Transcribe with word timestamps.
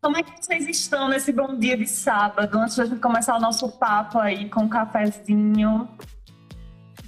Como 0.00 0.16
é 0.16 0.22
que 0.22 0.32
vocês 0.40 0.68
estão 0.68 1.08
nesse 1.08 1.32
bom 1.32 1.56
dia 1.56 1.76
de 1.76 1.86
sábado, 1.86 2.56
antes 2.56 2.76
de 2.76 2.82
a 2.82 2.84
gente 2.84 3.00
começar 3.00 3.36
o 3.36 3.40
nosso 3.40 3.68
papo 3.78 4.18
aí 4.18 4.48
com 4.48 4.60
um 4.60 4.68
cafezinho? 4.68 5.88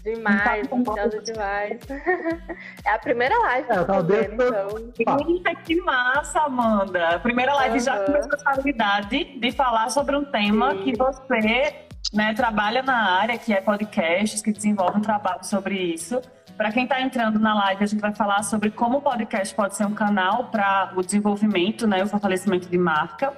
Demais, 0.02 0.68
ansiosa 0.72 1.22
demais. 1.22 1.80
É 2.84 2.90
a 2.90 2.98
primeira 2.98 3.38
live 3.38 3.66
que 3.66 3.72
é, 3.72 3.78
eu 3.78 3.86
tô 3.86 3.94
fazendo, 3.94 4.88
então. 4.98 5.28
Eita, 5.28 5.54
que 5.54 5.80
massa, 5.82 6.40
Amanda! 6.40 7.16
A 7.16 7.18
primeira 7.20 7.54
live 7.54 7.78
uhum. 7.78 7.84
já 7.84 8.04
com 8.04 8.12
responsabilidade 8.12 9.38
de 9.38 9.52
falar 9.52 9.88
sobre 9.90 10.16
um 10.16 10.24
tema 10.24 10.72
Sim. 10.72 10.82
que 10.82 10.96
você 10.96 11.86
né, 12.12 12.34
trabalha 12.34 12.82
na 12.82 13.20
área, 13.20 13.38
que 13.38 13.52
é 13.52 13.60
podcasts, 13.60 14.42
que 14.42 14.50
desenvolve 14.50 14.98
um 14.98 15.02
trabalho 15.02 15.44
sobre 15.44 15.76
isso. 15.76 16.20
Para 16.60 16.70
quem 16.70 16.82
está 16.82 17.00
entrando 17.00 17.38
na 17.38 17.54
live, 17.54 17.84
a 17.84 17.86
gente 17.86 18.00
vai 18.00 18.14
falar 18.14 18.42
sobre 18.42 18.70
como 18.70 18.98
o 18.98 19.00
podcast 19.00 19.54
pode 19.54 19.74
ser 19.74 19.86
um 19.86 19.94
canal 19.94 20.50
para 20.50 20.92
o 20.94 21.02
desenvolvimento 21.02 21.86
né, 21.86 22.04
o 22.04 22.06
fortalecimento 22.06 22.68
de 22.68 22.76
marca. 22.76 23.32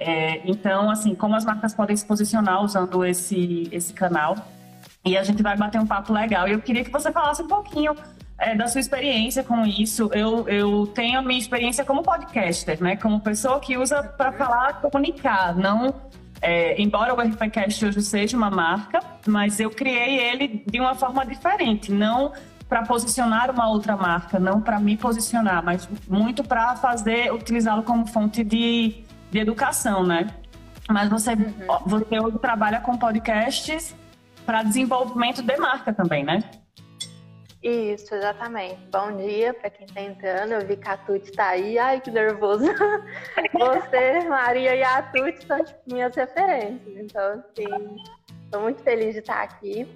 É, 0.00 0.40
então, 0.44 0.90
assim, 0.90 1.14
como 1.14 1.36
as 1.36 1.44
marcas 1.44 1.72
podem 1.72 1.96
se 1.96 2.04
posicionar 2.04 2.60
usando 2.64 3.04
esse, 3.04 3.68
esse 3.70 3.92
canal. 3.92 4.34
E 5.04 5.16
a 5.16 5.22
gente 5.22 5.40
vai 5.40 5.56
bater 5.56 5.80
um 5.80 5.86
papo 5.86 6.12
legal. 6.12 6.48
E 6.48 6.50
eu 6.50 6.60
queria 6.60 6.82
que 6.82 6.90
você 6.90 7.12
falasse 7.12 7.42
um 7.42 7.46
pouquinho 7.46 7.94
é, 8.36 8.56
da 8.56 8.66
sua 8.66 8.80
experiência 8.80 9.44
com 9.44 9.64
isso. 9.64 10.10
Eu, 10.12 10.48
eu 10.48 10.84
tenho 10.88 11.20
a 11.20 11.22
minha 11.22 11.38
experiência 11.38 11.84
como 11.84 12.02
podcaster, 12.02 12.82
né? 12.82 12.96
Como 12.96 13.20
pessoa 13.20 13.60
que 13.60 13.78
usa 13.78 14.02
para 14.02 14.32
falar, 14.32 14.80
comunicar, 14.80 15.54
não 15.54 15.94
é, 16.42 16.80
embora 16.80 17.14
o 17.14 17.20
RPCast 17.20 17.86
hoje 17.86 18.02
seja 18.02 18.36
uma 18.36 18.50
marca, 18.50 19.00
mas 19.26 19.60
eu 19.60 19.70
criei 19.70 20.18
ele 20.18 20.62
de 20.66 20.78
uma 20.78 20.94
forma 20.94 21.24
diferente, 21.24 21.90
não 21.90 22.32
para 22.68 22.82
posicionar 22.82 23.50
uma 23.50 23.68
outra 23.68 23.96
marca, 23.96 24.38
não 24.38 24.60
para 24.60 24.80
me 24.80 24.96
posicionar, 24.96 25.62
mas 25.64 25.88
muito 26.08 26.42
para 26.42 26.76
fazer, 26.76 27.32
utilizá-lo 27.32 27.82
como 27.82 28.06
fonte 28.06 28.42
de, 28.42 29.04
de 29.30 29.38
educação, 29.38 30.02
né? 30.04 30.28
Mas 30.88 31.08
você, 31.08 31.32
uhum. 31.32 31.78
você 31.86 32.18
hoje 32.18 32.38
trabalha 32.38 32.80
com 32.80 32.96
podcasts 32.96 33.94
para 34.44 34.62
desenvolvimento 34.62 35.42
de 35.42 35.56
marca 35.56 35.92
também, 35.92 36.24
né? 36.24 36.40
Isso, 37.62 38.14
exatamente. 38.14 38.78
Bom 38.92 39.16
dia 39.16 39.54
para 39.54 39.70
quem 39.70 39.86
está 39.86 40.02
entrando. 40.02 40.52
Eu 40.52 40.66
vi 40.66 40.76
que 40.76 40.86
a 40.86 40.98
Tuti 40.98 41.30
está 41.30 41.48
aí. 41.48 41.78
Ai, 41.78 41.98
que 41.98 42.10
nervoso. 42.10 42.66
Você, 43.54 44.28
Maria 44.28 44.76
e 44.76 44.82
a 44.82 45.02
Tuti 45.02 45.46
são 45.46 45.64
tipo, 45.64 45.80
minhas 45.86 46.14
referências. 46.14 46.94
Então, 46.94 47.32
assim, 47.32 47.96
estou 48.44 48.60
muito 48.60 48.82
feliz 48.82 49.14
de 49.14 49.20
estar 49.20 49.42
aqui. 49.42 49.88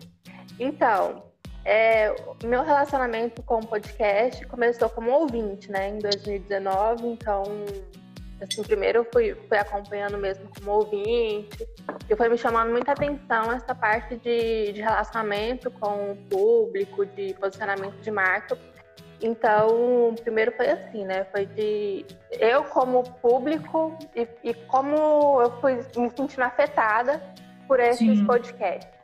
Então, 0.59 1.28
é, 1.65 2.15
meu 2.45 2.63
relacionamento 2.63 3.43
com 3.43 3.59
o 3.59 3.67
podcast 3.67 4.47
começou 4.47 4.89
como 4.89 5.11
ouvinte, 5.11 5.71
né, 5.71 5.89
em 5.91 5.99
2019. 5.99 7.07
Então, 7.07 7.45
Assim, 8.41 8.63
primeiro 8.63 9.01
eu 9.01 9.07
fui, 9.13 9.35
fui 9.49 9.59
acompanhando 9.59 10.17
mesmo 10.17 10.49
como 10.57 10.71
ouvinte, 10.71 11.67
e 12.09 12.15
foi 12.15 12.29
me 12.29 12.39
chamando 12.39 12.71
muita 12.71 12.93
atenção 12.93 13.53
essa 13.53 13.75
parte 13.75 14.17
de, 14.17 14.73
de 14.73 14.81
relacionamento 14.81 15.71
com 15.73 16.13
o 16.13 16.17
público, 16.31 17.05
de 17.05 17.35
posicionamento 17.35 17.97
de 18.01 18.11
marca. 18.13 18.57
Então, 19.21 20.15
primeiro 20.23 20.53
foi 20.53 20.71
assim, 20.71 21.05
né? 21.05 21.25
Foi 21.33 21.47
de 21.47 22.07
eu 22.31 22.63
como 22.65 23.03
público 23.03 23.99
e, 24.15 24.29
e 24.45 24.55
como 24.55 25.43
eu 25.43 25.61
fui 25.61 25.75
me 25.97 26.09
sentindo 26.11 26.43
afetada 26.43 27.21
por 27.67 27.81
esses 27.81 28.19
Sim. 28.19 28.25
podcasts. 28.25 28.99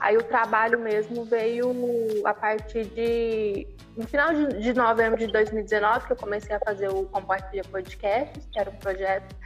Aí 0.00 0.16
o 0.16 0.22
trabalho 0.22 0.78
mesmo 0.78 1.24
veio 1.24 1.72
a 2.24 2.32
partir 2.32 2.86
de 2.86 3.66
no 3.96 4.06
final 4.06 4.32
de, 4.32 4.60
de 4.60 4.72
novembro 4.72 5.18
de 5.18 5.26
2019, 5.26 6.06
que 6.06 6.12
eu 6.12 6.16
comecei 6.16 6.56
a 6.56 6.60
fazer 6.60 6.88
o 6.88 7.04
Compartilha 7.04 7.62
Podcasts, 7.64 8.48
que 8.50 8.58
era 8.58 8.70
um 8.70 8.76
projeto 8.76 9.36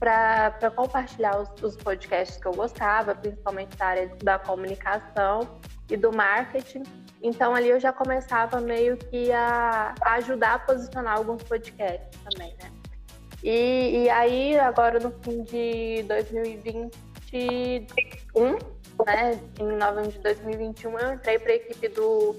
para 0.00 0.70
compartilhar 0.74 1.40
os, 1.40 1.62
os, 1.62 1.76
podcasts 1.76 2.38
que 2.38 2.46
eu 2.46 2.52
gostava, 2.52 3.14
principalmente 3.14 3.76
da 3.76 3.86
área 3.86 4.10
da 4.22 4.38
comunicação 4.38 5.60
e 5.88 5.96
do 5.96 6.12
marketing. 6.12 6.82
Então 7.22 7.54
ali 7.54 7.68
eu 7.68 7.78
já 7.78 7.92
começava 7.92 8.60
meio 8.60 8.96
que 8.96 9.30
a, 9.30 9.94
a 10.00 10.14
ajudar 10.14 10.54
a 10.54 10.58
posicionar 10.58 11.18
alguns 11.18 11.42
podcasts 11.42 12.18
também, 12.24 12.56
né? 12.62 12.72
E, 13.42 14.04
e 14.04 14.10
aí, 14.10 14.58
agora 14.58 14.98
no 14.98 15.10
fim 15.22 15.42
de 15.44 16.02
2021, 16.02 18.58
né, 19.06 19.38
em 19.58 19.76
novembro 19.76 20.10
de 20.10 20.18
2021, 20.18 20.98
eu 20.98 21.14
entrei 21.14 21.38
para 21.38 21.52
a 21.52 21.54
equipe 21.56 21.88
do 21.88 22.36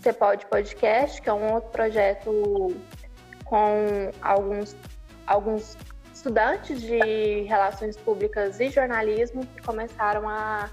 você 0.00 0.12
Pode 0.12 0.46
Podcast, 0.46 1.22
que 1.22 1.28
é 1.28 1.32
um 1.32 1.52
outro 1.54 1.70
projeto 1.70 2.76
com 3.44 4.10
alguns, 4.20 4.76
alguns 5.26 5.76
estudantes 6.12 6.80
de 6.80 7.42
relações 7.42 7.96
públicas 7.96 8.58
e 8.58 8.68
jornalismo 8.68 9.46
que 9.46 9.62
começaram 9.62 10.28
a, 10.28 10.68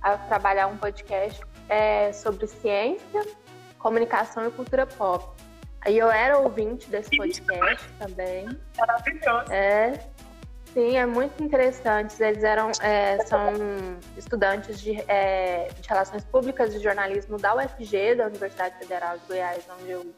a 0.00 0.16
trabalhar 0.16 0.66
um 0.68 0.78
podcast 0.78 1.42
é, 1.68 2.10
sobre 2.12 2.46
ciência, 2.46 3.26
comunicação 3.78 4.46
e 4.48 4.50
cultura 4.50 4.86
pop. 4.86 5.30
Aí 5.82 5.98
eu 5.98 6.10
era 6.10 6.38
ouvinte 6.38 6.88
desse 6.90 7.16
podcast 7.16 7.86
também. 7.98 8.48
Maravilhoso. 8.78 9.52
É, 9.52 9.92
Sim, 10.72 10.96
é 10.96 11.04
muito 11.04 11.42
interessante. 11.42 12.22
Eles 12.22 12.44
eram, 12.44 12.70
é, 12.80 13.18
são 13.26 13.52
estudantes 14.16 14.80
de, 14.80 15.00
é, 15.08 15.68
de, 15.68 15.88
Relações 15.88 16.24
Públicas 16.24 16.74
e 16.74 16.78
Jornalismo 16.78 17.36
da 17.38 17.56
UFG, 17.56 18.14
da 18.14 18.26
Universidade 18.26 18.78
Federal 18.78 19.18
de 19.18 19.26
Goiás, 19.26 19.66
onde 19.80 19.90
eu, 19.90 20.14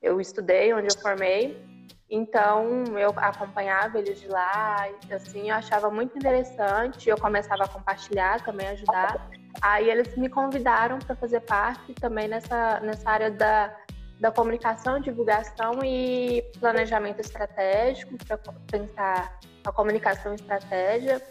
eu 0.00 0.20
estudei, 0.20 0.72
onde 0.72 0.88
eu 0.94 1.00
formei. 1.00 1.62
Então, 2.08 2.84
eu 2.98 3.12
acompanhava 3.16 3.98
eles 3.98 4.20
de 4.20 4.28
lá, 4.28 4.88
assim, 5.10 5.50
eu 5.50 5.56
achava 5.56 5.90
muito 5.90 6.16
interessante. 6.16 7.10
Eu 7.10 7.18
começava 7.18 7.64
a 7.64 7.68
compartilhar, 7.68 8.42
também 8.42 8.68
ajudar. 8.68 9.28
Aí 9.60 9.90
eles 9.90 10.16
me 10.16 10.30
convidaram 10.30 10.98
para 10.98 11.14
fazer 11.14 11.40
parte 11.40 11.92
também 11.94 12.26
nessa, 12.26 12.80
nessa 12.80 13.10
área 13.10 13.30
da, 13.30 13.74
da 14.18 14.30
comunicação, 14.30 14.98
divulgação 14.98 15.84
e 15.84 16.42
planejamento 16.58 17.20
estratégico, 17.20 18.16
para 18.26 18.38
pensar 18.70 19.38
a 19.64 19.72
comunicação 19.72 20.32
e 20.32 20.36
estratégia. 20.36 21.22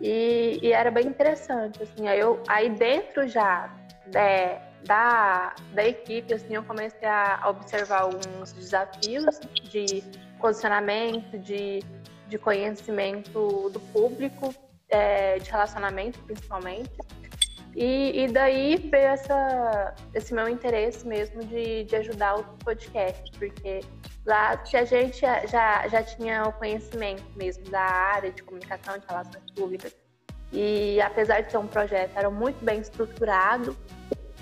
E, 0.00 0.58
e, 0.62 0.72
era 0.72 0.90
bem 0.90 1.06
interessante, 1.06 1.82
assim, 1.82 2.08
aí, 2.08 2.18
eu, 2.18 2.42
aí 2.48 2.68
dentro 2.68 3.28
já 3.28 3.72
né, 4.12 4.60
da, 4.84 5.54
da 5.72 5.86
equipe, 5.86 6.34
assim, 6.34 6.54
eu 6.54 6.64
comecei 6.64 7.08
a 7.08 7.48
observar 7.48 8.02
alguns 8.02 8.52
desafios 8.52 9.40
de 9.62 10.02
posicionamento, 10.40 11.38
de, 11.38 11.80
de 12.28 12.38
conhecimento 12.38 13.70
do 13.70 13.80
público, 13.92 14.54
é, 14.88 15.38
de 15.38 15.50
relacionamento 15.50 16.18
principalmente. 16.24 16.92
E, 17.74 18.24
e, 18.24 18.28
daí 18.28 18.76
veio 18.76 19.06
essa, 19.06 19.94
esse 20.12 20.32
meu 20.32 20.48
interesse 20.48 21.06
mesmo 21.06 21.44
de, 21.44 21.84
de 21.84 21.96
ajudar 21.96 22.36
o 22.36 22.44
podcast, 22.58 23.30
porque 23.36 23.80
lá 24.26 24.62
a 24.72 24.84
gente 24.84 25.20
já, 25.20 25.86
já 25.88 26.02
tinha 26.02 26.44
o 26.44 26.52
conhecimento 26.52 27.24
mesmo 27.36 27.64
da 27.70 27.80
área 27.80 28.30
de 28.30 28.42
comunicação, 28.42 28.98
de 28.98 29.06
relações 29.06 29.50
públicas. 29.54 29.94
E 30.52 31.00
apesar 31.00 31.40
de 31.40 31.50
ser 31.50 31.58
um 31.58 31.66
projeto, 31.66 32.12
era 32.16 32.30
muito 32.30 32.64
bem 32.64 32.80
estruturado 32.80 33.76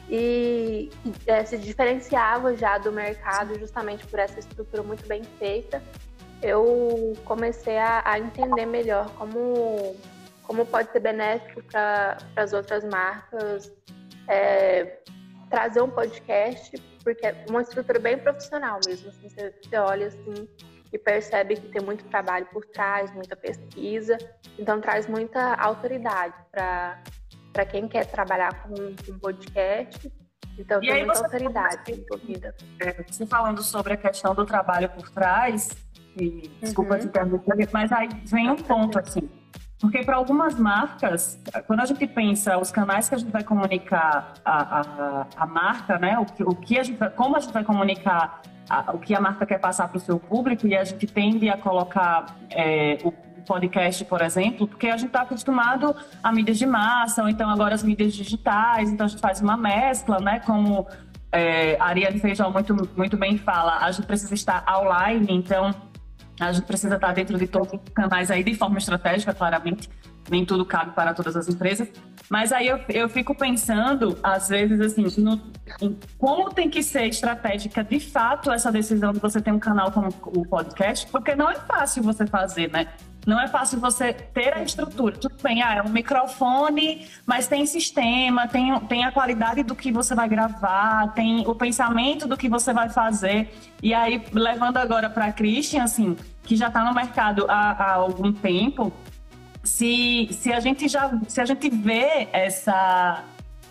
e 0.09 0.91
é, 1.27 1.45
se 1.45 1.57
diferenciava 1.57 2.55
já 2.57 2.77
do 2.79 2.93
mercado 2.93 3.59
justamente 3.59 4.07
por 4.07 4.19
essa 4.19 4.39
estrutura 4.39 4.83
muito 4.83 5.07
bem 5.07 5.23
feita. 5.39 5.83
Eu 6.43 7.15
comecei 7.25 7.79
a, 7.79 8.03
a 8.05 8.19
entender 8.19 8.67
melhor 8.67 9.11
como 9.15 9.97
como 10.43 10.67
pode 10.67 10.91
ser 10.91 11.01
benéfico 11.01 11.63
para 11.63 12.19
as 12.37 12.53
outras 12.53 12.85
marcas 12.85 13.73
é, 14.29 14.99
trazer 15.49 15.81
um 15.81 15.89
podcast, 15.89 16.77
porque 17.03 17.27
é 17.27 17.45
uma 17.49 17.63
estrutura 17.63 17.99
bem 17.99 18.19
profissional 18.19 18.81
mesmo. 18.87 19.09
Assim, 19.09 19.29
você, 19.29 19.55
você 19.63 19.77
olha 19.77 20.07
assim 20.07 20.49
e 20.93 20.99
percebe 20.99 21.57
que 21.57 21.69
tem 21.69 21.83
muito 21.83 22.05
trabalho 22.05 22.47
por 22.53 22.67
trás, 22.67 23.11
muita 23.13 23.35
pesquisa, 23.35 24.19
então 24.59 24.81
traz 24.81 25.07
muita 25.07 25.55
autoridade 25.55 26.35
para 26.51 27.67
quem 27.71 27.89
quer 27.89 28.05
trabalhar 28.07 28.63
com, 28.63 28.75
com 28.75 29.19
podcast. 29.19 30.13
Então 30.59 30.83
e 30.83 30.87
tem 30.87 31.07
muita 31.07 31.23
autoridade 31.23 31.93
envolvida. 31.93 32.55
É, 32.79 33.03
você 33.03 33.27
falando 33.27 33.63
sobre 33.63 33.95
a 33.95 33.97
questão 33.97 34.35
do 34.35 34.45
trabalho 34.45 34.91
por 34.91 35.09
trás, 35.11 35.71
e, 36.15 36.51
desculpa 36.61 36.95
uhum. 36.95 37.01
te 37.01 37.07
interromper, 37.07 37.69
mas 37.73 37.91
aí 37.91 38.09
vem 38.27 38.51
um 38.51 38.57
ponto 38.57 38.99
assim 38.99 39.31
porque 39.83 40.05
para 40.05 40.15
algumas 40.15 40.57
marcas, 40.57 41.43
quando 41.67 41.81
a 41.81 41.85
gente 41.85 42.07
pensa 42.07 42.57
os 42.57 42.71
canais 42.71 43.09
que 43.09 43.17
a 43.17 43.19
gente 43.19 43.33
vai 43.33 43.43
comunicar 43.43 44.35
a, 44.45 44.81
a, 44.81 45.27
a 45.37 45.45
marca, 45.45 45.99
né, 45.99 46.17
o 46.21 46.51
o 46.53 46.55
que 46.55 46.79
a 46.79 46.85
gente, 46.85 46.99
como 47.17 47.37
a 47.37 47.41
gente 47.41 47.53
vai 47.53 47.65
comunicar 47.65 48.43
a, 48.71 48.93
o 48.93 49.01
que 49.01 49.13
a 49.13 49.21
marca 49.21 49.45
quer 49.45 49.59
passar 49.59 49.89
para 49.89 49.99
o 49.99 50.01
seu 50.01 50.21
público, 50.21 50.69
e 50.69 50.77
a 50.77 50.85
gente 50.85 51.05
tende 51.09 51.51
a 51.51 51.57
colocar 51.57 52.27
é, 52.51 52.97
o 53.03 53.11
podcast, 53.45 54.05
por 54.05 54.23
exemplo, 54.23 54.69
porque 54.69 54.87
a 54.87 54.97
gente 54.97 55.09
está 55.09 55.23
acostumado 55.23 55.97
a 56.23 56.31
mídias 56.31 56.59
de 56.59 56.67
massa, 56.67 57.21
ou 57.25 57.29
então 57.29 57.51
agora 57.51 57.75
as 57.75 57.83
mídias 57.83 58.15
digitais, 58.15 58.89
então 58.89 59.07
a 59.07 59.09
gente 59.09 59.21
faz 59.21 59.41
uma 59.41 59.57
mescla, 59.57 60.21
né, 60.21 60.39
como 60.47 60.87
é, 61.33 61.77
a 61.81 61.87
Ariane 61.87 62.21
Feijão 62.21 62.53
muito, 62.53 62.89
muito 62.97 63.17
bem 63.17 63.37
fala, 63.37 63.79
a 63.79 63.91
gente 63.91 64.07
precisa 64.07 64.33
estar 64.33 64.65
online, 64.79 65.27
então 65.29 65.75
A 66.49 66.53
gente 66.53 66.67
precisa 66.67 66.97
estar 66.97 67.13
dentro 67.13 67.39
de 67.39 67.47
todos 67.47 67.73
os 67.73 67.93
canais 67.95 68.31
aí 68.31 68.43
de 68.43 68.55
forma 68.55 68.79
estratégica, 68.79 69.33
claramente. 69.33 69.89
Nem 70.31 70.45
tudo 70.45 70.65
cabe 70.65 70.93
para 70.93 71.13
todas 71.15 71.37
as 71.37 71.49
empresas. 71.49 71.89
Mas 72.31 72.53
aí 72.53 72.69
eu, 72.69 72.81
eu 72.89 73.09
fico 73.09 73.35
pensando, 73.35 74.19
às 74.23 74.49
vezes, 74.49 74.81
assim, 74.81 75.05
no, 75.21 75.41
em 75.81 75.99
como 76.17 76.51
tem 76.51 76.71
que 76.71 76.83
ser 76.83 77.07
estratégica 77.07 77.83
de 77.83 78.01
fato 78.01 78.51
essa 78.51 78.71
decisão 78.71 79.13
de 79.13 79.19
você 79.19 79.41
ter 79.41 79.53
um 79.53 79.59
canal 79.59 79.91
como 79.91 80.09
o 80.27 80.47
podcast, 80.47 81.07
porque 81.09 81.35
não 81.35 81.51
é 81.51 81.57
fácil 81.57 82.03
você 82.03 82.27
fazer, 82.27 82.71
né? 82.71 82.87
Não 83.27 83.41
é 83.41 83.47
fácil 83.47 83.79
você 83.79 84.13
ter 84.13 84.53
a 84.55 84.63
estrutura. 84.63 85.17
Tudo 85.17 85.37
bem, 85.43 85.63
ah, 85.63 85.77
é 85.77 85.83
um 85.83 85.89
microfone, 85.89 87.07
mas 87.25 87.47
tem 87.47 87.67
sistema, 87.67 88.49
tem, 88.49 88.79
tem 88.81 89.05
a 89.05 89.13
qualidade 89.13 89.63
do 89.63 89.77
que 89.77 89.93
você 89.93 90.15
vai 90.15 90.29
gravar, 90.29 91.13
tem 91.15 91.47
o 91.47 91.55
pensamento 91.55 92.27
do 92.27 92.37
que 92.37 92.49
você 92.49 92.73
vai 92.73 92.89
fazer. 92.89 93.53
E 93.83 93.95
aí, 93.95 94.25
levando 94.33 94.77
agora 94.79 95.09
para 95.09 95.27
a 95.27 95.33
Christian, 95.33 95.85
assim, 95.85 96.17
que 96.43 96.57
já 96.57 96.69
está 96.69 96.85
no 96.85 96.95
mercado 96.95 97.47
há, 97.49 97.73
há, 97.73 97.93
algum 97.95 98.33
tempo, 98.33 98.93
se, 99.63 100.29
se 100.33 100.53
a 100.53 100.61
gente 100.61 100.89
já 100.89 101.19
se 101.29 101.41
a 101.41 101.45
gente 101.45 101.71
vê 101.71 102.29
essa 102.33 103.25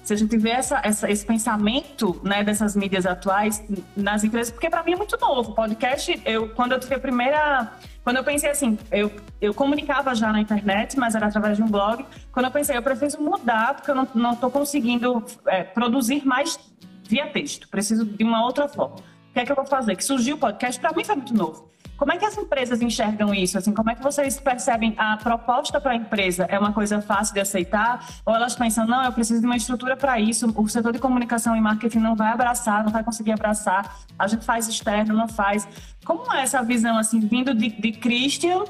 se 0.04 0.14
a 0.14 0.18
gente 0.18 0.36
vê 0.36 0.50
essa, 0.50 0.82
essa, 0.84 1.12
esse 1.12 1.24
pensamento 1.24 2.20
né, 2.24 2.44
dessas 2.44 2.76
mídias 2.76 3.06
atuais 3.06 3.64
nas 3.96 4.24
empresas, 4.24 4.52
porque 4.52 4.68
para 4.68 4.84
mim 4.84 4.94
é 4.94 4.96
muito 4.96 5.16
novo. 5.22 5.54
Podcast, 5.54 6.20
eu, 6.26 6.50
quando 6.50 6.72
eu 6.72 6.80
tive 6.80 6.96
a 6.96 7.00
primeira 7.00 7.72
quando 8.04 8.18
eu 8.18 8.24
pensei 8.24 8.50
assim, 8.50 8.80
eu, 8.92 9.12
eu 9.40 9.54
comunicava 9.54 10.16
já 10.16 10.32
na 10.32 10.42
internet, 10.42 10.98
mas 10.98 11.14
era 11.14 11.28
através 11.28 11.58
de 11.58 11.64
um 11.64 11.68
blog. 11.68 12.04
Quando 12.32 12.46
eu 12.48 12.52
pensei, 12.52 12.76
eu 12.76 12.82
preciso 12.82 13.22
mudar, 13.22 13.76
porque 13.76 13.92
eu 13.92 14.08
não 14.16 14.34
estou 14.34 14.50
conseguindo 14.50 15.24
é, 15.46 15.64
produzir 15.64 16.26
mais 16.26 16.60
via 17.08 17.28
texto. 17.28 17.70
Preciso 17.70 18.04
de 18.04 18.24
uma 18.24 18.44
outra 18.44 18.68
forma. 18.68 18.96
O 18.96 19.34
que 19.34 19.40
é 19.40 19.46
que 19.46 19.52
eu 19.52 19.56
vou 19.56 19.66
fazer? 19.66 19.96
Que 19.96 20.04
surgiu 20.04 20.36
o 20.36 20.40
podcast, 20.40 20.82
para 20.82 20.94
mim 20.94 21.04
foi 21.04 21.16
muito 21.16 21.34
novo. 21.34 21.70
Como 22.02 22.12
é 22.12 22.18
que 22.18 22.26
as 22.26 22.36
empresas 22.36 22.82
enxergam 22.82 23.32
isso? 23.32 23.60
Assim, 23.60 23.72
como 23.72 23.92
é 23.92 23.94
que 23.94 24.02
vocês 24.02 24.40
percebem 24.40 24.96
a 24.98 25.18
proposta 25.18 25.80
para 25.80 25.92
a 25.92 25.96
empresa? 25.96 26.48
É 26.50 26.58
uma 26.58 26.74
coisa 26.74 27.00
fácil 27.00 27.32
de 27.36 27.40
aceitar? 27.40 28.04
Ou 28.26 28.34
elas 28.34 28.56
pensam, 28.56 28.88
não, 28.88 29.04
eu 29.04 29.12
preciso 29.12 29.40
de 29.40 29.46
uma 29.46 29.56
estrutura 29.56 29.96
para 29.96 30.20
isso, 30.20 30.52
o 30.60 30.68
setor 30.68 30.94
de 30.94 30.98
comunicação 30.98 31.56
e 31.56 31.62
marketing 31.62 32.00
não 32.00 32.16
vai 32.16 32.34
abraçar, 32.34 32.84
não 32.84 32.92
vai 32.92 33.04
conseguir 33.04 33.34
abraçar, 33.34 34.00
a 34.18 34.26
gente 34.26 34.44
faz 34.44 34.68
externo, 34.68 35.14
não 35.14 35.28
faz. 35.28 35.68
Como 36.04 36.24
é 36.34 36.42
essa 36.42 36.64
visão, 36.64 36.98
assim, 36.98 37.20
vindo 37.20 37.54
de, 37.54 37.70
de 37.70 37.92
Christian 37.92 38.64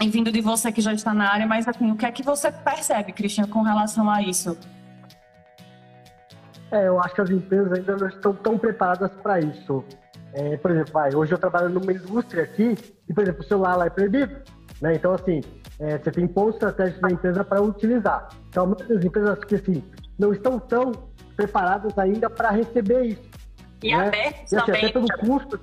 e 0.00 0.08
vindo 0.08 0.30
de 0.30 0.40
você 0.40 0.70
que 0.70 0.80
já 0.80 0.94
está 0.94 1.12
na 1.12 1.28
área, 1.28 1.48
mas 1.48 1.66
assim, 1.66 1.90
o 1.90 1.96
que 1.96 2.06
é 2.06 2.12
que 2.12 2.22
você 2.22 2.52
percebe, 2.52 3.12
Christian, 3.12 3.48
com 3.48 3.62
relação 3.62 4.08
a 4.08 4.22
isso? 4.22 4.56
É, 6.70 6.86
eu 6.86 7.00
acho 7.00 7.16
que 7.16 7.20
as 7.20 7.30
empresas 7.30 7.72
ainda 7.72 7.96
não 7.96 8.06
estão 8.06 8.32
tão 8.32 8.56
preparadas 8.56 9.10
para 9.20 9.40
isso. 9.40 9.84
É, 10.32 10.56
por 10.56 10.70
exemplo, 10.70 10.92
vai, 10.92 11.14
hoje 11.14 11.32
eu 11.32 11.38
trabalho 11.38 11.68
numa 11.68 11.92
indústria 11.92 12.44
aqui 12.44 12.76
e, 13.08 13.14
por 13.14 13.22
exemplo, 13.22 13.40
o 13.40 13.44
celular 13.44 13.76
lá 13.76 13.86
é 13.86 13.90
proibido. 13.90 14.36
Né? 14.80 14.94
Então, 14.94 15.12
assim, 15.12 15.40
é, 15.78 15.98
você 15.98 16.10
tem 16.10 16.26
pontos 16.26 16.54
estratégicos 16.54 17.00
da 17.00 17.10
empresa 17.10 17.44
para 17.44 17.62
utilizar. 17.62 18.28
Então, 18.48 18.66
muitas 18.66 19.04
empresas 19.04 19.44
que 19.44 19.54
assim, 19.56 19.84
não 20.18 20.32
estão 20.32 20.58
tão 20.58 20.92
preparadas 21.36 21.96
ainda 21.98 22.30
para 22.30 22.50
receber 22.50 23.02
isso. 23.04 23.30
E 23.82 23.96
né? 23.96 24.08
abertos 24.08 24.52
e, 24.52 24.56
assim, 24.56 24.66
também. 24.66 24.84
Até 24.84 24.92
pelo 24.92 25.08
custo. 25.18 25.60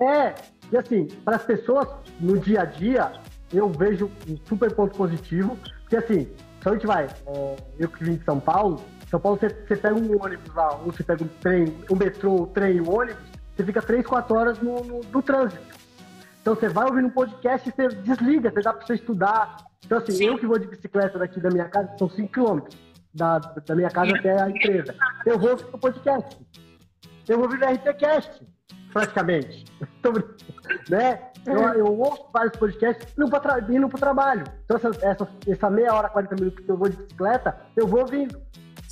É, 0.00 0.34
e 0.72 0.76
assim, 0.78 1.06
para 1.24 1.36
as 1.36 1.44
pessoas 1.44 1.88
no 2.20 2.38
dia 2.38 2.62
a 2.62 2.64
dia, 2.64 3.12
eu 3.52 3.68
vejo 3.68 4.10
um 4.28 4.36
super 4.46 4.72
ponto 4.74 4.96
positivo, 4.96 5.58
porque 5.82 5.96
assim, 5.96 6.28
se 6.62 6.68
a 6.68 6.72
gente 6.72 6.86
vai, 6.86 7.06
é, 7.26 7.56
eu 7.78 7.88
que 7.88 8.04
vim 8.04 8.16
de 8.16 8.24
São 8.24 8.38
Paulo, 8.38 8.80
São 9.10 9.20
Paulo 9.20 9.38
você, 9.38 9.48
você 9.48 9.76
pega 9.76 9.94
um 9.94 10.22
ônibus 10.22 10.54
lá, 10.54 10.76
ou 10.76 10.92
você 10.92 11.02
pega 11.02 11.24
um 11.24 11.28
trem, 11.40 11.76
um 11.90 11.96
metrô, 11.96 12.42
um 12.42 12.46
trem, 12.46 12.80
um 12.80 12.90
ônibus, 12.90 13.29
você 13.56 13.64
fica 13.64 13.82
3, 13.82 14.06
4 14.06 14.36
horas 14.36 14.58
no, 14.60 14.82
no, 14.84 15.00
no 15.00 15.22
trânsito. 15.22 15.62
Então 16.40 16.54
você 16.54 16.68
vai 16.68 16.86
ouvindo 16.86 17.08
um 17.08 17.10
podcast 17.10 17.68
e 17.68 17.72
você 17.72 17.88
desliga, 17.96 18.50
você 18.50 18.62
dá 18.62 18.72
para 18.72 18.86
você 18.86 18.94
estudar. 18.94 19.56
Então, 19.84 19.98
assim, 19.98 20.12
Sim. 20.12 20.26
eu 20.26 20.38
que 20.38 20.46
vou 20.46 20.58
de 20.58 20.66
bicicleta 20.66 21.18
daqui 21.18 21.40
da 21.40 21.50
minha 21.50 21.68
casa, 21.68 21.90
são 21.98 22.08
5 22.08 22.32
quilômetros 22.32 22.76
da, 23.12 23.38
da 23.38 23.74
minha 23.74 23.90
casa 23.90 24.16
até 24.16 24.40
a 24.40 24.48
empresa. 24.48 24.94
Eu 25.26 25.38
vou 25.38 25.50
ouvir 25.50 25.64
o 25.72 25.78
podcast. 25.78 26.38
Eu 27.28 27.38
vou 27.38 27.46
ouvir 27.46 27.62
o 27.62 27.72
RTCast, 27.72 28.46
praticamente. 28.92 29.64
né? 30.88 31.30
Eu, 31.46 31.60
eu, 31.74 31.98
ouço 31.98 32.26
vários 32.32 32.56
podcasts 32.56 33.14
indo 33.16 33.28
para 33.30 33.96
o 33.96 34.00
trabalho. 34.00 34.44
Então, 34.64 34.76
essa, 34.76 35.06
essa, 35.06 35.28
essa 35.46 35.70
meia 35.70 35.94
hora, 35.94 36.08
40 36.08 36.34
minutos 36.36 36.64
que 36.64 36.70
eu 36.70 36.76
vou 36.76 36.88
de 36.88 36.96
bicicleta, 36.96 37.58
eu 37.76 37.86
vou 37.86 38.00
ouvindo. 38.00 38.40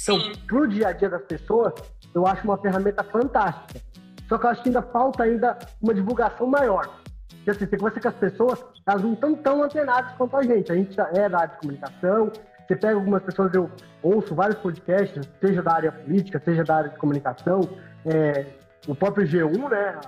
Então, 0.00 0.20
Sim. 0.20 0.31
Então, 0.31 0.46
pro 0.46 0.69
dia 0.69 0.88
a 0.88 0.93
dia 0.93 1.08
das 1.11 1.22
pessoas, 1.22 1.75
eu 2.14 2.26
acho 2.26 2.44
uma 2.44 2.56
ferramenta 2.58 3.02
fantástica. 3.04 3.81
Só 4.28 4.36
que 4.36 4.44
eu 4.44 4.50
acho 4.50 4.62
que 4.62 4.69
ainda 4.69 4.82
falta 4.82 5.22
ainda 5.22 5.58
uma 5.80 5.94
divulgação 5.94 6.46
maior. 6.46 7.00
Porque 7.28 7.50
assim, 7.50 7.66
você 7.66 7.76
conversa 7.76 8.00
com 8.00 8.08
as 8.08 8.14
pessoas, 8.14 8.64
elas 8.86 9.02
não 9.02 9.14
estão 9.14 9.34
tão 9.34 9.62
antenadas 9.62 10.12
quanto 10.16 10.36
a 10.36 10.42
gente. 10.42 10.70
A 10.70 10.75
gente 10.75 11.00
é 11.00 11.28
da 11.28 11.38
área 11.40 11.54
de 11.54 11.60
comunicação, 11.60 12.30
você 12.66 12.76
pega 12.76 12.94
algumas 12.94 13.22
pessoas, 13.22 13.54
eu 13.54 13.70
ouço 14.02 14.34
vários 14.34 14.58
podcasts, 14.58 15.26
seja 15.40 15.62
da 15.62 15.72
área 15.72 15.92
política, 15.92 16.40
seja 16.44 16.62
da 16.62 16.76
área 16.76 16.90
de 16.90 16.98
comunicação, 16.98 17.60
é, 18.04 18.44
o 18.86 18.94
próprio 18.94 19.26
G1, 19.26 19.70
né? 19.70 20.00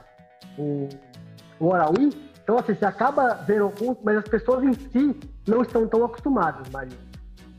O, 0.58 0.88
o 1.58 1.68
Hora 1.68 1.88
1. 1.88 2.10
Então, 2.42 2.58
assim, 2.58 2.74
você 2.74 2.84
acaba 2.84 3.34
vendo 3.46 3.64
alguns, 3.64 3.96
mas 4.02 4.18
as 4.18 4.24
pessoas 4.24 4.64
em 4.64 4.74
si 4.74 5.18
não 5.46 5.62
estão 5.62 5.86
tão 5.86 6.04
acostumadas, 6.04 6.68
Maria. 6.70 6.98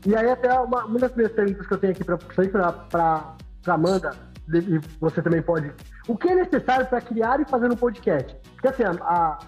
E 0.06 0.14
aí, 0.14 0.30
até 0.30 0.52
uma, 0.60 0.84
uma 0.84 0.98
das 0.98 1.10
primeiras 1.10 1.34
perguntas 1.34 1.66
que 1.66 1.74
eu 1.74 1.78
tenho 1.78 1.92
aqui 1.92 2.04
para 2.04 3.34
Amanda 3.66 4.31
e 4.58 4.80
você 5.00 5.22
também 5.22 5.42
pode. 5.42 5.72
O 6.08 6.16
que 6.16 6.28
é 6.28 6.34
necessário 6.34 6.86
para 6.86 7.00
criar 7.00 7.40
e 7.40 7.44
fazer 7.44 7.70
um 7.70 7.76
podcast? 7.76 8.36
Porque 8.54 8.68
assim, 8.68 8.82
a, 8.84 8.90
a, 9.02 9.38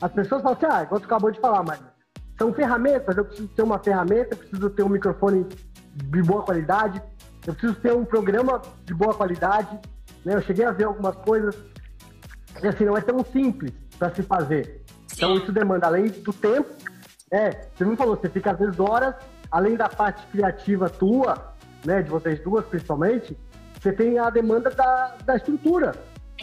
as 0.00 0.12
pessoas 0.12 0.42
falam 0.42 0.56
assim, 0.56 0.66
ah, 0.70 0.82
igual 0.82 1.00
você 1.00 1.06
acabou 1.06 1.30
de 1.30 1.40
falar, 1.40 1.62
mas 1.62 1.80
são 2.38 2.52
ferramentas, 2.52 3.16
eu 3.16 3.24
preciso 3.24 3.48
ter 3.48 3.62
uma 3.62 3.78
ferramenta, 3.78 4.34
eu 4.34 4.38
preciso 4.38 4.70
ter 4.70 4.82
um 4.82 4.88
microfone 4.88 5.46
de 5.94 6.22
boa 6.22 6.42
qualidade, 6.42 7.02
eu 7.46 7.54
preciso 7.54 7.74
ter 7.80 7.92
um 7.92 8.04
programa 8.04 8.60
de 8.84 8.94
boa 8.94 9.14
qualidade, 9.14 9.78
né? 10.24 10.34
Eu 10.34 10.42
cheguei 10.42 10.64
a 10.64 10.72
ver 10.72 10.84
algumas 10.84 11.14
coisas 11.16 11.56
e 12.62 12.66
assim, 12.66 12.84
não 12.84 12.96
é 12.96 13.00
tão 13.00 13.24
simples 13.24 13.72
para 13.98 14.14
se 14.14 14.22
fazer. 14.22 14.82
Então 15.12 15.36
isso 15.36 15.52
demanda, 15.52 15.86
além 15.86 16.06
do 16.06 16.32
tempo, 16.32 16.68
é, 17.30 17.68
você 17.74 17.84
me 17.84 17.96
falou, 17.96 18.16
você 18.16 18.28
fica 18.28 18.52
às 18.52 18.58
vezes 18.58 18.78
horas, 18.80 19.14
além 19.50 19.76
da 19.76 19.88
parte 19.88 20.26
criativa 20.28 20.88
tua, 20.88 21.54
né, 21.84 22.02
de 22.02 22.10
vocês 22.10 22.40
duas 22.42 22.64
principalmente, 22.66 23.38
você 23.84 23.92
tem 23.92 24.18
a 24.18 24.30
demanda 24.30 24.70
da, 24.70 25.14
da 25.26 25.36
estrutura. 25.36 25.94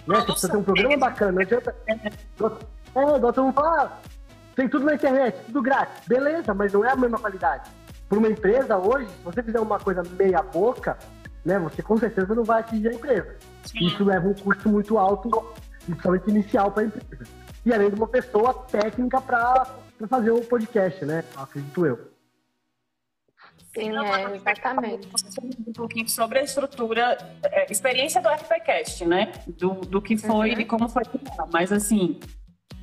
Né? 0.08 0.16
Você 0.16 0.26
precisa 0.26 0.52
ter 0.52 0.58
um 0.58 0.64
programa 0.64 0.98
bacana. 0.98 1.32
Não 1.32 1.42
adianta. 1.42 1.76
É, 1.88 1.96
igual 2.36 3.34
todo 3.34 3.44
mundo 3.46 3.54
fala, 3.56 3.84
ah, 3.84 4.10
tem 4.56 4.70
tudo 4.70 4.86
na 4.86 4.94
internet, 4.94 5.44
tudo 5.48 5.62
grátis. 5.62 6.08
Beleza, 6.08 6.54
mas 6.54 6.72
não 6.72 6.86
é 6.86 6.92
a 6.92 6.96
mesma 6.96 7.18
qualidade. 7.18 7.68
Para 8.08 8.20
uma 8.20 8.28
empresa 8.28 8.78
hoje, 8.78 9.08
se 9.08 9.24
você 9.24 9.42
fizer 9.42 9.60
uma 9.60 9.80
coisa 9.80 10.04
meia 10.20 10.44
boca, 10.44 11.00
né, 11.44 11.58
você 11.58 11.82
com 11.82 11.98
certeza 11.98 12.36
não 12.36 12.44
vai 12.44 12.60
atingir 12.60 12.90
a 12.90 12.94
empresa. 12.94 13.36
Sim. 13.64 13.88
Isso 13.88 14.04
leva 14.04 14.28
um 14.28 14.34
custo 14.36 14.70
muito 14.70 15.00
alto, 15.00 15.52
principalmente 15.86 16.30
inicial 16.30 16.72
para 16.72 16.84
a 16.84 16.86
empresa. 16.86 17.32
E 17.66 17.74
além 17.74 17.90
de 17.90 17.96
uma 17.96 18.08
pessoa 18.08 18.54
técnica 18.70 19.20
para 19.20 19.66
fazer 20.08 20.32
o 20.32 20.42
podcast, 20.42 21.04
né? 21.06 21.24
Acredito 21.36 21.86
eu. 21.88 22.11
Sim, 23.74 23.92
é, 23.98 24.36
exatamente. 24.36 25.08
Um 25.68 25.74
pouquinho 25.74 26.08
sobre 26.10 26.40
a 26.40 26.44
estrutura, 26.44 27.18
é, 27.44 27.72
experiência 27.72 28.22
do 28.22 28.28
RPCast, 28.28 29.06
né? 29.06 29.32
Do, 29.48 29.76
do 29.76 30.02
que 30.02 30.18
foi 30.18 30.54
uhum. 30.54 30.60
e 30.60 30.66
como 30.66 30.90
foi. 30.90 31.04
Mas, 31.54 31.72
assim, 31.72 32.20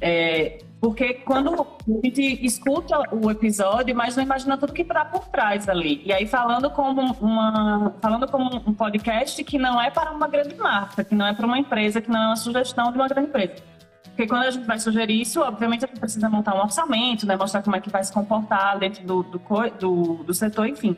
é, 0.01 0.59
porque 0.81 1.15
quando 1.15 1.61
a 1.61 2.07
gente 2.07 2.45
escuta 2.45 3.03
o 3.13 3.31
episódio, 3.31 3.95
mas 3.95 4.17
não 4.17 4.23
imagina 4.23 4.57
tudo 4.57 4.73
que 4.73 4.83
está 4.83 5.05
por 5.05 5.29
trás 5.29 5.69
ali. 5.69 6.01
E 6.07 6.13
aí, 6.13 6.27
falando 6.27 6.71
como, 6.71 7.13
uma, 7.21 7.95
falando 8.01 8.27
como 8.27 8.57
um 8.67 8.73
podcast 8.73 9.45
que 9.45 9.59
não 9.59 9.81
é 9.81 9.91
para 9.91 10.11
uma 10.11 10.27
grande 10.27 10.55
marca, 10.55 11.05
que 11.05 11.15
não 11.15 11.27
é 11.27 11.35
para 11.35 11.47
uma 11.47 11.59
empresa, 11.59 12.01
que 12.01 12.09
não 12.09 12.23
é 12.23 12.27
uma 12.29 12.37
sugestão 12.37 12.91
de 12.91 12.99
uma 12.99 13.09
grande 13.09 13.29
empresa 13.29 13.78
porque 14.05 14.27
quando 14.27 14.43
a 14.43 14.51
gente 14.51 14.67
vai 14.67 14.79
sugerir 14.79 15.21
isso, 15.21 15.41
obviamente 15.41 15.85
a 15.85 15.89
gente 15.89 16.01
precisa 16.01 16.29
montar 16.29 16.55
um 16.55 16.61
orçamento, 16.61 17.25
né? 17.27 17.37
Mostrar 17.37 17.63
como 17.63 17.77
é 17.77 17.81
que 17.81 17.89
vai 17.89 18.03
se 18.03 18.13
comportar 18.13 18.79
dentro 18.79 19.05
do, 19.05 19.23
do, 19.23 19.41
do, 19.79 20.25
do 20.25 20.35
setor, 20.35 20.67
enfim. 20.67 20.97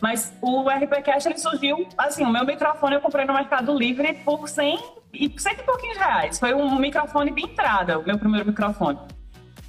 Mas 0.00 0.36
o 0.40 0.68
RPCast 0.68 1.28
ele 1.28 1.38
surgiu, 1.38 1.88
assim, 1.96 2.24
o 2.24 2.30
meu 2.30 2.44
microfone 2.44 2.94
eu 2.94 3.00
comprei 3.00 3.24
no 3.24 3.32
Mercado 3.32 3.76
Livre 3.76 4.14
por 4.24 4.48
100 4.48 4.78
e 5.12 5.32
100 5.34 5.52
e 5.52 5.56
pouquinhos 5.62 5.96
reais. 5.96 6.38
Foi 6.38 6.54
um 6.54 6.78
microfone 6.78 7.32
de 7.32 7.42
entrada, 7.42 7.98
o 7.98 8.04
meu 8.04 8.18
primeiro 8.18 8.46
microfone. 8.46 8.98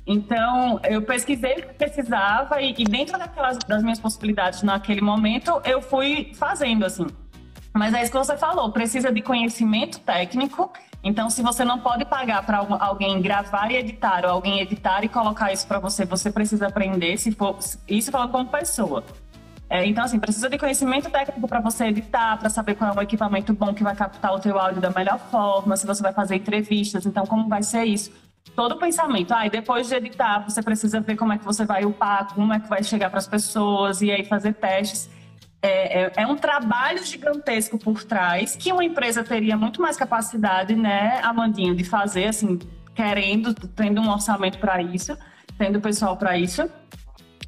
Então, 0.05 0.79
eu 0.83 1.01
pesquisei 1.01 1.53
o 1.53 1.67
que 1.67 1.74
precisava 1.74 2.62
e, 2.62 2.74
e 2.77 2.83
dentro 2.83 3.17
daquelas, 3.17 3.57
das 3.59 3.81
minhas 3.81 4.00
possibilidades 4.00 4.62
naquele 4.62 5.01
momento, 5.01 5.62
eu 5.63 5.81
fui 5.81 6.31
fazendo, 6.36 6.86
assim. 6.86 7.07
Mas 7.74 7.93
é 7.93 8.01
isso 8.01 8.12
que 8.12 8.17
você 8.17 8.36
falou, 8.36 8.71
precisa 8.71 9.12
de 9.12 9.21
conhecimento 9.21 10.00
técnico 10.00 10.71
então, 11.03 11.29
se 11.29 11.41
você 11.41 11.63
não 11.63 11.79
pode 11.79 12.03
pagar 12.06 12.46
para 12.46 12.58
alguém 12.58 13.22
gravar 13.22 13.72
e 13.72 13.77
editar, 13.77 14.25
ou 14.25 14.32
alguém 14.32 14.60
editar 14.60 15.03
e 15.03 15.08
colocar 15.10 15.53
isso 15.53 15.65
para 15.65 15.79
você, 15.79 16.06
você 16.06 16.29
precisa 16.29 16.68
aprender, 16.68 17.18
se 17.18 17.32
for 17.32 17.58
isso 17.88 18.12
falando 18.12 18.32
como 18.32 18.50
pessoa. 18.50 19.03
É, 19.70 19.86
então, 19.86 20.03
assim, 20.03 20.20
precisa 20.20 20.50
de 20.50 20.58
conhecimento 20.58 21.10
técnico 21.10 21.48
para 21.48 21.62
você 21.62 21.86
editar, 21.86 22.38
para 22.38 22.50
saber 22.50 22.75
qual 22.75 22.91
é 22.91 22.98
o 22.98 23.01
equipamento 23.01 23.53
bom 23.53 23.74
que 23.74 23.84
vai 23.84 23.96
captar 23.96 24.34
o 24.34 24.39
teu 24.39 24.60
áudio 24.60 24.82
da 24.82 24.89
melhor 24.89 25.20
forma, 25.20 25.77
se 25.77 25.86
você 25.86 26.01
vai 26.01 26.12
fazer 26.12 26.36
entrevistas, 26.36 27.06
então 27.06 27.25
como 27.25 27.48
vai 27.48 27.62
ser 27.63 27.86
isso. 27.86 28.12
todo 28.56 28.74
o 28.74 28.79
pensamento. 28.79 29.32
Ah, 29.34 29.46
e 29.46 29.50
depois 29.50 29.88
de 29.88 29.96
editar, 29.96 30.39
você 30.39 30.62
precisa 30.62 31.00
ver 31.00 31.15
como 31.15 31.32
é 31.32 31.38
que 31.38 31.46
você 31.46 31.65
vai 31.65 31.86
upar, 31.86 32.34
como 32.34 32.51
é 32.53 32.60
que 32.60 32.68
vai 32.68 32.84
chegar 32.84 33.10
para 33.10 33.20
as 33.20 33.27
pessoas 33.27 34.01
e 34.01 34.12
aí 34.12 34.25
fazer 34.25 34.53
testes. 34.53 35.10
É, 35.62 36.04
é, 36.04 36.12
é, 36.18 36.28
um 36.28 36.38
trabalho 36.38 37.04
gigantesco 37.04 37.78
por 37.78 38.04
trás 38.04 38.56
que 38.56 38.72
uma 38.72 38.84
empresa 38.84 39.24
teria 39.24 39.58
muito 39.58 39.82
mais 39.82 39.98
capacidade, 39.98 40.74
né, 40.74 41.20
Amandinho, 41.22 41.75
de 41.75 41.84
fazer, 41.84 42.28
assim, 42.28 42.58
querendo, 42.96 43.54
tendo 43.54 44.00
um 44.00 44.10
orçamento 44.10 44.58
para 44.58 44.82
isso, 44.82 45.18
tendo 45.58 45.82
pessoal 45.82 46.16
para 46.16 46.38
isso 46.38 46.70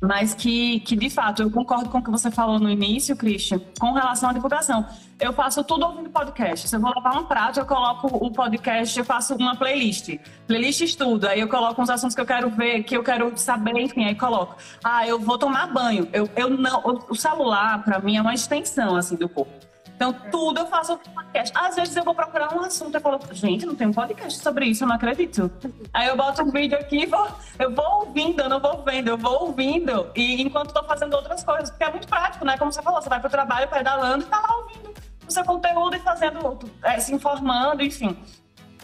mas 0.01 0.33
que, 0.33 0.79
que 0.79 0.95
de 0.95 1.09
fato 1.09 1.43
eu 1.43 1.51
concordo 1.51 1.89
com 1.89 1.99
o 1.99 2.03
que 2.03 2.09
você 2.09 2.31
falou 2.31 2.59
no 2.59 2.69
início, 2.69 3.15
Christian, 3.15 3.61
com 3.79 3.93
relação 3.93 4.29
à 4.29 4.33
divulgação. 4.33 4.85
Eu 5.19 5.31
faço 5.31 5.63
tudo 5.63 5.85
ouvindo 5.85 6.09
podcast. 6.09 6.67
Se 6.67 6.75
eu 6.75 6.79
vou 6.79 6.91
lavar 6.95 7.19
um 7.19 7.25
prato, 7.25 7.59
eu 7.59 7.65
coloco 7.65 8.07
o 8.07 8.31
podcast, 8.31 8.97
eu 8.97 9.05
faço 9.05 9.35
uma 9.35 9.55
playlist. 9.55 10.17
Playlist 10.47 10.81
estudo, 10.81 11.27
aí 11.27 11.39
eu 11.39 11.47
coloco 11.47 11.79
uns 11.79 11.89
assuntos 11.91 12.15
que 12.15 12.21
eu 12.21 12.25
quero 12.25 12.49
ver, 12.49 12.83
que 12.83 12.97
eu 12.97 13.03
quero 13.03 13.31
saber, 13.37 13.77
enfim, 13.79 14.05
aí 14.05 14.15
coloco. 14.15 14.55
Ah, 14.83 15.07
eu 15.07 15.19
vou 15.19 15.37
tomar 15.37 15.67
banho. 15.67 16.07
Eu, 16.11 16.27
eu 16.35 16.49
não, 16.49 16.81
o 17.07 17.15
celular, 17.15 17.83
para 17.83 17.99
mim, 17.99 18.17
é 18.17 18.21
uma 18.21 18.33
extensão 18.33 18.95
assim 18.95 19.15
do 19.15 19.29
corpo. 19.29 19.70
Então, 20.01 20.13
tudo 20.31 20.61
eu 20.61 20.65
faço 20.65 20.97
podcast. 20.97 21.55
Às 21.55 21.75
vezes 21.75 21.95
eu 21.95 22.03
vou 22.03 22.15
procurar 22.15 22.51
um 22.55 22.61
assunto 22.61 22.97
e 22.97 22.99
falo, 22.99 23.19
gente, 23.33 23.67
não 23.67 23.75
tem 23.75 23.85
um 23.85 23.93
podcast 23.93 24.41
sobre 24.41 24.65
isso, 24.65 24.83
eu 24.83 24.87
não 24.87 24.95
acredito. 24.95 25.51
Aí 25.93 26.07
eu 26.07 26.17
boto 26.17 26.41
um 26.41 26.49
vídeo 26.49 26.75
aqui, 26.75 27.05
vou, 27.05 27.27
eu 27.59 27.71
vou 27.71 28.07
ouvindo, 28.07 28.41
eu 28.41 28.49
não 28.49 28.59
vou 28.59 28.81
vendo, 28.83 29.09
eu 29.09 29.17
vou 29.17 29.49
ouvindo. 29.49 30.09
E 30.15 30.41
enquanto 30.41 30.69
estou 30.69 30.83
fazendo 30.85 31.13
outras 31.13 31.43
coisas, 31.43 31.69
porque 31.69 31.83
é 31.83 31.91
muito 31.91 32.07
prático, 32.07 32.43
né? 32.43 32.57
Como 32.57 32.71
você 32.71 32.81
falou, 32.81 32.99
você 32.99 33.09
vai 33.09 33.19
para 33.19 33.27
o 33.27 33.31
trabalho 33.31 33.67
pedalando 33.67 34.23
e 34.23 34.27
tá 34.27 34.39
lá 34.39 34.57
ouvindo 34.57 34.91
o 35.27 35.31
seu 35.31 35.45
conteúdo 35.45 35.95
e 35.95 35.99
fazendo, 35.99 36.57
é, 36.81 36.99
se 36.99 37.13
informando, 37.13 37.83
enfim. 37.83 38.17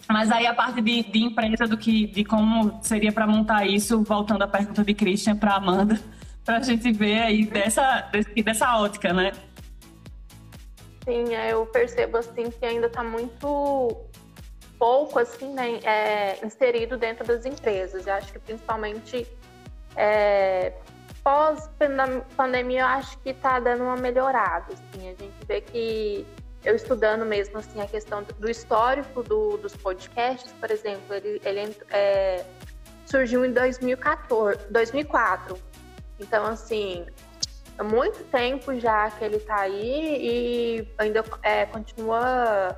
Mas 0.08 0.30
aí 0.30 0.46
a 0.46 0.54
parte 0.54 0.80
de, 0.80 1.02
de 1.02 1.24
empresa, 1.24 1.66
do 1.66 1.76
que, 1.76 2.06
de 2.06 2.24
como 2.24 2.78
seria 2.80 3.10
para 3.10 3.26
montar 3.26 3.66
isso, 3.66 4.04
voltando 4.04 4.42
à 4.42 4.46
pergunta 4.46 4.84
de 4.84 4.94
Christian 4.94 5.34
para 5.34 5.56
Amanda, 5.56 6.00
para 6.44 6.58
a 6.58 6.62
gente 6.62 6.92
ver 6.92 7.22
aí 7.22 7.44
dessa, 7.44 8.08
dessa 8.44 8.76
ótica, 8.78 9.12
né? 9.12 9.32
Sim, 11.08 11.34
é, 11.34 11.54
eu 11.54 11.64
percebo 11.64 12.18
assim 12.18 12.50
que 12.50 12.66
ainda 12.66 12.86
está 12.86 13.02
muito 13.02 13.96
pouco 14.78 15.18
assim, 15.18 15.54
né, 15.54 15.80
é, 15.82 16.38
inserido 16.44 16.98
dentro 16.98 17.26
das 17.26 17.46
empresas. 17.46 18.06
Eu 18.06 18.12
acho 18.12 18.30
que 18.30 18.38
principalmente 18.38 19.26
é, 19.96 20.74
pós 21.24 21.70
pandemia, 22.36 22.82
eu 22.82 22.86
acho 22.86 23.16
que 23.20 23.30
está 23.30 23.58
dando 23.58 23.84
uma 23.84 23.96
melhorada. 23.96 24.66
Assim, 24.74 25.08
a 25.08 25.14
gente 25.14 25.46
vê 25.46 25.62
que 25.62 26.26
eu 26.62 26.76
estudando 26.76 27.24
mesmo 27.24 27.56
assim 27.56 27.80
a 27.80 27.86
questão 27.86 28.22
do 28.22 28.50
histórico 28.50 29.22
do, 29.22 29.56
dos 29.56 29.74
podcasts, 29.74 30.52
por 30.60 30.70
exemplo, 30.70 31.14
ele, 31.14 31.40
ele 31.42 31.74
é, 31.88 32.44
surgiu 33.06 33.46
em 33.46 33.52
2014, 33.54 34.66
2004. 34.68 35.56
Então 36.20 36.44
assim 36.44 37.06
muito 37.84 38.24
tempo 38.24 38.78
já 38.78 39.10
que 39.10 39.24
ele 39.24 39.36
está 39.36 39.60
aí 39.60 40.16
e 40.20 40.88
ainda 40.98 41.24
é, 41.42 41.66
continua 41.66 42.76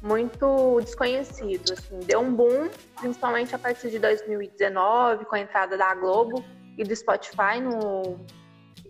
muito 0.00 0.80
desconhecido. 0.80 1.72
Assim. 1.72 1.98
Deu 2.00 2.20
um 2.20 2.32
boom, 2.32 2.68
principalmente 3.00 3.54
a 3.54 3.58
partir 3.58 3.90
de 3.90 3.98
2019, 3.98 5.24
com 5.24 5.34
a 5.34 5.40
entrada 5.40 5.76
da 5.76 5.94
Globo 5.94 6.44
e 6.78 6.84
do 6.84 6.94
Spotify 6.94 7.60
no, 7.60 8.24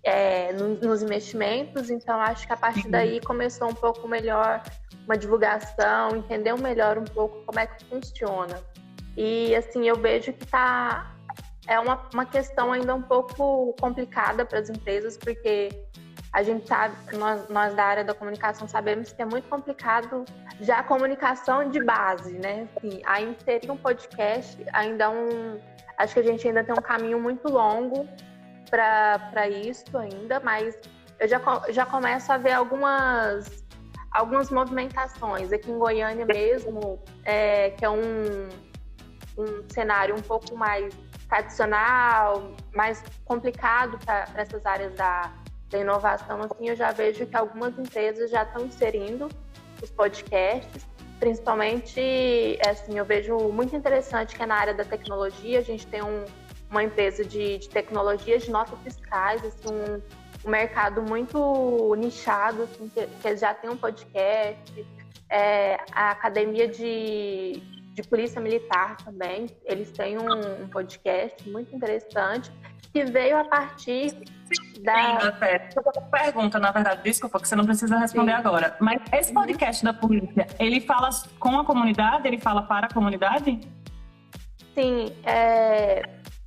é, 0.04 0.52
no, 0.52 0.74
nos 0.76 1.02
investimentos. 1.02 1.90
Então, 1.90 2.20
acho 2.20 2.46
que 2.46 2.52
a 2.52 2.56
partir 2.56 2.88
daí 2.88 3.20
começou 3.20 3.68
um 3.68 3.74
pouco 3.74 4.06
melhor 4.06 4.62
uma 5.04 5.16
divulgação, 5.16 6.16
entender 6.16 6.52
melhor 6.58 6.98
um 6.98 7.04
pouco 7.04 7.44
como 7.44 7.58
é 7.58 7.66
que 7.66 7.84
funciona. 7.86 8.60
E, 9.16 9.54
assim, 9.54 9.88
eu 9.88 9.96
vejo 9.96 10.32
que 10.32 10.44
está 10.44 11.15
é 11.66 11.78
uma, 11.80 12.00
uma 12.12 12.24
questão 12.24 12.72
ainda 12.72 12.94
um 12.94 13.02
pouco 13.02 13.74
complicada 13.80 14.44
para 14.44 14.58
as 14.58 14.70
empresas, 14.70 15.16
porque 15.16 15.68
a 16.32 16.42
gente 16.42 16.68
sabe, 16.68 16.94
nós, 17.16 17.48
nós 17.48 17.74
da 17.74 17.84
área 17.84 18.04
da 18.04 18.14
comunicação 18.14 18.68
sabemos 18.68 19.12
que 19.12 19.22
é 19.22 19.24
muito 19.24 19.48
complicado 19.48 20.24
já 20.60 20.78
a 20.78 20.82
comunicação 20.82 21.70
de 21.70 21.82
base, 21.82 22.34
né? 22.38 22.68
Assim, 22.76 23.00
a 23.04 23.20
inserir 23.20 23.70
um 23.70 23.76
podcast 23.76 24.64
ainda 24.72 25.10
um. 25.10 25.58
Acho 25.98 26.14
que 26.14 26.20
a 26.20 26.22
gente 26.22 26.46
ainda 26.46 26.62
tem 26.62 26.74
um 26.74 26.82
caminho 26.82 27.18
muito 27.18 27.48
longo 27.48 28.06
para 28.70 29.48
isso 29.48 29.96
ainda, 29.96 30.40
mas 30.40 30.78
eu 31.18 31.26
já, 31.26 31.40
já 31.70 31.86
começo 31.86 32.30
a 32.30 32.36
ver 32.36 32.52
algumas, 32.52 33.64
algumas 34.12 34.50
movimentações. 34.50 35.52
Aqui 35.52 35.70
em 35.70 35.78
Goiânia 35.78 36.26
mesmo, 36.26 37.02
é, 37.24 37.70
que 37.70 37.84
é 37.84 37.88
um, 37.88 38.48
um 39.38 39.64
cenário 39.70 40.14
um 40.14 40.20
pouco 40.20 40.54
mais 40.54 40.94
tradicional, 41.28 42.52
mais 42.74 43.02
complicado 43.24 43.98
para 44.04 44.28
essas 44.36 44.64
áreas 44.64 44.94
da, 44.94 45.32
da 45.70 45.78
inovação, 45.78 46.40
assim, 46.42 46.68
eu 46.68 46.76
já 46.76 46.92
vejo 46.92 47.26
que 47.26 47.36
algumas 47.36 47.76
empresas 47.78 48.30
já 48.30 48.42
estão 48.42 48.64
inserindo 48.64 49.28
os 49.82 49.90
podcasts, 49.90 50.86
principalmente, 51.18 52.58
assim, 52.66 52.98
eu 52.98 53.04
vejo 53.04 53.36
muito 53.48 53.74
interessante 53.74 54.36
que 54.36 54.42
é 54.42 54.46
na 54.46 54.56
área 54.56 54.74
da 54.74 54.84
tecnologia, 54.84 55.58
a 55.58 55.62
gente 55.62 55.86
tem 55.86 56.02
um, 56.02 56.24
uma 56.70 56.84
empresa 56.84 57.24
de, 57.24 57.58
de 57.58 57.68
tecnologias 57.68 58.44
de 58.44 58.50
notas 58.50 58.78
fiscais, 58.80 59.44
assim, 59.44 59.74
um, 59.74 60.02
um 60.46 60.50
mercado 60.50 61.02
muito 61.02 61.94
nichado, 61.96 62.62
assim, 62.62 62.88
que, 62.88 63.06
que 63.06 63.36
já 63.36 63.52
tem 63.54 63.70
um 63.70 63.76
podcast, 63.76 64.86
é, 65.28 65.78
a 65.92 66.10
academia 66.10 66.68
de, 66.68 67.60
de 67.96 68.02
polícia 68.02 68.40
militar 68.40 68.96
também. 68.98 69.46
Eles 69.64 69.90
têm 69.90 70.18
um, 70.18 70.62
um 70.62 70.68
podcast 70.68 71.48
muito 71.48 71.74
interessante 71.74 72.52
que 72.92 73.04
veio 73.04 73.38
a 73.38 73.44
partir 73.44 74.12
da. 74.80 74.94
Sim, 74.94 75.26
até. 75.28 75.58
Pergunta, 76.10 76.58
na 76.58 76.70
verdade, 76.70 77.02
desculpa, 77.02 77.40
que 77.40 77.48
você 77.48 77.56
não 77.56 77.64
precisa 77.64 77.98
responder 77.98 78.32
Sim. 78.32 78.38
agora. 78.38 78.76
Mas 78.80 79.00
esse 79.12 79.30
uhum. 79.30 79.40
podcast 79.40 79.82
da 79.82 79.94
polícia, 79.94 80.46
ele 80.58 80.80
fala 80.80 81.08
com 81.40 81.58
a 81.58 81.64
comunidade? 81.64 82.28
Ele 82.28 82.38
fala 82.38 82.62
para 82.62 82.86
a 82.86 82.92
comunidade? 82.92 83.58
Sim, 84.74 85.10
é... 85.24 86.02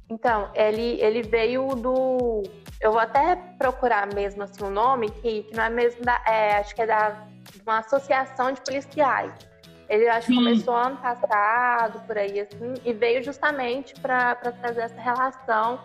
então, 0.07 0.51
ele, 0.53 1.01
ele 1.01 1.23
veio 1.23 1.67
do. 1.69 2.43
Eu 2.79 2.91
vou 2.91 3.01
até 3.01 3.35
procurar 3.57 4.07
mesmo 4.13 4.43
assim 4.43 4.63
o 4.63 4.67
um 4.67 4.69
nome, 4.69 5.09
que, 5.09 5.43
que 5.43 5.55
não 5.55 5.63
é 5.63 5.69
mesmo 5.69 6.03
da. 6.05 6.21
É, 6.27 6.57
acho 6.57 6.75
que 6.75 6.83
é 6.83 6.85
da 6.85 7.25
uma 7.65 7.79
associação 7.79 8.51
de 8.51 8.61
policiais. 8.61 9.48
Ele 9.89 10.07
acho 10.07 10.27
que 10.27 10.35
começou 10.35 10.75
ano 10.75 10.97
passado, 10.97 11.99
por 12.05 12.15
aí, 12.15 12.39
assim, 12.39 12.75
e 12.85 12.93
veio 12.93 13.23
justamente 13.23 13.99
para 13.99 14.35
trazer 14.35 14.81
essa 14.81 15.01
relação 15.01 15.79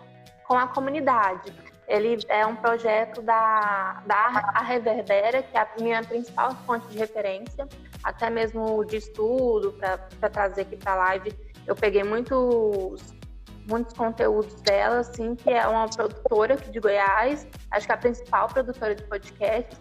com 0.46 0.54
a 0.54 0.66
comunidade. 0.68 1.52
Ele 1.88 2.18
é 2.28 2.44
um 2.44 2.54
projeto 2.54 3.22
da, 3.22 4.02
da 4.06 4.50
a 4.54 4.62
Reverbera, 4.62 5.42
que 5.42 5.56
é 5.56 5.60
a 5.60 5.68
minha 5.80 6.02
principal 6.02 6.54
fonte 6.66 6.86
de 6.88 6.98
referência, 6.98 7.66
até 8.02 8.28
mesmo 8.28 8.84
de 8.84 8.96
estudo, 8.96 9.72
para 9.72 10.30
trazer 10.30 10.62
aqui 10.62 10.76
para 10.76 10.92
a 10.92 10.96
live. 10.96 11.34
Eu 11.66 11.74
peguei 11.74 12.02
muitos, 12.02 13.00
muitos 13.66 13.94
conteúdos 13.94 14.60
dela, 14.62 14.98
assim, 14.98 15.34
que 15.34 15.50
é 15.50 15.66
uma 15.66 15.88
produtora 15.88 16.54
aqui 16.54 16.70
de 16.70 16.78
Goiás, 16.78 17.46
acho 17.70 17.86
que 17.86 17.92
é 17.92 17.94
a 17.94 17.98
principal 17.98 18.48
produtora 18.48 18.94
de 18.94 19.02
podcast, 19.04 19.74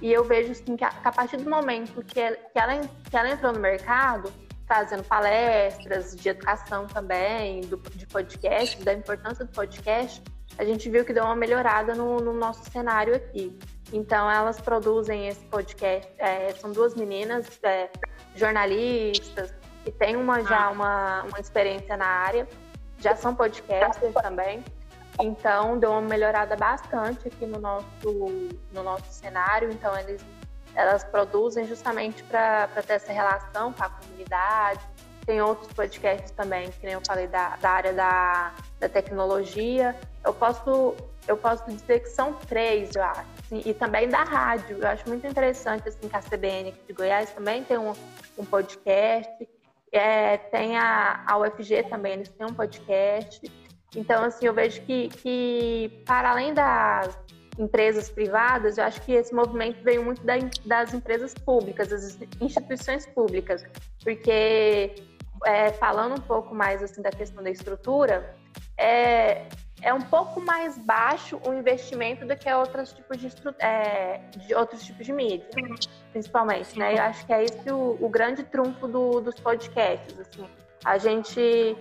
e 0.00 0.12
eu 0.12 0.24
vejo 0.24 0.52
assim, 0.52 0.76
que, 0.76 0.84
a, 0.84 0.90
que 0.90 1.08
a 1.08 1.12
partir 1.12 1.36
do 1.36 1.48
momento 1.48 2.02
que 2.04 2.18
ela, 2.18 2.36
que, 2.36 2.58
ela, 2.58 2.80
que 3.10 3.16
ela 3.16 3.28
entrou 3.30 3.52
no 3.52 3.60
mercado, 3.60 4.32
fazendo 4.66 5.02
palestras 5.04 6.14
de 6.14 6.28
educação 6.28 6.86
também, 6.86 7.62
do, 7.62 7.76
de 7.76 8.06
podcast, 8.06 8.82
da 8.82 8.94
importância 8.94 9.44
do 9.44 9.52
podcast, 9.52 10.22
a 10.58 10.64
gente 10.64 10.88
viu 10.88 11.04
que 11.04 11.12
deu 11.12 11.24
uma 11.24 11.36
melhorada 11.36 11.94
no, 11.94 12.18
no 12.18 12.32
nosso 12.32 12.70
cenário 12.70 13.14
aqui. 13.14 13.58
Então, 13.92 14.30
elas 14.30 14.60
produzem 14.60 15.28
esse 15.28 15.44
podcast, 15.46 16.08
é, 16.18 16.52
são 16.54 16.70
duas 16.70 16.94
meninas 16.94 17.46
é, 17.62 17.90
jornalistas, 18.36 19.52
que 19.84 19.90
têm 19.90 20.16
uma, 20.16 20.42
já 20.42 20.70
uma, 20.70 21.22
uma 21.22 21.40
experiência 21.40 21.96
na 21.96 22.06
área, 22.06 22.46
já 22.98 23.16
são 23.16 23.34
podcasters 23.34 24.14
também. 24.14 24.62
Então, 25.22 25.78
deu 25.78 25.90
uma 25.90 26.00
melhorada 26.00 26.56
bastante 26.56 27.28
aqui 27.28 27.46
no 27.46 27.58
nosso, 27.58 27.86
no 28.72 28.82
nosso 28.82 29.12
cenário. 29.12 29.70
Então, 29.70 29.96
eles, 29.98 30.24
elas 30.74 31.04
produzem 31.04 31.66
justamente 31.66 32.22
para 32.24 32.68
ter 32.86 32.94
essa 32.94 33.12
relação 33.12 33.72
com 33.72 33.84
a 33.84 33.90
comunidade. 33.90 34.80
Tem 35.26 35.40
outros 35.42 35.72
podcasts 35.72 36.30
também, 36.30 36.70
que 36.70 36.84
nem 36.84 36.94
eu 36.94 37.02
falei, 37.06 37.26
da, 37.26 37.56
da 37.56 37.70
área 37.70 37.92
da, 37.92 38.54
da 38.78 38.88
tecnologia. 38.88 39.94
Eu 40.24 40.32
posso, 40.32 40.94
eu 41.28 41.36
posso 41.36 41.64
dizer 41.70 42.00
que 42.00 42.08
são 42.08 42.32
três, 42.32 42.96
eu 42.96 43.02
acho. 43.02 43.26
Assim, 43.44 43.62
e 43.64 43.74
também 43.74 44.08
da 44.08 44.24
rádio. 44.24 44.78
Eu 44.80 44.88
acho 44.88 45.06
muito 45.08 45.26
interessante, 45.26 45.88
assim, 45.88 46.08
que 46.08 46.16
a 46.16 46.20
CBN 46.20 46.70
aqui 46.70 46.80
de 46.86 46.92
Goiás 46.94 47.30
também 47.30 47.62
tem 47.62 47.78
um, 47.78 47.92
um 48.38 48.44
podcast. 48.44 49.48
É, 49.92 50.36
tem 50.36 50.78
a, 50.78 51.24
a 51.26 51.36
UFG 51.38 51.82
também, 51.90 52.14
eles 52.14 52.28
têm 52.28 52.46
um 52.46 52.54
podcast. 52.54 53.69
Então, 53.94 54.24
assim, 54.24 54.46
eu 54.46 54.54
vejo 54.54 54.80
que, 54.82 55.08
que 55.08 56.02
para 56.06 56.30
além 56.30 56.54
das 56.54 57.18
empresas 57.58 58.08
privadas, 58.08 58.78
eu 58.78 58.84
acho 58.84 59.02
que 59.02 59.12
esse 59.12 59.34
movimento 59.34 59.82
veio 59.82 60.04
muito 60.04 60.22
das 60.64 60.94
empresas 60.94 61.34
públicas, 61.34 61.88
das 61.88 62.18
instituições 62.40 63.06
públicas, 63.06 63.64
porque 64.02 64.94
é, 65.44 65.70
falando 65.72 66.18
um 66.18 66.22
pouco 66.22 66.54
mais 66.54 66.82
assim 66.82 67.02
da 67.02 67.10
questão 67.10 67.42
da 67.42 67.50
estrutura, 67.50 68.34
é, 68.78 69.46
é 69.82 69.92
um 69.92 70.00
pouco 70.00 70.40
mais 70.40 70.78
baixo 70.78 71.40
o 71.46 71.52
investimento 71.52 72.26
do 72.26 72.36
que 72.36 72.50
outros 72.52 72.92
tipos 72.92 73.18
de, 73.18 73.28
é, 73.58 74.18
de 74.36 74.54
outros 74.54 74.84
tipos 74.84 75.04
de 75.04 75.12
mídia, 75.12 75.46
principalmente, 76.12 76.78
né? 76.78 76.94
Eu 76.94 77.02
acho 77.02 77.26
que 77.26 77.32
é 77.32 77.44
esse 77.44 77.70
o, 77.70 77.96
o 78.00 78.08
grande 78.08 78.42
trunfo 78.44 78.86
do, 78.86 79.20
dos 79.20 79.38
podcasts, 79.40 80.18
assim. 80.18 80.46
A 80.84 80.98
gente 80.98 81.76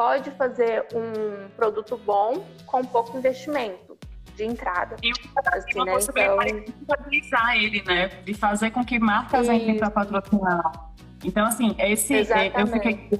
pode 0.00 0.30
fazer 0.30 0.86
um 0.94 1.50
produto 1.50 1.94
bom 1.98 2.42
com 2.64 2.82
pouco 2.82 3.18
investimento 3.18 3.98
de 4.34 4.44
entrada. 4.44 4.96
E 5.02 5.10
assim, 5.10 5.84
né? 5.84 6.64
então... 6.66 6.96
utilizar 6.98 7.54
ele, 7.54 7.82
né? 7.82 8.08
De 8.24 8.32
fazer 8.32 8.70
com 8.70 8.82
que 8.82 8.98
marcas 8.98 9.42
Isso. 9.42 9.52
entrem 9.52 9.76
para 9.76 9.90
patrocinar. 9.90 10.90
Então, 11.22 11.44
assim, 11.44 11.76
esse, 11.78 12.14
Exatamente. 12.14 12.58
eu 12.58 12.66
fiquei 12.68 13.10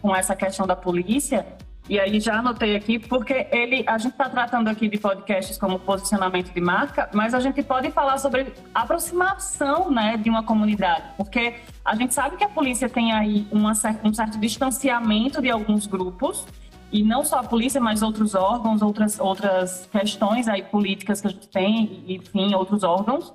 com 0.00 0.14
essa 0.14 0.36
questão 0.36 0.64
da 0.64 0.76
polícia, 0.76 1.44
e 1.88 2.00
aí 2.00 2.18
já 2.18 2.38
anotei 2.38 2.74
aqui, 2.74 2.98
porque 2.98 3.46
ele, 3.52 3.84
a 3.86 3.96
gente 3.96 4.12
está 4.12 4.28
tratando 4.28 4.68
aqui 4.68 4.88
de 4.88 4.98
podcasts 4.98 5.56
como 5.56 5.78
posicionamento 5.78 6.52
de 6.52 6.60
marca, 6.60 7.08
mas 7.14 7.32
a 7.32 7.40
gente 7.40 7.62
pode 7.62 7.90
falar 7.92 8.18
sobre 8.18 8.52
aproximação 8.74 9.90
né, 9.90 10.16
de 10.16 10.28
uma 10.28 10.42
comunidade, 10.42 11.04
porque 11.16 11.54
a 11.84 11.94
gente 11.94 12.12
sabe 12.12 12.36
que 12.36 12.44
a 12.44 12.48
polícia 12.48 12.88
tem 12.88 13.12
aí 13.12 13.46
uma, 13.52 13.72
um 14.02 14.12
certo 14.12 14.38
distanciamento 14.38 15.40
de 15.40 15.50
alguns 15.50 15.86
grupos, 15.86 16.44
e 16.90 17.02
não 17.02 17.24
só 17.24 17.40
a 17.40 17.42
polícia, 17.42 17.80
mas 17.80 18.02
outros 18.02 18.34
órgãos, 18.34 18.80
outras, 18.80 19.18
outras 19.18 19.88
questões 19.90 20.48
aí 20.48 20.62
políticas 20.62 21.20
que 21.20 21.26
a 21.26 21.30
gente 21.30 21.48
tem, 21.48 22.04
enfim, 22.08 22.54
outros 22.54 22.84
órgãos. 22.84 23.34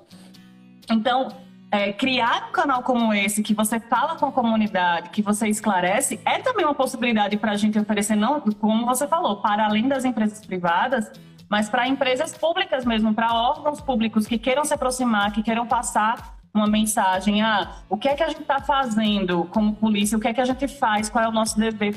Então, 0.90 1.28
é, 1.72 1.90
criar 1.90 2.48
um 2.50 2.52
canal 2.52 2.82
como 2.82 3.14
esse, 3.14 3.42
que 3.42 3.54
você 3.54 3.80
fala 3.80 4.14
com 4.16 4.26
a 4.26 4.32
comunidade, 4.32 5.08
que 5.08 5.22
você 5.22 5.48
esclarece, 5.48 6.20
é 6.22 6.38
também 6.38 6.66
uma 6.66 6.74
possibilidade 6.74 7.38
para 7.38 7.52
a 7.52 7.56
gente 7.56 7.78
oferecer, 7.78 8.14
não, 8.14 8.42
como 8.42 8.84
você 8.84 9.08
falou, 9.08 9.36
para 9.36 9.64
além 9.64 9.88
das 9.88 10.04
empresas 10.04 10.44
privadas, 10.44 11.10
mas 11.48 11.70
para 11.70 11.88
empresas 11.88 12.36
públicas 12.36 12.84
mesmo, 12.84 13.14
para 13.14 13.32
órgãos 13.32 13.80
públicos 13.80 14.26
que 14.26 14.36
queiram 14.36 14.66
se 14.66 14.74
aproximar, 14.74 15.32
que 15.32 15.42
queiram 15.42 15.66
passar 15.66 16.36
uma 16.52 16.66
mensagem, 16.66 17.40
ah, 17.40 17.70
o 17.88 17.96
que 17.96 18.06
é 18.06 18.14
que 18.14 18.22
a 18.22 18.28
gente 18.28 18.42
está 18.42 18.60
fazendo 18.60 19.44
como 19.44 19.74
polícia, 19.74 20.18
o 20.18 20.20
que 20.20 20.28
é 20.28 20.34
que 20.34 20.42
a 20.42 20.44
gente 20.44 20.68
faz, 20.68 21.08
qual 21.08 21.24
é 21.24 21.28
o 21.28 21.32
nosso 21.32 21.58
dever. 21.58 21.96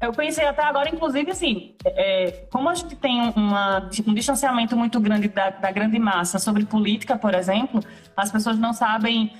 Eu 0.00 0.12
pensei 0.12 0.46
até 0.46 0.62
agora, 0.62 0.88
inclusive, 0.88 1.32
assim, 1.32 1.74
é, 1.84 2.46
como 2.52 2.68
a 2.68 2.74
gente 2.74 2.94
tem 2.94 3.32
uma, 3.34 3.90
um 4.06 4.14
distanciamento 4.14 4.76
muito 4.76 5.00
grande 5.00 5.26
da, 5.26 5.50
da, 5.50 5.72
grande 5.72 5.98
massa 5.98 6.38
sobre 6.38 6.64
política, 6.64 7.16
por 7.16 7.34
exemplo, 7.34 7.80
as 8.16 8.30
pessoas 8.30 8.56
não 8.58 8.72
sabem, 8.72 9.32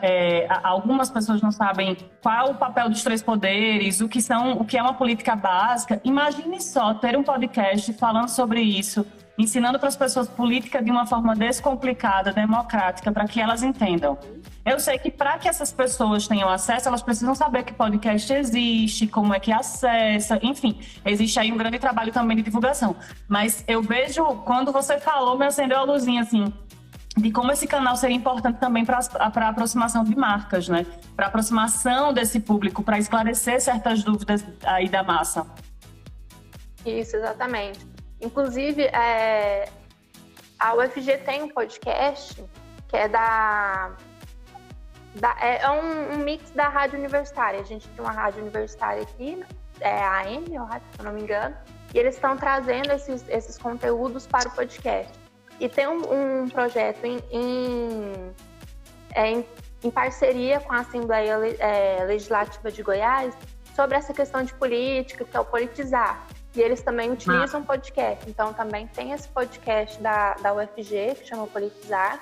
é, 0.00 0.48
algumas 0.62 1.10
pessoas 1.10 1.42
não 1.42 1.52
sabem 1.52 1.94
qual 2.22 2.48
é 2.48 2.50
o 2.50 2.54
papel 2.54 2.88
dos 2.88 3.02
três 3.02 3.22
poderes, 3.22 4.00
o 4.00 4.08
que 4.08 4.22
são, 4.22 4.52
o 4.52 4.64
que 4.64 4.78
é 4.78 4.82
uma 4.82 4.94
política 4.94 5.36
básica. 5.36 6.00
Imagine 6.02 6.58
só 6.62 6.94
ter 6.94 7.14
um 7.14 7.22
podcast 7.22 7.92
falando 7.92 8.28
sobre 8.28 8.62
isso, 8.62 9.06
ensinando 9.38 9.78
para 9.78 9.88
as 9.88 9.96
pessoas 9.96 10.28
política 10.28 10.82
de 10.82 10.90
uma 10.90 11.06
forma 11.06 11.34
descomplicada, 11.36 12.32
democrática, 12.32 13.12
para 13.12 13.26
que 13.26 13.40
elas 13.40 13.62
entendam. 13.62 14.18
Eu 14.66 14.80
sei 14.80 14.98
que 14.98 15.10
para 15.10 15.38
que 15.38 15.48
essas 15.48 15.72
pessoas 15.72 16.26
tenham 16.26 16.48
acesso, 16.48 16.88
elas 16.88 17.02
precisam 17.02 17.34
saber 17.34 17.62
que 17.62 17.72
podcast 17.72 18.32
existe, 18.32 19.06
como 19.06 19.32
é 19.32 19.38
que 19.38 19.52
acessa, 19.52 20.38
enfim, 20.42 20.78
existe 21.04 21.38
aí 21.38 21.52
um 21.52 21.56
grande 21.56 21.78
trabalho 21.78 22.12
também 22.12 22.36
de 22.36 22.42
divulgação. 22.42 22.96
Mas 23.28 23.64
eu 23.68 23.80
vejo, 23.80 24.24
quando 24.44 24.72
você 24.72 24.98
falou, 24.98 25.38
me 25.38 25.46
acendeu 25.46 25.78
a 25.78 25.84
luzinha 25.84 26.22
assim, 26.22 26.52
de 27.16 27.30
como 27.30 27.50
esse 27.52 27.66
canal 27.66 27.96
seria 27.96 28.16
importante 28.16 28.58
também 28.58 28.84
para 28.84 28.98
a 29.18 29.48
aproximação 29.48 30.04
de 30.04 30.16
marcas, 30.16 30.68
né? 30.68 30.84
Para 31.16 31.26
aproximação 31.26 32.12
desse 32.12 32.40
público, 32.40 32.82
para 32.82 32.98
esclarecer 32.98 33.60
certas 33.60 34.02
dúvidas 34.02 34.44
aí 34.64 34.88
da 34.88 35.02
massa. 35.02 35.46
Isso, 36.84 37.16
exatamente. 37.16 37.80
Inclusive, 38.20 38.84
é, 38.84 39.68
a 40.58 40.74
UFG 40.74 41.18
tem 41.18 41.42
um 41.42 41.48
podcast 41.48 42.44
que 42.88 42.96
é 42.96 43.08
da 43.08 43.96
da, 45.14 45.36
é, 45.40 45.62
é 45.62 45.70
um, 45.70 46.14
um, 46.14 46.18
mix 46.18 46.50
da 46.50 46.68
rádio 46.68 46.98
universitária. 46.98 47.60
A 47.60 47.64
gente 47.64 47.88
tem 47.88 48.04
uma 48.04 48.12
rádio 48.12 48.42
universitária 48.42 49.02
aqui, 49.02 49.42
é 49.80 49.98
a 49.98 50.20
AM, 50.20 50.46
se 50.46 50.54
eu 50.98 51.04
não 51.04 51.12
me 51.12 51.22
engano, 51.22 51.56
e 51.94 51.98
eles 51.98 52.14
estão 52.14 52.36
trazendo 52.36 52.92
esses, 52.92 53.24
esses 53.28 53.58
conteúdos 53.58 54.26
para 54.26 54.48
o 54.48 54.52
podcast. 54.52 55.12
E 55.60 55.68
tem 55.68 55.86
um, 55.88 56.42
um 56.42 56.48
projeto 56.48 57.04
em, 57.04 57.18
em, 57.32 58.32
é, 59.14 59.30
em, 59.30 59.46
em, 59.82 59.90
parceria 59.90 60.60
com 60.60 60.72
a 60.72 60.80
Assembleia 60.80 61.36
é, 61.58 62.04
Legislativa 62.04 62.70
de 62.70 62.82
Goiás 62.82 63.36
sobre 63.74 63.96
essa 63.96 64.12
questão 64.12 64.42
de 64.42 64.54
política, 64.54 65.24
que 65.24 65.36
é 65.36 65.40
o 65.40 65.44
politizar. 65.44 66.26
E 66.54 66.60
eles 66.60 66.82
também 66.82 67.10
utilizam 67.12 67.60
ah. 67.60 67.64
podcast. 67.64 68.28
Então, 68.28 68.52
também 68.52 68.86
tem 68.88 69.12
esse 69.12 69.28
podcast 69.28 70.00
da, 70.00 70.34
da 70.34 70.54
UFG, 70.54 71.14
que 71.16 71.26
chama 71.26 71.46
Politizar, 71.46 72.20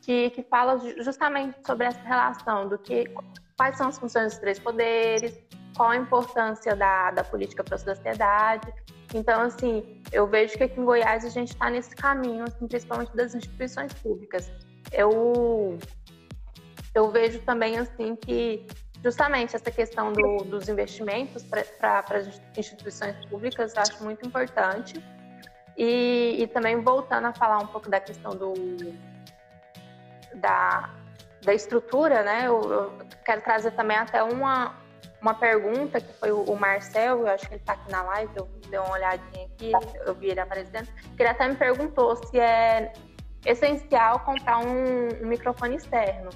que, 0.00 0.30
que 0.30 0.42
fala 0.42 0.78
justamente 1.02 1.58
sobre 1.66 1.86
essa 1.86 2.00
relação 2.00 2.68
do 2.68 2.78
que 2.78 3.04
quais 3.56 3.76
são 3.76 3.88
as 3.88 3.98
funções 3.98 4.32
dos 4.32 4.38
três 4.38 4.58
poderes, 4.58 5.38
qual 5.76 5.90
a 5.90 5.96
importância 5.96 6.74
da, 6.74 7.10
da 7.10 7.24
política 7.24 7.62
para 7.62 7.74
a 7.74 7.78
sociedade. 7.78 8.72
Então, 9.14 9.42
assim, 9.42 10.02
eu 10.12 10.26
vejo 10.26 10.56
que 10.56 10.64
aqui 10.64 10.80
em 10.80 10.84
Goiás 10.84 11.24
a 11.24 11.28
gente 11.28 11.52
está 11.52 11.70
nesse 11.70 11.94
caminho, 11.94 12.44
assim, 12.44 12.66
principalmente 12.66 13.14
das 13.16 13.34
instituições 13.34 13.92
públicas. 13.94 14.50
Eu, 14.92 15.78
eu 16.94 17.10
vejo 17.10 17.40
também, 17.40 17.78
assim, 17.78 18.16
que 18.16 18.66
justamente 19.02 19.54
essa 19.54 19.70
questão 19.70 20.12
do, 20.12 20.44
dos 20.44 20.68
investimentos 20.68 21.44
para 21.44 22.04
as 22.10 22.40
instituições 22.56 23.16
públicas 23.26 23.74
eu 23.74 23.82
acho 23.82 24.02
muito 24.02 24.26
importante. 24.26 25.02
E, 25.76 26.36
e 26.40 26.46
também 26.48 26.80
voltando 26.80 27.26
a 27.26 27.32
falar 27.32 27.58
um 27.58 27.66
pouco 27.68 27.88
da 27.88 28.00
questão 28.00 28.32
do, 28.32 28.52
da, 30.34 30.90
da 31.42 31.54
estrutura, 31.54 32.24
né? 32.24 32.48
Eu, 32.48 32.60
eu, 32.62 32.98
quero 33.24 33.42
trazer 33.42 33.70
também 33.72 33.96
até 33.96 34.20
uma, 34.20 34.74
uma 35.22 35.34
pergunta 35.34 36.00
que 36.00 36.12
foi 36.14 36.32
o, 36.32 36.56
Marcel, 36.56 37.20
eu 37.20 37.28
acho 37.28 37.46
que 37.46 37.54
ele 37.54 37.60
está 37.60 37.74
aqui 37.74 37.92
na 37.92 38.02
live, 38.02 38.32
eu 38.34 38.48
dei 38.68 38.78
uma 38.80 38.90
olhadinha 38.92 39.46
aqui, 39.46 39.70
eu 40.04 40.14
vi 40.16 40.30
ele 40.30 40.40
aparecendo, 40.40 40.88
que 41.16 41.22
ele 41.22 41.28
até 41.28 41.46
me 41.46 41.54
perguntou 41.54 42.16
se 42.16 42.40
é 42.40 42.92
essencial 43.46 44.18
comprar 44.20 44.58
um, 44.58 45.22
um 45.22 45.26
microfone 45.28 45.76
externo. 45.76 46.30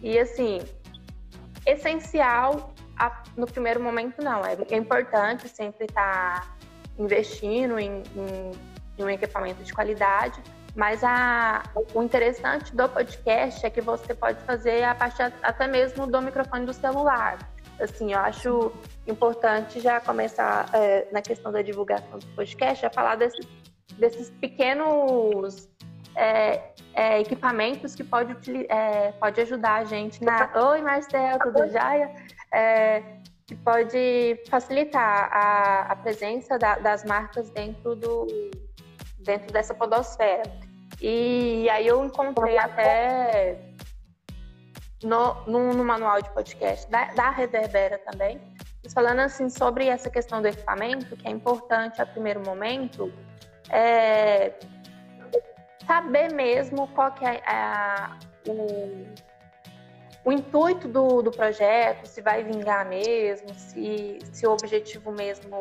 E 0.00 0.18
assim, 0.18 0.60
essencial 1.70 2.74
a, 2.98 3.22
no 3.36 3.46
primeiro 3.46 3.80
momento 3.80 4.22
não, 4.22 4.44
é, 4.44 4.56
é 4.70 4.76
importante 4.76 5.48
sempre 5.48 5.84
estar 5.84 6.40
tá 6.40 6.56
investindo 6.98 7.78
em, 7.78 8.02
em, 8.16 8.52
em 8.98 9.04
um 9.04 9.08
equipamento 9.08 9.62
de 9.62 9.72
qualidade, 9.72 10.42
mas 10.74 11.02
a, 11.04 11.62
o 11.94 12.02
interessante 12.02 12.74
do 12.74 12.88
podcast 12.88 13.64
é 13.64 13.70
que 13.70 13.80
você 13.80 14.14
pode 14.14 14.40
fazer 14.42 14.82
a 14.82 14.94
partir 14.94 15.32
até 15.42 15.66
mesmo 15.66 16.06
do 16.06 16.20
microfone 16.20 16.66
do 16.66 16.72
celular. 16.72 17.38
Assim, 17.80 18.12
eu 18.12 18.18
acho 18.18 18.72
importante 19.06 19.80
já 19.80 20.00
começar 20.00 20.68
é, 20.74 21.06
na 21.12 21.22
questão 21.22 21.52
da 21.52 21.62
divulgação 21.62 22.18
do 22.18 22.26
podcast, 22.34 22.84
a 22.84 22.90
falar 22.90 23.14
desses, 23.14 23.46
desses 23.96 24.30
pequenos 24.30 25.68
é, 26.18 26.72
é, 26.94 27.20
equipamentos 27.20 27.94
que 27.94 28.02
pode, 28.02 28.34
é, 28.68 29.12
pode 29.12 29.40
ajudar 29.40 29.76
a 29.76 29.84
gente 29.84 30.22
na. 30.22 30.50
Oi, 30.70 30.82
Marcelo, 30.82 31.38
tudo 31.38 31.68
jóia? 31.68 32.12
É, 32.52 33.02
que 33.46 33.54
pode 33.54 34.42
facilitar 34.50 35.30
a, 35.32 35.92
a 35.92 35.96
presença 35.96 36.58
da, 36.58 36.76
das 36.78 37.04
marcas 37.04 37.50
dentro, 37.50 37.94
do, 37.94 38.26
dentro 39.20 39.52
dessa 39.52 39.72
podosfera. 39.74 40.42
E 41.00 41.70
aí 41.70 41.86
eu 41.86 42.04
encontrei 42.04 42.58
até 42.58 43.56
no, 45.02 45.34
no, 45.46 45.72
no 45.72 45.84
manual 45.84 46.20
de 46.20 46.28
podcast 46.30 46.90
da, 46.90 47.12
da 47.14 47.30
Reverbera 47.30 47.98
também, 48.10 48.40
falando 48.92 49.20
assim 49.20 49.48
sobre 49.48 49.86
essa 49.86 50.10
questão 50.10 50.42
do 50.42 50.48
equipamento, 50.48 51.16
que 51.16 51.28
é 51.28 51.30
importante 51.30 52.02
a 52.02 52.06
primeiro 52.06 52.40
momento, 52.44 53.12
é 53.70 54.52
saber 55.88 56.32
mesmo 56.34 56.86
qual 56.88 57.10
que 57.12 57.24
é 57.24 57.42
a, 57.46 58.18
o, 58.46 59.06
o 60.24 60.30
intuito 60.30 60.86
do, 60.86 61.22
do 61.22 61.30
projeto, 61.30 62.06
se 62.06 62.20
vai 62.20 62.44
vingar 62.44 62.86
mesmo, 62.86 63.48
se, 63.54 64.18
se 64.30 64.46
o 64.46 64.52
objetivo 64.52 65.10
mesmo 65.10 65.56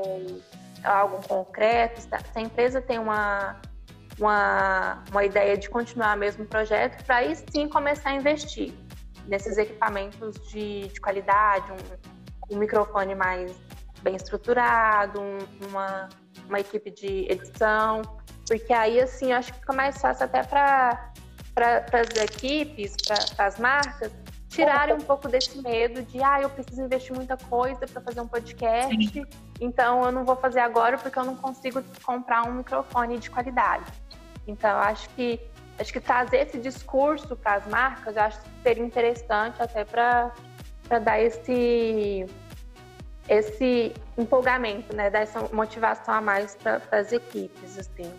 é 0.83 0.87
algo 0.87 1.25
concreto, 1.25 2.01
se 2.01 2.09
a 2.13 2.41
empresa 2.41 2.81
tem 2.81 2.99
uma 2.99 3.59
uma, 4.19 5.03
uma 5.11 5.23
ideia 5.23 5.55
de 5.55 5.69
continuar 5.69 6.17
mesmo 6.17 6.43
o 6.43 6.47
projeto, 6.47 7.03
para 7.05 7.17
aí 7.17 7.35
sim 7.35 7.69
começar 7.69 8.09
a 8.09 8.15
investir 8.15 8.73
nesses 9.27 9.57
equipamentos 9.57 10.35
de, 10.49 10.87
de 10.87 10.99
qualidade, 10.99 11.71
um, 11.71 12.55
um, 12.55 12.57
microfone 12.57 13.13
mais 13.13 13.55
bem 14.01 14.15
estruturado, 14.15 15.21
um, 15.21 15.37
uma, 15.67 16.09
uma 16.47 16.59
equipe 16.59 16.89
de 16.89 17.31
edição, 17.31 18.01
porque 18.47 18.73
aí 18.73 18.99
assim 18.99 19.33
acho 19.33 19.53
que 19.53 19.59
fica 19.59 19.73
mais 19.73 19.99
fácil 19.99 20.25
até 20.25 20.43
para 20.43 21.11
para 21.53 22.01
as 22.01 22.23
equipes, 22.23 22.95
para 23.35 23.47
as 23.47 23.57
marcas, 23.57 24.11
tirarem 24.47 24.93
um 24.93 25.01
pouco 25.01 25.27
desse 25.27 25.59
medo 25.61 26.03
de, 26.03 26.21
ah, 26.21 26.39
eu 26.39 26.49
preciso 26.51 26.83
investir 26.83 27.15
muita 27.15 27.35
coisa 27.35 27.79
para 27.87 27.99
fazer 27.99 28.21
um 28.21 28.27
podcast, 28.27 29.09
Sim. 29.09 29.25
então 29.59 30.03
eu 30.03 30.11
não 30.11 30.23
vou 30.23 30.35
fazer 30.35 30.59
agora 30.59 30.99
porque 30.99 31.17
eu 31.17 31.25
não 31.25 31.35
consigo 31.35 31.83
comprar 32.03 32.47
um 32.47 32.53
microfone 32.53 33.17
de 33.17 33.29
qualidade. 33.31 33.91
Então, 34.47 34.77
acho 34.79 35.09
que 35.09 35.39
acho 35.79 35.93
que 35.93 35.99
trazer 35.99 36.37
esse 36.37 36.57
discurso 36.57 37.35
para 37.35 37.55
as 37.55 37.67
marcas, 37.67 38.15
eu 38.15 38.21
acho 38.23 38.39
que 38.39 38.49
seria 38.63 38.83
interessante 38.83 39.61
até 39.61 39.83
para 39.83 40.31
dar 41.03 41.19
esse 41.19 42.25
esse 43.29 43.93
empolgamento, 44.17 44.95
né, 44.95 45.09
dar 45.09 45.19
essa 45.19 45.41
motivação 45.51 46.13
a 46.13 46.21
mais 46.21 46.55
para 46.55 46.81
as 46.91 47.11
equipes, 47.11 47.77
assim. 47.77 48.11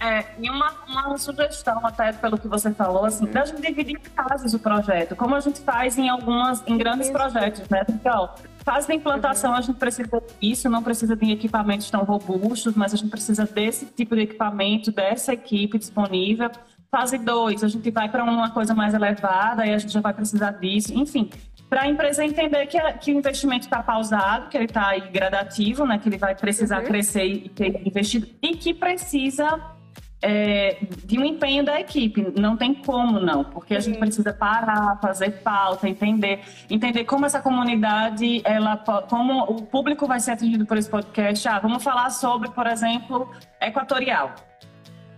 É, 0.00 0.24
e 0.38 0.48
uma, 0.48 0.72
uma 0.88 1.18
sugestão, 1.18 1.86
até 1.86 2.10
pelo 2.10 2.38
que 2.38 2.48
você 2.48 2.70
falou, 2.72 3.04
assim, 3.04 3.26
da 3.26 3.44
gente 3.44 3.60
dividir 3.60 3.98
em 3.98 4.10
fases 4.10 4.54
o 4.54 4.58
projeto, 4.58 5.14
como 5.14 5.34
a 5.34 5.40
gente 5.40 5.60
faz 5.60 5.98
em 5.98 6.08
algumas, 6.08 6.62
em 6.66 6.78
grandes 6.78 7.08
Isso. 7.08 7.12
projetos, 7.12 7.68
né? 7.68 7.84
Então, 7.86 8.30
fase 8.64 8.86
de 8.86 8.94
implantação, 8.94 9.50
uhum. 9.50 9.58
a 9.58 9.60
gente 9.60 9.76
precisa 9.76 10.22
disso, 10.40 10.70
não 10.70 10.82
precisa 10.82 11.14
de 11.14 11.30
equipamentos 11.30 11.90
tão 11.90 12.02
robustos, 12.02 12.74
mas 12.74 12.94
a 12.94 12.96
gente 12.96 13.10
precisa 13.10 13.44
desse 13.44 13.84
tipo 13.84 14.16
de 14.16 14.22
equipamento, 14.22 14.90
dessa 14.90 15.34
equipe 15.34 15.78
disponível. 15.78 16.50
Fase 16.90 17.18
2, 17.18 17.62
a 17.62 17.68
gente 17.68 17.90
vai 17.90 18.08
para 18.08 18.24
uma 18.24 18.50
coisa 18.50 18.74
mais 18.74 18.94
elevada 18.94 19.66
e 19.66 19.74
a 19.74 19.78
gente 19.78 19.92
já 19.92 20.00
vai 20.00 20.14
precisar 20.14 20.52
disso. 20.52 20.94
Enfim, 20.94 21.30
para 21.68 21.82
a 21.82 21.88
empresa 21.88 22.24
entender 22.24 22.66
que, 22.66 22.80
que 22.94 23.12
o 23.12 23.18
investimento 23.18 23.66
está 23.66 23.82
pausado, 23.82 24.48
que 24.48 24.56
ele 24.56 24.64
está 24.64 24.96
gradativo, 24.98 25.84
né? 25.84 25.98
Que 25.98 26.08
ele 26.08 26.18
vai 26.18 26.34
precisar 26.34 26.80
uhum. 26.80 26.86
crescer 26.86 27.26
e 27.26 27.48
ter 27.50 27.86
investido 27.86 28.26
e 28.42 28.56
que 28.56 28.72
precisa 28.72 29.78
é, 30.22 30.78
de 31.04 31.18
um 31.18 31.24
empenho 31.24 31.64
da 31.64 31.80
equipe. 31.80 32.32
Não 32.38 32.56
tem 32.56 32.74
como 32.74 33.18
não, 33.20 33.44
porque 33.44 33.74
a 33.74 33.80
gente 33.80 33.98
precisa 33.98 34.32
parar, 34.32 34.98
fazer 35.00 35.30
pauta, 35.42 35.88
entender, 35.88 36.40
entender 36.68 37.04
como 37.04 37.26
essa 37.26 37.40
comunidade, 37.40 38.42
ela, 38.44 38.76
como 39.08 39.44
o 39.44 39.62
público 39.62 40.06
vai 40.06 40.20
ser 40.20 40.32
atingido 40.32 40.66
por 40.66 40.76
esse 40.76 40.90
podcast. 40.90 41.48
Ah, 41.48 41.58
vamos 41.58 41.82
falar 41.82 42.10
sobre, 42.10 42.50
por 42.50 42.66
exemplo, 42.66 43.30
equatorial. 43.60 44.34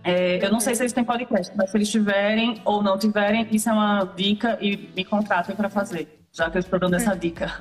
É, 0.05 0.45
eu 0.45 0.51
não 0.51 0.59
sei 0.59 0.75
se 0.75 0.81
eles 0.81 0.93
têm 0.93 1.03
podcast, 1.03 1.55
mas 1.55 1.69
se 1.69 1.77
eles 1.77 1.89
tiverem 1.89 2.61
ou 2.65 2.83
não 2.83 2.97
tiverem, 2.97 3.47
isso 3.51 3.69
é 3.69 3.73
uma 3.73 4.03
dica 4.03 4.57
e 4.61 4.89
me 4.95 5.05
contratem 5.05 5.55
para 5.55 5.69
fazer, 5.69 6.19
já 6.31 6.49
que 6.49 6.57
eu 6.57 6.59
estou 6.59 6.77
dando 6.79 6.95
essa 6.95 7.15
dica. 7.15 7.53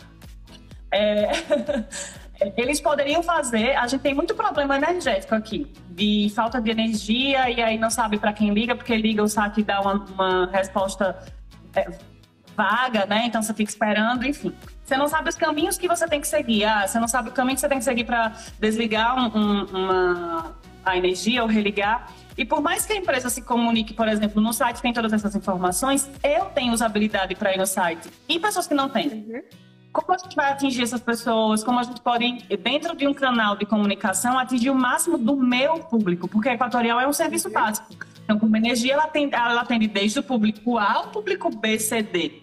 É... 0.93 1.31
Eles 2.57 2.81
poderiam 2.81 3.23
fazer, 3.23 3.77
a 3.77 3.87
gente 3.87 4.01
tem 4.01 4.15
muito 4.15 4.35
problema 4.35 4.77
energético 4.77 5.35
aqui, 5.35 5.71
de 5.91 6.33
falta 6.35 6.61
de 6.61 6.71
energia 6.71 7.51
e 7.51 7.61
aí 7.61 7.79
não 7.79 7.91
sabe 7.91 8.19
para 8.19 8.33
quem 8.33 8.53
liga, 8.53 8.75
porque 8.75 8.97
liga 8.97 9.23
o 9.23 9.29
saque 9.29 9.63
dá 9.63 9.81
uma, 9.81 9.95
uma 9.95 10.47
resposta 10.47 11.19
é, 11.75 11.89
vaga, 12.57 13.07
né? 13.07 13.25
Então 13.27 13.43
você 13.43 13.55
fica 13.55 13.71
esperando, 13.71 14.27
enfim. 14.27 14.55
Você 14.85 14.97
não 14.97 15.09
sabe 15.09 15.29
os 15.29 15.37
caminhos 15.37 15.79
que 15.79 15.89
você 15.89 16.07
tem 16.07 16.21
que 16.21 16.29
seguir. 16.29 16.65
Ah, 16.65 16.87
você 16.87 16.99
não 16.99 17.09
sabe 17.09 17.31
o 17.31 17.33
caminho 17.33 17.55
que 17.55 17.61
você 17.61 17.69
tem 17.69 17.79
que 17.79 17.85
seguir 17.85 18.05
para 18.05 18.33
desligar 18.59 19.17
um, 19.17 19.39
um, 19.39 19.65
uma, 19.67 20.57
a 20.85 20.97
energia 20.97 21.43
ou 21.43 21.49
religar. 21.49 22.09
E 22.37 22.45
por 22.45 22.61
mais 22.61 22.85
que 22.85 22.93
a 22.93 22.97
empresa 22.97 23.29
se 23.29 23.43
comunique, 23.43 23.95
por 23.95 24.09
exemplo, 24.09 24.43
no 24.43 24.53
site 24.53 24.81
tem 24.81 24.93
todas 24.93 25.13
essas 25.13 25.35
informações, 25.35 26.11
eu 26.23 26.47
tenho 26.47 26.73
usabilidade 26.73 27.35
para 27.35 27.55
ir 27.55 27.59
no 27.59 27.67
site. 27.67 28.11
E 28.29 28.39
pessoas 28.39 28.67
que 28.67 28.75
não 28.75 28.89
têm. 28.89 29.09
Uhum 29.09 29.43
como 29.93 30.13
a 30.13 30.19
gente 30.19 30.35
vai 30.35 30.51
atingir 30.51 30.83
essas 30.83 31.01
pessoas, 31.01 31.63
como 31.63 31.79
a 31.79 31.83
gente 31.83 32.01
pode, 32.01 32.43
dentro 32.63 32.97
de 32.97 33.07
um 33.07 33.13
canal 33.13 33.57
de 33.57 33.67
comunicação, 33.67 34.39
atingir 34.39 34.71
o 34.71 34.75
máximo 34.75 35.19
do 35.19 35.37
meu 35.37 35.81
público, 35.81 36.27
porque 36.27 36.49
a 36.49 36.55
Equatorial 36.55 36.99
é 36.99 37.07
um 37.07 37.13
serviço 37.13 37.51
básico. 37.51 37.89
Então, 38.25 38.39
como 38.39 38.57
energia, 38.57 38.95
ela 38.95 39.05
atende, 39.05 39.35
ela 39.35 39.61
atende 39.61 39.87
desde 39.87 40.21
o 40.21 40.23
público 40.23 40.79
A 40.79 40.93
ao 40.95 41.09
público 41.09 41.55
B, 41.55 41.79
C, 41.79 42.03
D. 42.03 42.43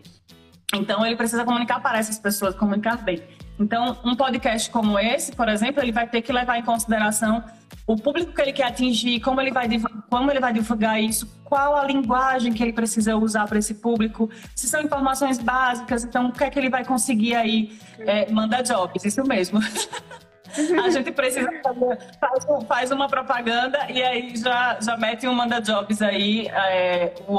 Então, 0.75 1.03
ele 1.03 1.15
precisa 1.15 1.43
comunicar 1.43 1.81
para 1.81 1.97
essas 1.97 2.19
pessoas, 2.19 2.53
comunicar 2.53 2.97
bem. 2.97 3.23
Então, 3.59 3.97
um 4.05 4.15
podcast 4.15 4.69
como 4.69 4.97
esse, 4.97 5.33
por 5.33 5.49
exemplo, 5.49 5.83
ele 5.83 5.91
vai 5.91 6.07
ter 6.07 6.21
que 6.21 6.31
levar 6.31 6.57
em 6.57 6.63
consideração 6.63 7.43
o 7.85 7.97
público 7.97 8.31
que 8.31 8.41
ele 8.41 8.53
quer 8.53 8.67
atingir, 8.67 9.19
como 9.19 9.41
ele 9.41 9.51
vai, 9.51 9.67
como 10.09 10.31
ele 10.31 10.39
vai 10.39 10.53
divulgar 10.53 11.01
isso, 11.01 11.27
qual 11.43 11.75
a 11.75 11.83
linguagem 11.83 12.53
que 12.53 12.63
ele 12.63 12.71
precisa 12.71 13.17
usar 13.17 13.47
para 13.47 13.59
esse 13.59 13.73
público, 13.73 14.29
se 14.55 14.67
são 14.67 14.81
informações 14.81 15.39
básicas, 15.39 16.03
então 16.03 16.27
o 16.27 16.31
que 16.31 16.43
é 16.43 16.49
que 16.49 16.57
ele 16.57 16.69
vai 16.69 16.85
conseguir 16.85 17.35
aí, 17.35 17.77
é, 17.99 18.31
manda 18.31 18.61
jobs, 18.61 19.03
isso 19.03 19.23
mesmo. 19.23 19.59
a 20.83 20.89
gente 20.89 21.11
precisa 21.11 21.49
fazer, 21.61 22.65
faz, 22.67 22.91
uma 22.91 23.07
propaganda 23.07 23.87
e 23.89 24.01
aí 24.01 24.35
já, 24.35 24.79
já 24.79 24.95
mete 24.95 25.27
um 25.27 25.33
manda 25.33 25.59
jobs 25.59 26.01
aí, 26.01 26.47
é, 26.47 27.13
o 27.27 27.35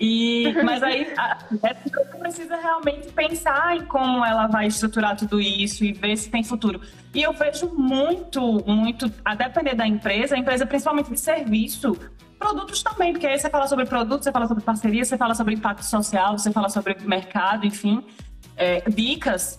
e, 0.00 0.52
mas 0.64 0.82
aí 0.82 1.12
a, 1.16 1.38
essa 1.62 1.88
empresa 1.88 2.18
precisa 2.18 2.56
realmente 2.56 3.08
pensar 3.12 3.76
em 3.76 3.84
como 3.86 4.24
ela 4.24 4.46
vai 4.46 4.66
estruturar 4.66 5.16
tudo 5.16 5.40
isso 5.40 5.84
e 5.84 5.92
ver 5.92 6.16
se 6.16 6.30
tem 6.30 6.42
futuro. 6.44 6.80
E 7.14 7.22
eu 7.22 7.32
vejo 7.32 7.68
muito, 7.74 8.62
muito, 8.66 9.10
a 9.24 9.34
depender 9.34 9.74
da 9.74 9.86
empresa, 9.86 10.34
a 10.34 10.38
empresa 10.38 10.66
principalmente 10.66 11.10
de 11.10 11.18
serviço, 11.18 11.96
produtos 12.38 12.82
também, 12.82 13.12
porque 13.12 13.26
aí 13.26 13.38
você 13.38 13.48
fala 13.48 13.66
sobre 13.66 13.86
produtos, 13.86 14.24
você 14.24 14.32
fala 14.32 14.46
sobre 14.46 14.62
parceria, 14.62 15.04
você 15.04 15.16
fala 15.16 15.34
sobre 15.34 15.54
impacto 15.54 15.84
social, 15.84 16.38
você 16.38 16.50
fala 16.50 16.68
sobre 16.68 16.96
mercado, 17.04 17.66
enfim, 17.66 18.04
é, 18.56 18.82
dicas. 18.88 19.58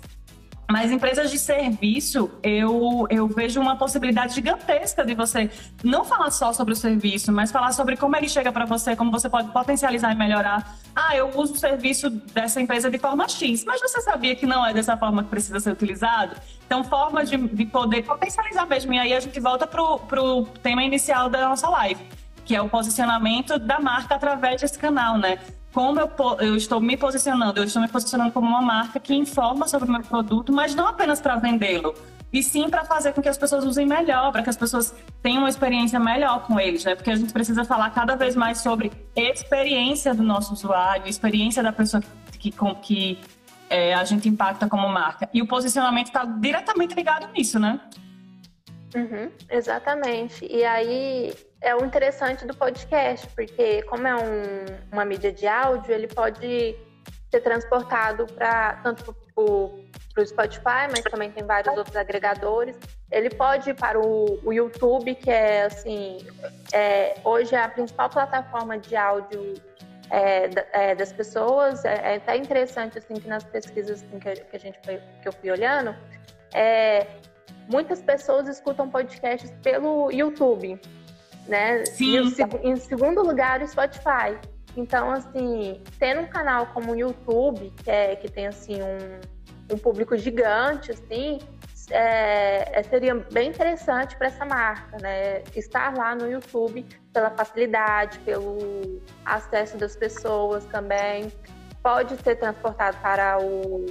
Mas 0.70 0.92
empresas 0.92 1.32
de 1.32 1.40
serviço, 1.40 2.30
eu, 2.44 3.08
eu 3.10 3.26
vejo 3.26 3.62
uma 3.62 3.78
possibilidade 3.78 4.36
gigantesca 4.36 5.06
de 5.06 5.14
você 5.14 5.50
não 5.82 6.04
falar 6.04 6.30
só 6.30 6.52
sobre 6.52 6.74
o 6.74 6.76
serviço, 6.76 7.32
mas 7.32 7.52
falar 7.52 7.72
sobre 7.72 7.96
como 7.96 8.18
ele 8.18 8.28
chega 8.28 8.52
para 8.52 8.66
você, 8.66 8.94
como 8.94 9.10
você 9.10 9.30
pode 9.30 9.50
potencializar 9.52 10.12
e 10.12 10.16
melhorar. 10.16 10.78
Ah, 10.94 11.16
eu 11.16 11.30
uso 11.36 11.54
o 11.54 11.58
serviço 11.58 12.10
dessa 12.10 12.60
empresa 12.60 12.92
de 12.92 12.98
forma 12.98 13.30
X, 13.30 13.64
mas 13.64 13.80
você 13.80 14.02
sabia 14.02 14.36
que 14.36 14.46
não 14.46 14.66
é 14.66 14.74
dessa 14.74 14.98
forma 14.98 15.24
que 15.24 15.30
precisa 15.30 15.58
ser 15.62 15.72
utilizado? 15.72 16.36
Então, 16.66 16.84
forma 16.84 17.24
de, 17.24 17.38
de 17.38 17.66
poder 17.66 18.04
potencializar 18.04 18.66
mesmo. 18.66 18.94
E 18.94 19.00
aí 19.00 19.14
a 19.14 19.22
gente 19.22 19.40
volta 19.40 19.66
para 19.66 20.22
o 20.22 20.46
tema 20.62 20.84
inicial 20.84 21.30
da 21.30 21.48
nossa 21.48 21.70
live, 21.70 22.04
que 22.44 22.54
é 22.54 22.62
o 22.62 22.68
posicionamento 22.68 23.58
da 23.58 23.80
marca 23.80 24.16
através 24.16 24.60
desse 24.60 24.78
canal, 24.78 25.18
né? 25.18 25.40
Como 25.78 26.00
eu, 26.00 26.10
eu, 26.40 26.56
estou 26.56 26.82
me 26.82 26.98
posicionando, 26.98 27.60
eu 27.60 27.64
estou 27.64 27.80
me 27.80 27.88
posicionando 27.88 28.32
como 28.32 28.48
uma 28.48 28.64
marca 28.64 29.00
que 29.00 29.14
informa 29.14 29.68
sobre 29.68 29.88
o 29.88 29.92
meu 29.92 30.02
produto, 30.02 30.52
mas 30.52 30.74
não 30.74 30.88
apenas 30.88 31.22
para 31.22 31.36
vendê-lo, 31.36 31.94
e 32.34 32.42
sim 32.42 32.68
para 32.68 32.84
fazer 32.84 33.14
com 33.14 33.22
que 33.22 33.30
as 33.30 33.38
pessoas 33.38 33.64
usem 33.64 33.86
melhor, 33.86 34.32
para 34.32 34.42
que 34.42 34.50
as 34.50 34.58
pessoas 34.58 34.92
tenham 35.22 35.44
uma 35.44 35.50
experiência 35.50 36.00
melhor 36.00 36.48
com 36.48 36.60
eles, 36.60 36.84
né? 36.84 36.96
Porque 36.96 37.12
a 37.12 37.16
gente 37.16 37.32
precisa 37.32 37.64
falar 37.64 37.92
cada 37.92 38.16
vez 38.16 38.36
mais 38.36 38.58
sobre 38.58 38.92
experiência 39.16 40.16
do 40.16 40.24
nosso 40.24 40.52
usuário, 40.52 41.08
experiência 41.08 41.62
da 41.62 41.72
pessoa 41.72 42.02
que, 42.40 42.50
que, 42.50 42.76
que 42.82 43.20
é, 43.70 43.94
a 43.94 44.04
gente 44.04 44.28
impacta 44.28 44.68
como 44.68 44.90
marca. 44.90 45.30
E 45.32 45.44
o 45.44 45.48
posicionamento 45.48 46.08
está 46.08 46.26
diretamente 46.26 46.96
ligado 46.96 47.32
nisso, 47.34 47.60
né? 47.60 47.80
Uhum, 48.96 49.30
exatamente. 49.48 50.44
E 50.50 50.66
aí 50.66 51.36
é 51.62 51.76
o 51.76 51.84
interessante 51.84 52.46
do 52.46 52.56
podcast, 52.56 53.28
porque 53.36 53.82
como 53.84 54.08
é 54.08 54.16
um, 54.16 54.66
uma 54.92 55.06
mídia 55.06 55.32
de 55.32 55.48
áudio, 55.48 55.92
ele 55.92 56.08
pode 56.08 56.76
ser 57.32 57.42
transportado 57.42 58.26
para 58.28 58.74
tanto 58.84 59.16
para 59.36 59.44
o 59.44 60.26
Spotify, 60.26 60.88
mas 60.90 61.02
também 61.02 61.32
tem 61.32 61.44
vários 61.44 61.76
outros 61.78 61.96
agregadores. 61.96 62.78
Ele 63.12 63.30
pode 63.30 63.70
ir 63.70 63.74
para 63.76 64.00
o, 64.00 64.40
o 64.44 64.54
YouTube, 64.54 65.14
que 65.16 65.30
é 65.30 65.66
assim, 65.66 66.18
é, 66.74 67.16
hoje 67.24 67.54
é 67.54 67.64
a 67.64 67.70
principal 67.70 68.10
plataforma 68.10 68.78
de 68.78 68.96
áudio 68.96 69.54
é, 70.10 70.50
é, 70.72 70.96
das 70.96 71.14
pessoas. 71.14 71.86
É, 71.86 72.14
é, 72.14 72.16
até 72.16 72.38
interessante 72.38 72.98
assim 72.98 73.16
que 73.16 73.28
nas 73.28 73.44
pesquisas 73.44 74.04
assim, 74.04 74.20
que, 74.20 74.36
que, 74.36 74.56
a 74.56 74.60
gente 74.60 74.80
foi, 74.84 75.02
que 75.22 75.28
eu 75.28 75.34
fui 75.34 75.52
olhando, 75.52 75.96
é, 76.54 77.08
muitas 77.70 78.02
pessoas 78.02 78.48
escutam 78.48 78.90
podcasts 78.90 79.52
pelo 79.62 80.12
YouTube 80.12 80.80
né? 81.48 81.86
Sim. 81.86 82.34
E 82.64 82.70
em 82.70 82.76
segundo 82.76 83.22
lugar, 83.22 83.62
o 83.62 83.68
Spotify. 83.68 84.38
Então, 84.76 85.12
assim, 85.12 85.82
tendo 85.98 86.22
um 86.22 86.28
canal 86.28 86.68
como 86.68 86.92
o 86.92 86.96
YouTube, 86.96 87.74
que, 87.84 87.90
é, 87.90 88.16
que 88.16 88.30
tem, 88.30 88.48
assim, 88.48 88.80
um, 88.82 89.74
um 89.74 89.78
público 89.78 90.16
gigante, 90.16 90.92
assim, 90.92 91.40
é, 91.90 92.80
é 92.80 92.84
seria 92.84 93.16
bem 93.16 93.50
interessante 93.50 94.16
para 94.18 94.28
essa 94.28 94.46
marca, 94.46 94.98
né? 95.02 95.44
Estar 95.56 95.96
lá 95.98 96.14
no 96.16 96.30
YouTube 96.30 96.86
pela 97.12 97.32
facilidade, 97.32 98.20
pelo 98.20 99.02
acesso 99.26 99.78
das 99.78 99.96
pessoas 99.96 100.66
também. 100.66 101.32
Pode 101.82 102.18
ser 102.18 102.36
transportado 102.36 102.98
para 102.98 103.40
o, 103.42 103.86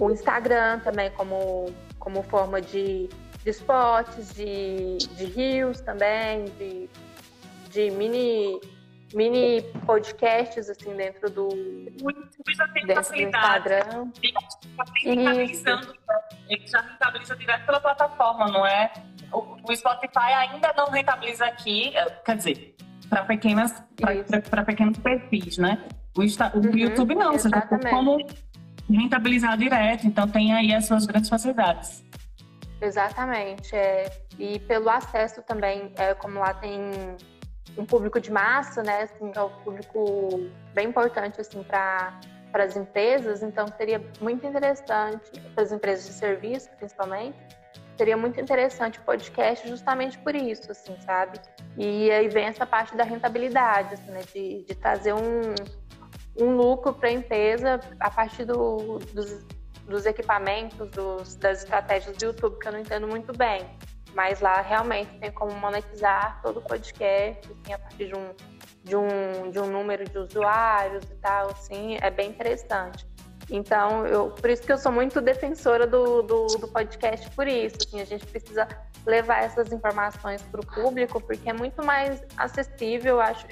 o 0.00 0.10
Instagram 0.10 0.80
também 0.80 1.10
como, 1.10 1.66
como 1.98 2.22
forma 2.22 2.60
de 2.60 3.08
de 3.46 3.50
spots, 3.50 4.34
de, 4.34 4.98
de 4.98 5.24
rios 5.26 5.80
também, 5.80 6.46
de, 6.58 6.90
de 7.70 7.90
mini, 7.92 8.60
mini 9.14 9.62
podcasts 9.86 10.68
assim 10.68 10.96
dentro 10.96 11.30
do, 11.30 11.48
já 12.56 12.66
tem 12.68 12.84
dentro 12.86 13.08
do 13.12 13.22
Instagram. 13.22 14.10
Rentabilizando, 15.00 15.94
ele 16.48 16.66
já 16.66 16.80
rentabiliza 16.80 17.36
direto 17.36 17.66
pela 17.66 17.80
plataforma, 17.80 18.48
não 18.48 18.66
é? 18.66 18.92
O, 19.32 19.56
o 19.62 19.76
Spotify 19.76 20.32
ainda 20.50 20.74
não 20.76 20.90
rentabiliza 20.90 21.46
aqui, 21.46 21.92
quer 22.24 22.36
dizer, 22.36 22.74
para 23.08 23.24
pequenas 23.26 23.80
para 24.50 24.64
pequenos 24.64 24.98
perfis, 24.98 25.56
né? 25.56 25.86
O, 26.16 26.20
o 26.20 26.24
uhum, 26.24 26.76
YouTube 26.76 27.14
não, 27.14 27.34
você 27.34 27.48
já 27.48 27.60
tem 27.60 27.78
como 27.78 28.18
rentabilizar 28.90 29.56
direto, 29.56 30.04
então 30.04 30.26
tem 30.26 30.52
aí 30.52 30.74
as 30.74 30.86
suas 30.86 31.06
grandes 31.06 31.28
facilidades. 31.28 32.04
Exatamente. 32.80 33.74
É, 33.74 34.10
e 34.38 34.58
pelo 34.60 34.88
acesso 34.90 35.42
também, 35.42 35.92
é, 35.96 36.14
como 36.14 36.38
lá 36.38 36.54
tem 36.54 36.90
um 37.76 37.84
público 37.84 38.20
de 38.20 38.30
massa, 38.30 38.82
né? 38.82 39.02
Assim, 39.02 39.32
é 39.34 39.42
um 39.42 39.62
público 39.62 40.50
bem 40.74 40.88
importante 40.88 41.40
assim 41.40 41.62
para 41.62 42.18
para 42.52 42.64
as 42.64 42.74
empresas, 42.74 43.42
então 43.42 43.66
seria 43.76 44.02
muito 44.18 44.46
interessante 44.46 45.30
para 45.54 45.62
as 45.62 45.72
empresas 45.72 46.06
de 46.06 46.12
serviço, 46.14 46.70
principalmente, 46.78 47.36
seria 47.98 48.16
muito 48.16 48.40
interessante 48.40 48.98
o 48.98 49.02
podcast 49.02 49.68
justamente 49.68 50.16
por 50.18 50.34
isso, 50.34 50.70
assim, 50.70 50.96
sabe? 51.00 51.38
E 51.76 52.10
aí 52.10 52.28
vem 52.28 52.46
essa 52.46 52.64
parte 52.64 52.96
da 52.96 53.04
rentabilidade, 53.04 53.94
assim, 53.94 54.10
né? 54.10 54.20
de, 54.32 54.64
de 54.64 54.74
trazer 54.74 55.12
um, 55.12 55.54
um 56.40 56.56
lucro 56.56 56.94
para 56.94 57.10
a 57.10 57.12
empresa 57.12 57.78
a 58.00 58.10
partir 58.10 58.46
do, 58.46 58.98
dos, 59.12 59.44
dos 59.86 60.06
equipamentos, 60.06 60.88
dos, 60.90 61.36
das 61.36 61.62
estratégias 61.62 62.16
do 62.16 62.26
YouTube, 62.26 62.58
que 62.58 62.68
eu 62.68 62.72
não 62.72 62.80
entendo 62.80 63.06
muito 63.06 63.36
bem. 63.36 63.64
Mas 64.14 64.40
lá 64.40 64.60
realmente 64.60 65.18
tem 65.18 65.30
como 65.30 65.52
monetizar 65.52 66.40
todo 66.42 66.58
o 66.58 66.62
podcast, 66.62 67.52
assim, 67.52 67.72
a 67.72 67.78
partir 67.78 68.08
de 68.08 68.14
um, 68.14 68.34
de 68.82 68.96
um, 68.96 69.50
de 69.50 69.58
um 69.58 69.66
número 69.66 70.04
de 70.08 70.18
usuários 70.18 71.04
e 71.04 71.14
tal, 71.16 71.50
assim, 71.50 71.98
é 72.00 72.10
bem 72.10 72.30
interessante. 72.30 73.06
Então, 73.50 74.04
eu, 74.06 74.30
por 74.30 74.50
isso 74.50 74.62
que 74.62 74.72
eu 74.72 74.78
sou 74.78 74.90
muito 74.90 75.20
defensora 75.20 75.86
do, 75.86 76.22
do, 76.22 76.46
do 76.46 76.68
podcast, 76.68 77.30
por 77.30 77.46
isso. 77.46 77.76
Assim, 77.86 78.00
a 78.00 78.04
gente 78.04 78.26
precisa 78.26 78.66
levar 79.04 79.44
essas 79.44 79.72
informações 79.72 80.42
para 80.42 80.60
o 80.60 80.66
público, 80.66 81.20
porque 81.20 81.48
é 81.48 81.52
muito 81.52 81.84
mais 81.84 82.22
acessível, 82.36 83.20
acho. 83.20 83.46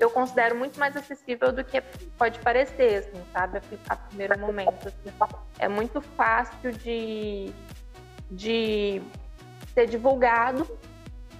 Eu 0.00 0.10
considero 0.10 0.56
muito 0.56 0.80
mais 0.80 0.96
acessível 0.96 1.52
do 1.52 1.62
que 1.62 1.82
pode 2.16 2.38
parecer, 2.40 3.04
assim, 3.04 3.22
sabe, 3.34 3.60
a, 3.86 3.96
primeiro 3.96 4.38
momento. 4.38 4.88
Assim. 4.88 5.12
É 5.58 5.68
muito 5.68 6.00
fácil 6.00 6.72
de, 6.72 7.52
de 8.30 9.02
ser 9.74 9.86
divulgado 9.86 10.66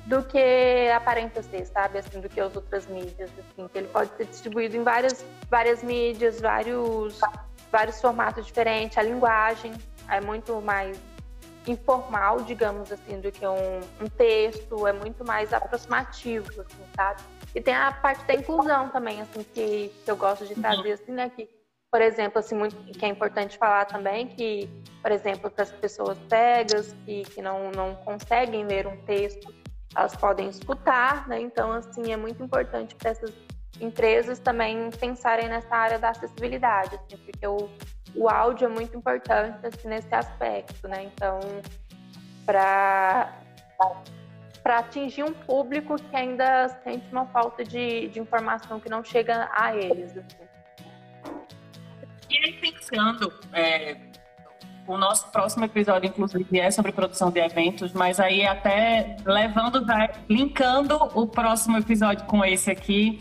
do 0.04 0.22
que 0.22 0.90
aparenta 0.94 1.42
ser, 1.42 1.64
sabe? 1.66 2.00
Assim, 2.00 2.20
do 2.20 2.28
que 2.28 2.38
as 2.38 2.54
outras 2.54 2.86
mídias, 2.86 3.30
assim, 3.30 3.66
que 3.66 3.78
ele 3.78 3.88
pode 3.88 4.14
ser 4.16 4.26
distribuído 4.26 4.76
em 4.76 4.82
várias, 4.82 5.24
várias 5.48 5.82
mídias, 5.82 6.38
vários, 6.38 7.18
vários 7.72 7.98
formatos 7.98 8.44
diferentes, 8.44 8.98
a 8.98 9.02
linguagem 9.02 9.72
é 10.08 10.20
muito 10.20 10.60
mais 10.60 11.00
informal, 11.66 12.40
digamos 12.42 12.92
assim, 12.92 13.20
do 13.20 13.30
que 13.30 13.46
um, 13.46 13.80
um 14.00 14.08
texto, 14.18 14.86
é 14.86 14.92
muito 14.92 15.24
mais 15.24 15.52
aproximativo, 15.52 16.48
assim, 16.60 16.84
sabe? 16.94 17.22
E 17.54 17.60
tem 17.60 17.74
a 17.74 17.92
parte 17.92 18.24
da 18.24 18.34
inclusão 18.34 18.88
também, 18.90 19.20
assim, 19.20 19.42
que, 19.42 19.92
que 20.04 20.10
eu 20.10 20.16
gosto 20.16 20.46
de 20.46 20.54
trazer, 20.54 20.92
assim, 20.92 21.12
né? 21.12 21.30
Que 21.30 21.48
por 21.90 22.00
exemplo, 22.00 22.38
assim, 22.38 22.54
muito, 22.54 22.76
que 22.76 23.04
é 23.04 23.08
importante 23.08 23.58
falar 23.58 23.84
também 23.84 24.28
que, 24.28 24.70
por 25.02 25.10
exemplo, 25.10 25.50
para 25.50 25.64
as 25.64 25.72
pessoas 25.72 26.16
cegas 26.28 26.94
que, 27.04 27.22
que 27.24 27.42
não, 27.42 27.72
não 27.72 27.96
conseguem 27.96 28.64
ler 28.64 28.86
um 28.86 28.96
texto, 28.98 29.52
elas 29.96 30.14
podem 30.14 30.48
escutar, 30.48 31.26
né? 31.26 31.40
Então, 31.40 31.72
assim, 31.72 32.12
é 32.12 32.16
muito 32.16 32.42
importante 32.44 32.94
para 32.94 33.10
essas 33.10 33.32
empresas 33.80 34.38
também 34.38 34.88
pensarem 34.90 35.48
nessa 35.48 35.74
área 35.74 35.98
da 35.98 36.10
acessibilidade, 36.10 36.94
assim, 36.94 37.16
porque 37.16 37.46
o, 37.46 37.68
o 38.14 38.28
áudio 38.28 38.66
é 38.66 38.68
muito 38.68 38.96
importante 38.96 39.66
assim, 39.66 39.88
nesse 39.88 40.14
aspecto, 40.14 40.86
né? 40.86 41.04
Então, 41.04 41.40
para 42.46 43.36
para 44.62 44.78
atingir 44.78 45.24
um 45.24 45.32
público 45.32 45.96
que 45.96 46.16
ainda 46.16 46.68
sente 46.84 47.04
uma 47.10 47.26
falta 47.26 47.64
de, 47.64 48.08
de 48.08 48.20
informação 48.20 48.78
que 48.78 48.88
não 48.88 49.02
chega 49.02 49.48
a 49.52 49.74
eles. 49.74 50.16
Assim. 50.16 50.50
E 52.28 52.38
aí, 52.38 52.52
pensando, 52.60 53.32
é, 53.52 53.96
o 54.86 54.96
nosso 54.96 55.28
próximo 55.30 55.64
episódio, 55.64 56.08
inclusive, 56.08 56.58
é 56.58 56.70
sobre 56.70 56.92
produção 56.92 57.30
de 57.30 57.40
eventos, 57.40 57.92
mas 57.92 58.20
aí 58.20 58.46
até 58.46 59.16
levando, 59.24 59.84
linkando 60.28 60.96
o 61.14 61.26
próximo 61.26 61.78
episódio 61.78 62.26
com 62.26 62.44
esse 62.44 62.70
aqui. 62.70 63.20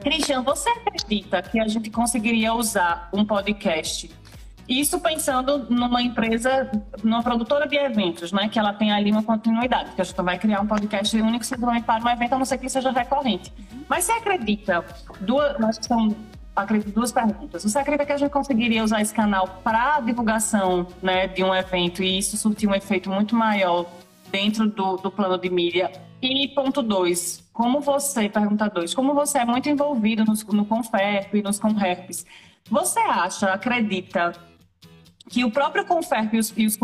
Cristian, 0.00 0.42
você 0.42 0.70
acredita 0.70 1.42
que 1.42 1.60
a 1.60 1.68
gente 1.68 1.90
conseguiria 1.90 2.54
usar 2.54 3.10
um 3.12 3.24
podcast? 3.24 4.10
Isso 4.70 5.00
pensando 5.00 5.66
numa 5.68 6.00
empresa, 6.00 6.70
numa 7.02 7.24
produtora 7.24 7.66
de 7.66 7.76
eventos, 7.76 8.30
né? 8.30 8.48
Que 8.48 8.56
ela 8.56 8.72
tem 8.72 8.92
ali 8.92 9.10
uma 9.10 9.24
continuidade, 9.24 9.90
que 9.96 10.00
a 10.00 10.04
gente 10.04 10.22
vai 10.22 10.38
criar 10.38 10.60
um 10.60 10.66
podcast 10.68 11.20
único 11.20 11.44
simplesmente 11.44 11.82
para 11.82 12.04
um 12.04 12.08
evento, 12.08 12.34
a 12.34 12.38
não 12.38 12.44
ser 12.44 12.56
que 12.56 12.68
seja 12.68 12.92
recorrente. 12.92 13.52
Mas 13.88 14.04
você 14.04 14.12
acredita, 14.12 14.84
duas, 15.20 15.58
nós 15.58 15.76
são 15.82 16.14
acredito, 16.54 16.94
duas 16.94 17.10
perguntas. 17.10 17.64
Você 17.64 17.78
acredita 17.80 18.06
que 18.06 18.12
a 18.12 18.16
gente 18.16 18.30
conseguiria 18.30 18.84
usar 18.84 19.00
esse 19.00 19.12
canal 19.12 19.60
para 19.64 19.98
divulgação 20.02 20.86
né, 21.02 21.26
de 21.26 21.42
um 21.42 21.52
evento 21.52 22.00
e 22.00 22.18
isso 22.18 22.36
surtir 22.36 22.68
um 22.68 22.74
efeito 22.74 23.10
muito 23.10 23.34
maior 23.34 23.86
dentro 24.30 24.68
do, 24.68 24.98
do 24.98 25.10
plano 25.10 25.36
de 25.36 25.50
mídia? 25.50 25.90
E 26.22 26.46
ponto 26.46 26.80
dois, 26.80 27.44
como 27.52 27.80
você, 27.80 28.28
pergunta 28.28 28.68
dois, 28.68 28.94
como 28.94 29.14
você 29.14 29.38
é 29.38 29.44
muito 29.44 29.68
envolvido 29.68 30.22
no 30.24 30.64
Conferp 30.64 31.34
e 31.34 31.42
nos 31.42 31.58
Conherpes, 31.58 32.24
você 32.70 33.00
acha, 33.00 33.52
acredita 33.52 34.32
que 35.30 35.44
o 35.44 35.50
próprio 35.50 35.86
Conferp 35.86 36.34
e 36.34 36.38
os, 36.38 36.52
e 36.56 36.66
os 36.66 36.76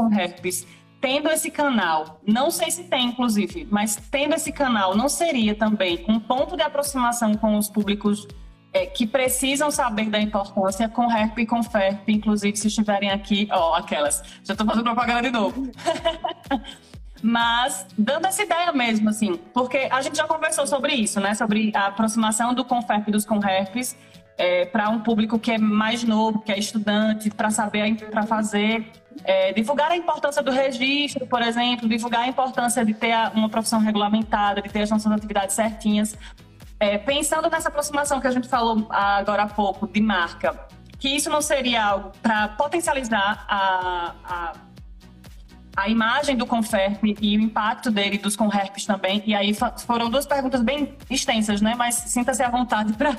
tendo 1.01 1.29
esse 1.29 1.51
canal, 1.51 2.21
não 2.27 2.51
sei 2.51 2.71
se 2.71 2.85
tem, 2.85 3.09
inclusive, 3.09 3.69
mas 3.71 3.97
tendo 4.11 4.35
esse 4.35 4.51
canal, 4.51 4.97
não 4.97 5.09
seria 5.09 5.55
também 5.55 6.05
um 6.09 6.19
ponto 6.19 6.57
de 6.57 6.63
aproximação 6.63 7.35
com 7.35 7.59
os 7.59 7.69
públicos 7.69 8.27
é, 8.73 8.87
que 8.87 9.07
precisam 9.07 9.71
saber 9.71 10.09
da 10.09 10.21
importância 10.21 10.89
com 10.89 11.11
HERP 11.11 11.41
e 11.41 11.47
com 11.47 11.63
FERP, 11.63 12.09
inclusive 12.09 12.57
se 12.57 12.69
estiverem 12.69 13.11
aqui, 13.11 13.49
ó, 13.51 13.75
aquelas, 13.75 14.23
já 14.45 14.55
estou 14.55 14.67
fazendo 14.67 14.85
propaganda 14.85 15.23
de 15.23 15.31
novo. 15.31 15.71
Mas 17.23 17.87
dando 17.97 18.27
essa 18.27 18.43
ideia 18.43 18.73
mesmo, 18.73 19.09
assim, 19.09 19.37
porque 19.53 19.89
a 19.91 20.01
gente 20.03 20.17
já 20.17 20.27
conversou 20.27 20.67
sobre 20.67 20.95
isso, 20.95 21.19
né? 21.19 21.35
Sobre 21.35 21.73
a 21.75 21.87
aproximação 21.87 22.55
do 22.55 22.65
Conferp 22.65 23.09
e 23.09 23.11
dos 23.11 23.25
Conherpes 23.25 23.97
é, 24.39 24.67
para 24.67 24.89
um 24.91 25.01
público 25.01 25.39
que 25.39 25.53
é 25.53 25.59
mais 25.59 26.05
novo, 26.05 26.41
que 26.41 26.53
é 26.53 26.59
estudante, 26.59 27.31
para 27.31 27.51
saber, 27.51 27.95
para 28.11 28.25
fazer, 28.25 28.91
é, 29.25 29.53
divulgar 29.53 29.91
a 29.91 29.97
importância 29.97 30.43
do 30.43 30.51
registro, 30.51 31.27
por 31.27 31.43
exemplo, 31.43 31.89
divulgar 31.89 32.23
a 32.23 32.29
importância 32.29 32.85
de 32.85 32.93
ter 32.93 33.15
uma 33.35 33.49
profissão 33.49 33.81
regulamentada, 33.81 34.61
de 34.61 34.69
ter 34.69 34.83
as 34.83 34.91
nossas 34.91 35.11
atividades 35.11 35.55
certinhas, 35.55 36.17
é, 36.79 36.99
pensando 36.99 37.49
nessa 37.49 37.69
aproximação 37.69 38.21
que 38.21 38.27
a 38.27 38.31
gente 38.31 38.49
falou 38.49 38.87
agora 38.91 39.45
há 39.45 39.49
pouco 39.49 39.87
de 39.87 40.01
marca, 40.01 40.67
que 40.99 41.09
isso 41.09 41.31
não 41.31 41.41
seria 41.41 41.85
algo 41.85 42.13
para 42.23 42.49
potencializar 42.49 43.45
a, 43.49 44.15
a, 44.25 44.53
a, 45.77 45.89
imagem 45.89 46.37
do 46.37 46.47
Conferp 46.47 47.03
e 47.05 47.37
o 47.37 47.41
impacto 47.41 47.91
dele 47.91 48.19
dos 48.19 48.37
Conherpes 48.37 48.85
também. 48.85 49.23
E 49.27 49.35
aí 49.35 49.57
foram 49.87 50.11
duas 50.11 50.27
perguntas 50.27 50.63
bem 50.63 50.97
extensas, 51.09 51.61
né? 51.61 51.75
Mas 51.77 51.95
sinta-se 51.95 52.43
à 52.43 52.49
vontade 52.49 52.93
para 52.95 53.17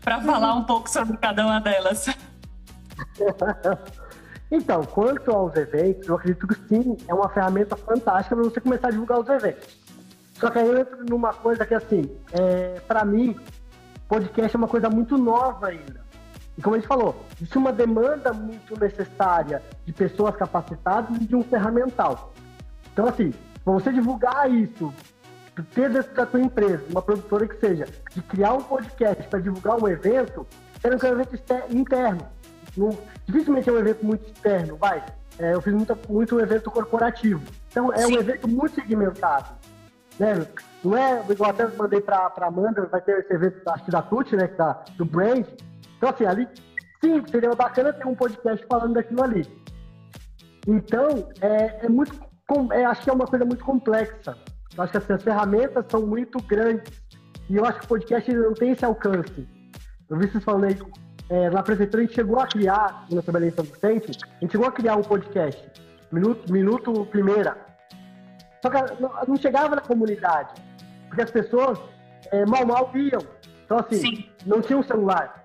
falar 0.00 0.54
um 0.54 0.64
pouco 0.64 0.88
sobre 0.88 1.16
cada 1.16 1.46
uma 1.46 1.60
delas. 1.60 2.06
Então, 4.52 4.82
quanto 4.82 5.30
aos 5.30 5.54
eventos, 5.54 6.08
eu 6.08 6.16
acredito 6.16 6.48
que 6.48 6.56
sim, 6.66 6.96
é 7.06 7.14
uma 7.14 7.28
ferramenta 7.28 7.76
fantástica 7.76 8.34
para 8.34 8.44
você 8.44 8.60
começar 8.60 8.88
a 8.88 8.90
divulgar 8.90 9.20
os 9.20 9.28
eventos. 9.28 9.78
Só 10.34 10.50
que 10.50 10.58
aí 10.58 10.66
eu 10.66 10.76
entro 10.76 11.04
numa 11.08 11.32
coisa 11.32 11.64
que, 11.64 11.72
assim, 11.72 12.10
é, 12.32 12.80
para 12.80 13.04
mim, 13.04 13.36
podcast 14.08 14.56
é 14.56 14.58
uma 14.58 14.66
coisa 14.66 14.90
muito 14.90 15.16
nova 15.16 15.68
ainda. 15.68 16.00
E 16.58 16.62
como 16.62 16.74
a 16.74 16.78
gente 16.80 16.88
falou, 16.88 17.24
existe 17.36 17.56
uma 17.56 17.72
demanda 17.72 18.32
muito 18.32 18.78
necessária 18.78 19.62
de 19.86 19.92
pessoas 19.92 20.34
capacitadas 20.34 21.16
e 21.16 21.26
de 21.26 21.36
um 21.36 21.44
ferramental. 21.44 22.32
Então, 22.92 23.06
assim, 23.06 23.32
para 23.64 23.72
você 23.72 23.92
divulgar 23.92 24.50
isso, 24.50 24.92
ter 25.74 25.90
dentro 25.90 26.14
da 26.14 26.26
tua 26.26 26.40
empresa, 26.40 26.84
uma 26.90 27.02
produtora 27.02 27.46
que 27.46 27.58
seja, 27.58 27.86
de 28.14 28.22
criar 28.22 28.54
um 28.54 28.62
podcast 28.62 29.26
para 29.28 29.40
divulgar 29.40 29.82
um 29.82 29.88
evento, 29.88 30.46
que 30.80 30.86
é 30.86 30.90
um 30.90 31.20
evento 31.20 31.34
interno. 31.70 32.28
Não, 32.76 32.96
dificilmente 33.26 33.68
é 33.68 33.72
um 33.72 33.78
evento 33.78 34.04
muito 34.04 34.26
externo, 34.26 34.76
vai. 34.76 35.04
É, 35.38 35.54
eu 35.54 35.60
fiz 35.60 35.72
muito, 35.72 35.98
muito 36.08 36.40
evento 36.40 36.70
corporativo. 36.70 37.42
Então, 37.70 37.92
é 37.92 37.98
Sim. 37.98 38.16
um 38.16 38.20
evento 38.20 38.48
muito 38.48 38.74
segmentado 38.74 39.60
né? 40.20 40.46
Não 40.84 40.96
é, 40.96 41.24
igual 41.30 41.50
até 41.50 41.66
mandei 41.66 42.00
pra, 42.00 42.28
pra 42.28 42.46
Amanda, 42.46 42.86
vai 42.86 43.00
ter 43.00 43.18
esse 43.18 43.32
evento, 43.32 43.66
acho 43.68 43.90
da 43.90 44.02
Tuti, 44.02 44.36
né? 44.36 44.46
Da, 44.48 44.84
do 44.96 45.04
Brand. 45.04 45.46
Então, 45.96 46.10
assim, 46.10 46.26
ali, 46.26 46.46
sim, 47.02 47.24
seria 47.26 47.50
bacana 47.54 47.92
ter 47.92 48.06
um 48.06 48.14
podcast 48.14 48.64
falando 48.66 48.94
daquilo 48.94 49.24
ali. 49.24 49.46
Então, 50.66 51.30
é, 51.40 51.86
é 51.86 51.88
muito, 51.88 52.12
é, 52.72 52.84
acho 52.84 53.02
que 53.02 53.10
é 53.10 53.12
uma 53.12 53.26
coisa 53.26 53.44
muito 53.46 53.64
complexa. 53.64 54.36
Eu 54.80 54.84
acho 54.84 54.92
que 54.92 54.98
assim, 54.98 55.12
as 55.12 55.22
ferramentas 55.22 55.84
são 55.90 56.06
muito 56.06 56.42
grandes. 56.42 57.02
E 57.50 57.56
eu 57.56 57.66
acho 57.66 57.80
que 57.80 57.84
o 57.84 57.88
podcast 57.88 58.32
não 58.32 58.54
tem 58.54 58.70
esse 58.70 58.82
alcance. 58.82 59.46
Eu 60.08 60.18
vi 60.18 60.26
vocês 60.26 60.42
falando 60.42 60.64
aí, 60.64 60.78
é, 61.28 61.50
na 61.50 61.62
prefeitura 61.62 62.02
a 62.02 62.06
gente 62.06 62.14
chegou 62.14 62.40
a 62.40 62.46
criar, 62.46 63.04
quando 63.06 63.18
eu 63.18 63.22
trabalhei 63.22 63.50
em 63.50 63.52
São 63.52 63.64
Vicente, 63.64 64.18
a 64.24 64.40
gente 64.40 64.52
chegou 64.52 64.66
a 64.66 64.72
criar 64.72 64.96
um 64.96 65.02
podcast. 65.02 65.70
Minuto, 66.10 66.50
minuto 66.50 67.06
primeira. 67.06 67.58
Só 68.62 68.70
que 68.70 69.02
não, 69.02 69.10
não 69.28 69.36
chegava 69.36 69.76
na 69.76 69.82
comunidade. 69.82 70.54
Porque 71.08 71.22
as 71.22 71.30
pessoas 71.30 71.78
é, 72.32 72.46
mal 72.46 72.64
mal 72.64 72.90
iam. 72.94 73.20
Então, 73.66 73.78
assim, 73.78 73.98
Sim. 73.98 74.30
não 74.46 74.62
tinha 74.62 74.78
um 74.78 74.82
celular. 74.82 75.44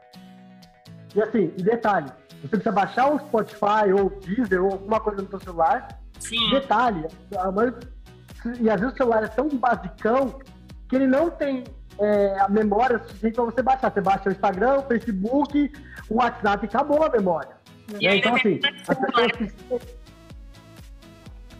E 1.13 1.21
assim, 1.21 1.53
e 1.57 1.63
detalhe, 1.63 2.09
você 2.41 2.47
precisa 2.47 2.71
baixar 2.71 3.13
o 3.13 3.19
Spotify 3.19 3.91
ou 3.93 4.07
o 4.07 4.19
Deezer 4.21 4.63
ou 4.63 4.71
alguma 4.71 5.01
coisa 5.01 5.21
no 5.21 5.27
seu 5.27 5.41
celular. 5.41 5.99
Sim. 6.19 6.49
Detalhe, 6.51 7.05
a 7.37 7.51
maioria, 7.51 7.94
e 8.59 8.69
às 8.69 8.79
vezes 8.79 8.93
o 8.93 8.97
celular 8.97 9.23
é 9.23 9.27
tão 9.27 9.49
basicão 9.49 10.39
que 10.87 10.95
ele 10.95 11.07
não 11.07 11.29
tem 11.29 11.63
é, 11.99 12.39
a 12.39 12.49
memória 12.49 12.99
suficiente 12.99 13.35
para 13.35 13.45
você 13.45 13.61
baixar. 13.61 13.91
Você 13.91 14.01
baixa 14.01 14.29
o 14.29 14.31
Instagram, 14.31 14.77
o 14.77 14.83
Facebook, 14.83 15.73
o 16.09 16.15
WhatsApp, 16.15 16.65
acabou 16.65 17.03
a 17.03 17.09
memória. 17.09 17.51
Né? 17.91 18.17
Então, 18.17 18.35
assim, 18.35 18.59
as 18.87 18.97
pessoas 18.97 19.31
precisam... 19.31 19.79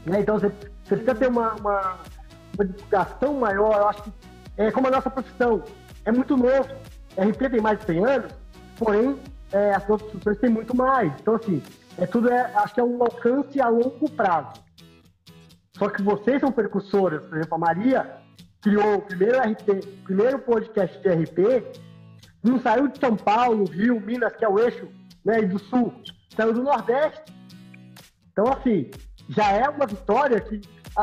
né? 0.06 0.20
Então, 0.20 0.40
você, 0.40 0.48
você 0.48 0.96
precisa 0.96 1.16
ter 1.16 1.28
uma, 1.28 1.54
uma, 1.56 1.98
uma 2.56 2.66
divulgação 2.66 3.34
maior. 3.34 3.78
Eu 3.78 3.88
acho 3.88 4.04
que 4.04 4.12
é 4.58 4.72
como 4.72 4.88
a 4.88 4.92
nossa 4.92 5.10
profissão. 5.10 5.64
É 6.06 6.12
muito 6.12 6.38
novo. 6.38 6.70
A 7.18 7.24
RP 7.24 7.50
tem 7.50 7.62
mais 7.62 7.80
de 7.80 7.86
100 7.86 8.06
anos, 8.06 8.32
porém, 8.78 9.18
é, 9.52 9.74
as 9.74 9.90
outras 9.90 10.10
profissões 10.12 10.38
têm 10.40 10.50
muito 10.50 10.76
mais. 10.76 11.12
Então, 11.20 11.36
assim, 11.36 11.64
é 11.98 12.06
tudo, 12.06 12.30
é, 12.30 12.52
acho 12.56 12.74
que 12.74 12.80
é 12.80 12.84
um 12.84 13.02
alcance 13.02 13.60
a 13.62 13.70
longo 13.70 14.10
prazo. 14.12 14.65
Só 15.78 15.90
que 15.90 16.02
vocês 16.02 16.40
são 16.40 16.52
percussoras, 16.52 17.26
por 17.26 17.38
exemplo, 17.38 17.56
a 17.56 17.58
Maria 17.58 18.18
criou 18.62 18.96
o 18.96 19.02
primeiro 19.02 19.38
RP, 19.40 19.86
primeiro 20.06 20.40
podcast 20.40 20.98
de 21.00 21.10
RP, 21.10 21.64
não 22.42 22.60
saiu 22.60 22.88
de 22.88 23.00
São 23.00 23.16
Paulo, 23.16 23.66
Rio, 23.66 24.00
Minas, 24.00 24.36
que 24.36 24.46
é 24.46 24.50
o 24.50 24.58
eixo 24.58 24.88
né, 25.24 25.42
do 25.42 25.60
Sul, 25.60 25.94
saiu 26.36 26.54
do 26.54 26.64
Nordeste. 26.64 27.24
Então, 28.32 28.46
assim, 28.54 28.90
já 29.30 29.52
é 29.52 29.68
uma 29.68 29.86
vitória 29.86 30.40
que, 30.40 30.62
a, 30.96 31.02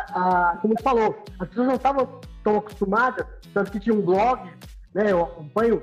a, 0.53 0.57
como 0.57 0.75
você 0.77 0.83
falou, 0.83 1.23
as 1.39 1.49
pessoas 1.49 1.67
não 1.67 1.75
estavam 1.75 2.21
tão 2.43 2.57
acostumadas, 2.57 3.27
tanto 3.53 3.71
que 3.71 3.81
tinha 3.81 3.95
um 3.95 4.03
blog, 4.03 4.51
né, 4.95 5.13
eu 5.13 5.23
acompanho 5.23 5.81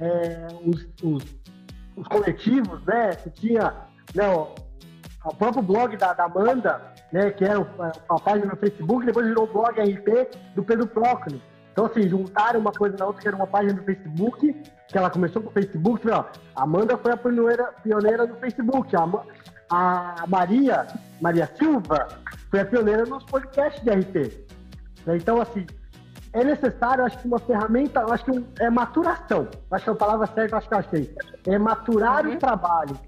é, 0.00 0.46
os, 0.64 0.86
os, 1.02 1.24
os, 1.96 2.08
coletivos, 2.08 2.82
né, 2.84 3.10
que 3.16 3.30
tinha 3.30 3.72
né, 4.14 4.24
o, 5.24 5.34
próprio 5.34 5.62
blog 5.62 5.96
da, 5.96 6.12
da 6.12 6.24
Amanda, 6.24 6.80
né, 7.12 7.30
que 7.30 7.44
era 7.44 7.60
uma 7.60 8.20
página 8.20 8.46
no 8.46 8.56
Facebook, 8.56 9.06
depois 9.06 9.26
virou 9.26 9.44
o 9.44 9.52
blog 9.52 9.80
RP 9.80 10.36
do 10.54 10.62
Pedro 10.62 10.86
Procno. 10.86 11.40
Então, 11.72 11.86
assim, 11.86 12.08
juntaram 12.08 12.60
uma 12.60 12.72
coisa 12.72 12.96
na 12.98 13.06
outra, 13.06 13.22
que 13.22 13.28
era 13.28 13.36
uma 13.36 13.46
página 13.46 13.72
do 13.72 13.82
Facebook, 13.82 14.62
que 14.88 14.98
ela 14.98 15.08
começou 15.08 15.40
com 15.40 15.48
o 15.48 15.52
Facebook, 15.52 16.08
ó, 16.10 16.24
a 16.54 16.62
Amanda 16.62 16.98
foi 16.98 17.12
a 17.12 17.16
pioneira, 17.16 17.72
pioneira 17.82 18.26
no 18.26 18.36
Facebook, 18.36 18.94
a, 18.94 19.08
a 19.70 20.26
Maria, 20.26 20.86
Maria 21.20 21.50
Silva, 21.58 22.08
foi 22.50 22.60
a 22.60 22.64
pioneira 22.66 23.06
nos 23.06 23.24
podcasts 23.24 23.82
de 23.82 23.90
RP. 23.90 24.46
Né, 25.06 25.16
então, 25.16 25.40
assim, 25.40 25.66
é 26.34 26.44
necessário, 26.44 27.04
acho 27.04 27.18
que 27.18 27.26
uma 27.26 27.38
ferramenta, 27.38 28.04
acho 28.12 28.24
que 28.24 28.30
um, 28.30 28.46
é 28.58 28.70
maturação, 28.70 29.48
acho 29.70 29.84
que 29.84 29.90
é 29.90 29.92
a 29.92 29.96
palavra 29.96 30.26
certa, 30.26 30.56
acho 30.56 30.68
que 30.68 30.74
eu 30.74 30.78
achei, 30.78 31.14
é 31.46 31.58
maturar 31.58 32.26
uhum. 32.26 32.34
o 32.34 32.38
trabalho. 32.38 32.98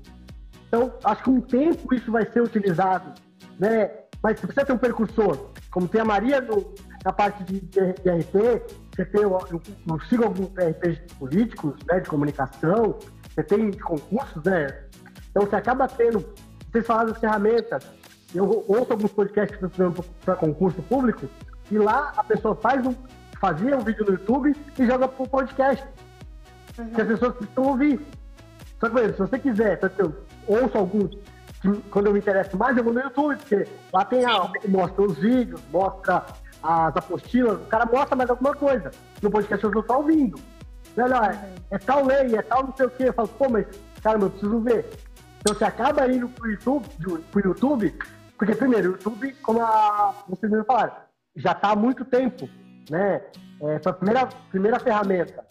Então, 0.74 0.92
acho 1.04 1.22
que 1.22 1.30
um 1.30 1.40
tempo 1.40 1.94
isso 1.94 2.10
vai 2.10 2.28
ser 2.32 2.42
utilizado 2.42 3.12
né? 3.60 3.92
Mas 4.20 4.40
você 4.40 4.46
precisa 4.46 4.66
ter 4.66 4.72
um 4.72 4.78
percursor, 4.78 5.50
como 5.70 5.86
tem 5.86 6.00
a 6.00 6.04
Maria 6.04 6.40
no, 6.40 6.74
na 7.04 7.12
parte 7.12 7.44
de, 7.44 7.60
de, 7.60 7.92
de 7.92 8.10
RP, 8.10 8.62
você 8.90 9.04
tem, 9.04 9.22
eu, 9.22 9.38
eu 9.52 10.00
sigo 10.08 10.24
alguns 10.24 10.48
RPs 10.48 10.98
políticos, 11.18 11.74
né, 11.86 12.00
de 12.00 12.08
comunicação, 12.08 12.98
você 13.28 13.42
tem 13.44 13.70
concursos, 13.72 14.42
né? 14.42 14.66
Então 15.30 15.46
você 15.46 15.54
acaba 15.54 15.86
tendo, 15.86 16.26
vocês 16.72 16.84
falaram 16.84 17.10
das 17.10 17.18
ferramentas, 17.18 17.86
eu 18.34 18.64
ouço 18.66 18.92
alguns 18.92 19.12
podcasts 19.12 19.56
que 19.56 19.66
estão 19.66 19.94
para 20.24 20.34
concurso 20.34 20.82
público, 20.82 21.28
e 21.70 21.78
lá 21.78 22.12
a 22.16 22.24
pessoa 22.24 22.56
faz 22.56 22.84
um, 22.84 22.94
fazia 23.38 23.76
um 23.76 23.80
vídeo 23.80 24.06
no 24.06 24.12
YouTube 24.12 24.56
e 24.76 24.86
joga 24.86 25.06
para 25.06 25.22
o 25.22 25.28
podcast. 25.28 25.86
Uhum. 26.78 26.88
Que 26.88 27.00
as 27.00 27.06
pessoas 27.06 27.34
precisam 27.36 27.64
ouvir. 27.64 28.00
Só 28.80 28.88
que, 28.88 29.12
se 29.12 29.18
você 29.18 29.38
quiser, 29.38 29.78
eu 29.98 30.14
ouço 30.46 30.76
alguns 30.78 31.16
quando 31.90 32.06
eu 32.06 32.12
me 32.12 32.18
interesso 32.18 32.56
mais, 32.56 32.76
eu 32.76 32.84
vou 32.84 32.92
no 32.92 33.00
YouTube, 33.00 33.36
porque 33.36 33.66
lá 33.92 34.04
tem 34.04 34.24
a, 34.24 34.50
mostra 34.68 35.02
os 35.02 35.16
vídeos, 35.18 35.60
mostra 35.72 36.24
as 36.62 36.96
apostilas, 36.96 37.60
o 37.60 37.66
cara 37.66 37.86
mostra 37.86 38.16
mais 38.16 38.28
alguma 38.28 38.54
coisa. 38.54 38.90
No 39.22 39.30
podcast 39.30 39.64
eu 39.64 39.70
não 39.70 39.80
estou 39.80 39.96
ouvindo. 39.96 40.38
Olha, 40.96 41.48
é, 41.70 41.74
é 41.74 41.78
tal 41.78 42.04
lei, 42.04 42.36
é 42.36 42.42
tal 42.42 42.64
não 42.64 42.76
sei 42.76 42.86
o 42.86 42.90
quê. 42.90 43.04
Eu 43.08 43.12
falo, 43.12 43.28
pô, 43.28 43.48
mas, 43.48 43.66
cara, 44.02 44.18
eu 44.18 44.30
preciso 44.30 44.60
ver. 44.60 44.90
Então 45.40 45.54
você 45.54 45.64
acaba 45.64 46.10
indo 46.10 46.28
pro 46.28 46.50
YouTube, 46.50 46.88
pro 47.30 47.48
YouTube, 47.48 47.94
porque 48.38 48.54
primeiro, 48.54 48.90
o 48.90 48.92
YouTube, 48.92 49.32
como 49.42 49.60
a, 49.62 50.14
vocês 50.28 50.50
me 50.50 50.64
falaram, 50.64 50.92
já 51.36 51.52
está 51.52 51.70
há 51.70 51.76
muito 51.76 52.04
tempo, 52.04 52.48
né? 52.90 53.22
É, 53.60 53.78
foi 53.78 53.92
a 53.92 53.94
primeira, 53.94 54.28
primeira 54.50 54.80
ferramenta. 54.80 55.44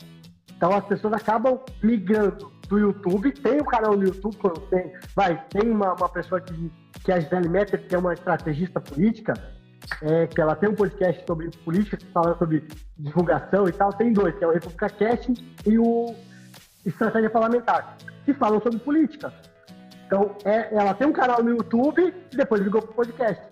Então 0.56 0.72
as 0.74 0.86
pessoas 0.86 1.14
acabam 1.14 1.60
migrando 1.82 2.53
do 2.68 2.80
YouTube, 2.80 3.32
tem 3.32 3.60
o 3.60 3.62
um 3.62 3.66
canal 3.66 3.96
no 3.96 4.04
YouTube, 4.04 4.38
tem, 4.70 4.94
vai, 5.16 5.44
tem 5.50 5.70
uma, 5.70 5.94
uma 5.94 6.10
pessoa 6.10 6.40
que, 6.42 6.72
que 7.04 7.12
é 7.12 7.16
a 7.16 7.20
Gisele 7.20 7.50
Metter, 7.50 7.88
que 7.88 7.96
é 7.96 7.98
uma 7.98 8.14
estrategista 8.14 8.80
política, 8.80 9.34
é, 10.02 10.28
que 10.28 10.40
ela 10.40 10.56
tem 10.56 10.70
um 10.70 10.76
podcast 10.76 11.24
sobre 11.26 11.50
política, 11.64 11.98
que 11.98 12.06
fala 12.08 12.38
sobre 12.38 12.68
divulgação 12.98 13.68
e 13.68 13.72
tal, 13.72 13.92
tem 13.94 14.14
dois, 14.14 14.36
que 14.36 14.44
é 14.44 14.48
o 14.48 14.52
República 14.52 14.90
Cast 14.90 15.34
e 15.66 15.78
o 15.78 16.16
Estratégia 16.86 17.30
Parlamentar, 17.30 17.98
que 18.26 18.34
falam 18.34 18.62
sobre 18.62 18.80
política. 18.80 19.34
Então, 20.06 20.36
é, 20.46 20.74
ela 20.74 20.94
tem 20.94 21.08
um 21.08 21.14
canal 21.14 21.44
no 21.44 21.52
YouTube 21.52 22.14
e 22.32 22.36
depois 22.36 22.62
ligou 22.62 22.82
para 22.82 22.92
o 22.92 22.94
podcast, 22.94 23.44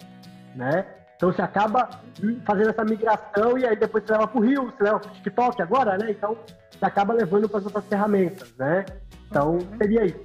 né? 0.56 0.86
Então, 1.16 1.32
você 1.32 1.42
acaba 1.42 1.90
fazendo 2.46 2.70
essa 2.72 2.84
migração 2.84 3.58
e 3.58 3.66
aí 3.66 3.76
depois 3.76 4.04
você 4.04 4.12
leva 4.12 4.28
para 4.28 4.40
o 4.40 4.44
Rio, 4.44 4.66
você 4.66 4.84
leva 4.84 5.00
para 5.00 5.10
o 5.10 5.14
TikTok 5.14 5.62
agora, 5.62 5.98
né? 5.98 6.12
Então, 6.12 6.38
acaba 6.86 7.14
levando 7.14 7.48
para 7.48 7.60
as 7.60 7.66
outras 7.66 7.86
ferramentas, 7.86 8.54
né? 8.58 8.86
Então, 9.30 9.60
seria 9.78 10.06
isso. 10.06 10.20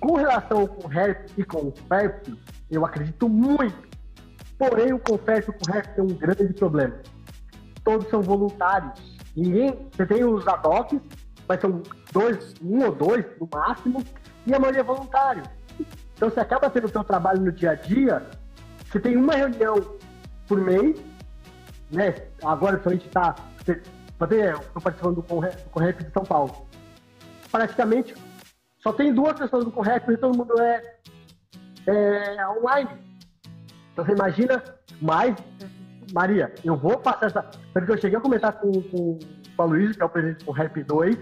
Com 0.00 0.14
relação 0.14 0.60
ao 0.60 0.68
Conrep 0.68 1.30
e 1.36 1.44
com 1.44 1.68
o 1.68 1.74
FERP, 1.88 2.28
eu 2.70 2.84
acredito 2.84 3.28
muito. 3.28 3.88
Porém, 4.58 4.92
o 4.92 4.98
Conferp 4.98 5.48
e 5.48 5.50
o 5.50 5.54
Conrep 5.54 5.94
tem 5.94 6.04
um 6.04 6.14
grande 6.14 6.52
problema. 6.54 6.96
Todos 7.84 8.08
são 8.08 8.20
voluntários. 8.20 9.18
Ninguém. 9.36 9.88
Você 9.92 10.06
tem 10.06 10.24
os 10.24 10.46
ad 10.46 10.66
hocs, 10.66 11.00
mas 11.48 11.60
são 11.60 11.82
dois, 12.12 12.54
um 12.62 12.84
ou 12.84 12.94
dois 12.94 13.24
no 13.40 13.48
máximo, 13.52 14.04
e 14.46 14.54
a 14.54 14.58
maioria 14.58 14.80
é 14.80 14.84
voluntário. 14.84 15.42
Então, 16.14 16.28
você 16.28 16.40
acaba 16.40 16.68
tendo 16.68 16.84
o 16.86 16.90
seu 16.90 17.02
trabalho 17.02 17.40
no 17.40 17.52
dia 17.52 17.70
a 17.70 17.74
dia, 17.74 18.26
você 18.84 19.00
tem 19.00 19.16
uma 19.16 19.34
reunião 19.34 19.76
por 20.46 20.60
mês, 20.60 21.00
né? 21.90 22.14
Agora, 22.42 22.80
se 22.82 22.88
a 22.88 22.92
gente 22.92 23.06
está 23.06 23.34
estou 24.24 24.82
participando 24.82 25.16
do 25.16 25.22
Conrep 25.22 26.04
de 26.04 26.12
São 26.12 26.24
Paulo. 26.24 26.66
Praticamente 27.50 28.14
só 28.78 28.92
tem 28.92 29.12
duas 29.12 29.38
pessoas 29.38 29.64
do 29.64 29.70
Conrep 29.70 30.10
e 30.10 30.16
todo 30.16 30.36
mundo 30.36 30.60
é, 30.60 30.96
é 31.86 32.48
online. 32.48 32.90
Então 33.92 34.04
você 34.04 34.12
imagina 34.12 34.62
mais. 35.00 35.36
Maria, 36.12 36.52
eu 36.64 36.76
vou 36.76 36.98
passar 36.98 37.26
essa. 37.26 37.42
Porque 37.72 37.92
eu 37.92 37.98
cheguei 37.98 38.18
a 38.18 38.20
comentar 38.20 38.54
com, 38.54 38.72
com, 38.82 39.18
com 39.56 39.62
a 39.62 39.64
Luiz, 39.64 39.96
que 39.96 40.02
é 40.02 40.04
o 40.04 40.08
presidente 40.08 40.38
do 40.40 40.46
Conrep 40.46 40.82
2, 40.82 41.16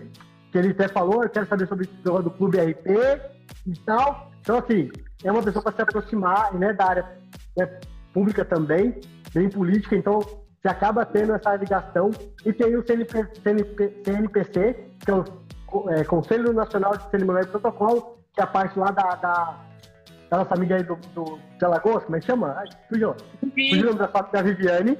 que 0.51 0.59
ele 0.59 0.71
até 0.71 0.89
falou, 0.89 1.23
eu 1.23 1.29
quero 1.29 1.47
saber 1.47 1.67
sobre 1.67 1.89
o 2.07 2.23
do 2.23 2.31
Clube 2.31 2.59
RP 2.59 2.87
e 3.67 3.79
tal. 3.85 4.31
Então, 4.41 4.59
assim, 4.59 4.91
é 5.23 5.31
uma 5.31 5.43
pessoa 5.43 5.63
para 5.63 5.73
se 5.73 5.83
aproximar 5.83 6.55
né, 6.55 6.73
da 6.73 6.87
área 6.87 7.19
né, 7.57 7.67
pública 8.15 8.45
também, 8.45 9.01
bem 9.35 9.51
política, 9.51 9.95
então 9.95 10.21
você 10.61 10.68
acaba 10.68 11.07
tendo 11.07 11.35
essa 11.35 11.55
ligação 11.55 12.11
e 12.44 12.53
tem 12.53 12.75
o 12.77 12.85
CNP, 12.85 13.29
CNP, 13.42 14.03
CNPC, 14.05 14.90
que 15.05 15.11
é 15.11 15.14
o 15.14 15.25
é, 15.90 16.05
Conselho 16.05 16.53
Nacional 16.53 16.97
de 16.97 17.09
Cerimônia 17.11 17.42
e 17.42 17.47
Protocolo, 17.47 18.18
que 18.35 18.40
é 18.40 18.44
a 18.44 18.47
parte 18.47 18.77
lá 18.79 18.90
da, 18.90 19.14
da, 19.14 19.61
da 20.31 20.38
nossa 20.38 20.55
amiga 20.55 20.77
aí 20.77 20.83
do, 20.83 20.97
do, 21.14 21.38
de 21.59 21.64
Alagoas, 21.64 22.05
como 22.05 22.16
é 22.16 22.21
que 22.21 22.27
chama? 22.27 22.57
Ai, 22.59 22.66
fugiu. 22.88 23.14
Fugiu 23.40 23.94
da, 23.94 24.07
da 24.07 24.42
Viviane, 24.42 24.99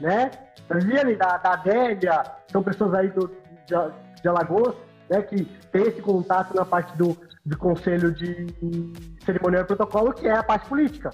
né? 0.00 0.30
Da 0.68 0.78
Viviane, 0.78 1.16
da, 1.16 1.38
da 1.38 1.52
Adélia, 1.54 2.22
são 2.48 2.62
pessoas 2.62 2.92
aí 2.92 3.08
do, 3.08 3.28
de, 3.66 4.20
de 4.20 4.28
Alagoas, 4.28 4.74
né, 5.08 5.22
que 5.22 5.44
tem 5.72 5.82
esse 5.82 6.02
contato 6.02 6.54
na 6.54 6.64
parte 6.64 6.94
do, 6.98 7.16
do 7.44 7.56
Conselho 7.56 8.12
de 8.12 8.46
Cerimonial 9.24 9.62
e 9.62 9.66
Protocolo, 9.66 10.12
que 10.12 10.26
é 10.26 10.36
a 10.36 10.42
parte 10.42 10.68
política. 10.68 11.10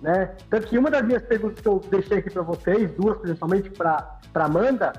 Né? 0.00 0.36
Tanto 0.48 0.66
que 0.68 0.78
uma 0.78 0.90
das 0.90 1.04
minhas 1.04 1.22
perguntas 1.22 1.60
que 1.60 1.68
eu 1.68 1.80
deixei 1.90 2.18
aqui 2.18 2.30
para 2.30 2.42
vocês, 2.42 2.90
duas 2.92 3.18
principalmente 3.18 3.70
para 3.70 4.18
Amanda, 4.34 4.92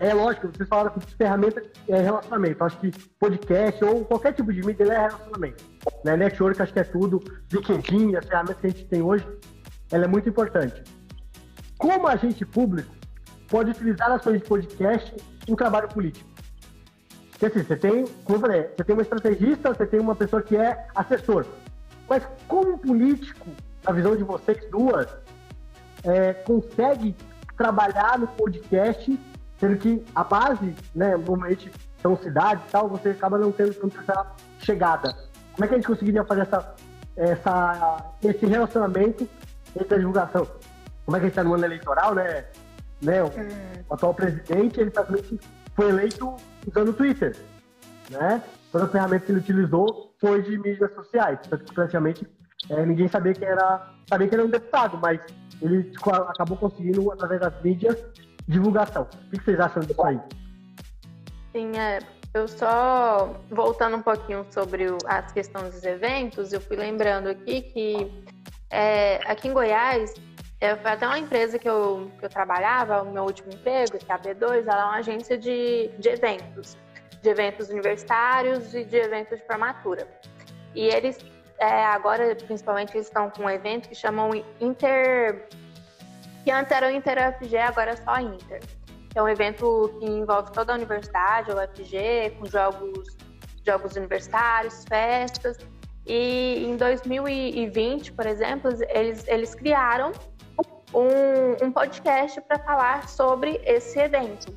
é 0.00 0.14
lógico, 0.14 0.48
vocês 0.48 0.66
falaram 0.66 0.98
que 0.98 1.14
ferramenta 1.14 1.62
é 1.86 2.00
relacionamento. 2.00 2.64
Acho 2.64 2.78
que 2.78 2.90
podcast 3.18 3.84
ou 3.84 4.02
qualquer 4.06 4.32
tipo 4.32 4.50
de 4.50 4.62
mídia 4.62 4.84
é 4.84 4.98
relacionamento. 4.98 5.62
Né? 6.02 6.16
Network 6.16 6.62
acho 6.62 6.72
que 6.72 6.80
é 6.80 6.84
tudo. 6.84 7.20
LinkedIn, 7.52 8.16
as 8.16 8.24
ferramentas 8.24 8.56
que 8.60 8.66
a 8.66 8.70
gente 8.70 8.86
tem 8.86 9.02
hoje, 9.02 9.26
ela 9.92 10.04
é 10.04 10.08
muito 10.08 10.26
importante. 10.26 10.82
Como 11.76 12.06
agente 12.06 12.46
público 12.46 12.90
pode 13.48 13.72
utilizar 13.72 14.10
ações 14.10 14.40
de 14.40 14.48
podcast 14.48 15.14
em 15.46 15.54
trabalho 15.54 15.88
político? 15.88 16.30
Porque 17.32 17.46
assim, 17.46 17.62
você 17.62 17.76
tem, 17.76 18.06
como 18.24 18.36
eu 18.36 18.40
falei, 18.40 18.70
você 18.74 18.84
tem 18.84 18.94
uma 18.94 19.02
estrategista, 19.02 19.74
você 19.74 19.86
tem 19.86 20.00
uma 20.00 20.14
pessoa 20.14 20.40
que 20.40 20.56
é 20.56 20.86
assessor. 20.94 21.44
Mas 22.10 22.26
como 22.48 22.76
político, 22.76 23.46
na 23.84 23.92
visão 23.92 24.16
de 24.16 24.24
vocês 24.24 24.68
duas, 24.68 25.06
é, 26.02 26.34
consegue 26.34 27.16
trabalhar 27.56 28.18
no 28.18 28.26
podcast, 28.26 29.16
sendo 29.60 29.76
que 29.76 30.04
a 30.12 30.24
base, 30.24 30.74
né, 30.92 31.16
normalmente 31.16 31.70
são 32.02 32.16
cidades 32.16 32.64
e 32.66 32.72
tal, 32.72 32.88
você 32.88 33.10
acaba 33.10 33.38
não 33.38 33.52
tendo 33.52 33.72
tanta 33.74 34.26
chegada. 34.58 35.16
Como 35.52 35.64
é 35.64 35.68
que 35.68 35.74
a 35.74 35.76
gente 35.76 35.86
conseguiria 35.86 36.24
fazer 36.24 36.40
essa, 36.40 36.74
essa, 37.16 38.12
esse 38.24 38.44
relacionamento 38.44 39.28
entre 39.78 39.94
a 39.94 39.98
divulgação? 39.98 40.48
Como 41.04 41.16
é 41.16 41.20
que 41.20 41.26
a 41.26 41.28
gente 41.28 41.38
está 41.38 41.44
no 41.44 41.54
ano 41.54 41.64
eleitoral, 41.64 42.12
né? 42.16 42.46
né? 43.00 43.22
O, 43.22 43.28
o 43.88 43.94
atual 43.94 44.14
presidente, 44.14 44.80
ele 44.80 44.90
praticamente 44.90 45.38
foi 45.76 45.90
eleito 45.90 46.34
usando 46.66 46.88
o 46.88 46.92
Twitter, 46.92 47.36
né? 48.10 48.42
Toda 48.72 48.86
a 48.86 48.88
ferramenta 48.88 49.26
que 49.26 49.32
ele 49.32 49.38
utilizou 49.38 50.09
foi 50.20 50.42
de 50.42 50.58
mídias 50.58 50.92
sociais, 50.94 51.38
praticamente 51.74 52.26
é, 52.68 52.84
ninguém 52.84 53.08
sabia 53.08 53.32
que 53.32 53.44
era 53.44 53.94
sabia 54.08 54.28
que 54.28 54.34
era 54.34 54.44
um 54.44 54.50
deputado, 54.50 54.98
mas 54.98 55.20
ele 55.62 55.84
tipo, 55.84 56.10
acabou 56.10 56.56
conseguindo 56.56 57.10
através 57.12 57.40
das 57.40 57.62
mídias 57.62 58.04
divulgação. 58.46 59.02
O 59.02 59.30
que 59.30 59.44
vocês 59.44 59.58
acham 59.58 59.82
disso 59.82 60.02
aí? 60.02 60.20
Sim, 61.52 61.72
é, 61.78 62.00
eu 62.34 62.46
só 62.46 63.40
voltando 63.50 63.96
um 63.96 64.02
pouquinho 64.02 64.46
sobre 64.50 64.90
o, 64.90 64.98
as 65.06 65.32
questões 65.32 65.72
dos 65.74 65.84
eventos, 65.84 66.52
eu 66.52 66.60
fui 66.60 66.76
lembrando 66.76 67.28
aqui 67.28 67.62
que 67.62 68.24
é, 68.70 69.20
aqui 69.28 69.48
em 69.48 69.52
Goiás, 69.52 70.14
é, 70.60 70.76
foi 70.76 70.90
até 70.90 71.06
uma 71.06 71.18
empresa 71.18 71.58
que 71.58 71.68
eu, 71.68 72.10
que 72.18 72.24
eu 72.24 72.28
trabalhava, 72.28 73.02
o 73.02 73.12
meu 73.12 73.24
último 73.24 73.52
emprego, 73.52 73.98
que 73.98 74.10
é 74.10 74.14
a 74.14 74.18
B2, 74.18 74.62
ela 74.66 74.82
é 74.82 74.84
uma 74.84 74.96
agência 74.96 75.36
de, 75.36 75.90
de 75.98 76.08
eventos, 76.08 76.76
de 77.22 77.28
eventos 77.28 77.68
universitários 77.68 78.74
e 78.74 78.84
de 78.84 78.96
eventos 78.96 79.38
de 79.38 79.46
formatura. 79.46 80.06
E 80.74 80.86
eles, 80.86 81.18
é, 81.58 81.84
agora, 81.84 82.34
principalmente, 82.34 82.96
eles 82.96 83.06
estão 83.06 83.30
com 83.30 83.44
um 83.44 83.50
evento 83.50 83.88
que 83.88 83.94
chamam 83.94 84.30
Inter. 84.60 85.48
que 86.44 86.50
antes 86.50 86.72
era 86.72 86.88
o 86.88 86.90
Inter 86.90 87.16
UFG, 87.28 87.56
agora 87.58 87.92
é 87.92 87.96
só 87.96 88.18
Inter 88.18 88.60
é 89.14 89.22
um 89.22 89.28
evento 89.28 89.96
que 89.98 90.06
envolve 90.06 90.52
toda 90.52 90.72
a 90.72 90.76
universidade, 90.76 91.50
a 91.50 91.54
UFG, 91.54 92.36
com 92.38 92.46
jogos, 92.46 93.16
jogos 93.66 93.96
universitários, 93.96 94.84
festas. 94.88 95.58
E 96.06 96.64
em 96.64 96.76
2020, 96.76 98.12
por 98.12 98.26
exemplo, 98.26 98.70
eles, 98.88 99.26
eles 99.26 99.54
criaram 99.54 100.12
um, 100.94 101.66
um 101.66 101.72
podcast 101.72 102.40
para 102.42 102.58
falar 102.60 103.08
sobre 103.08 103.60
esse 103.64 103.98
evento, 103.98 104.52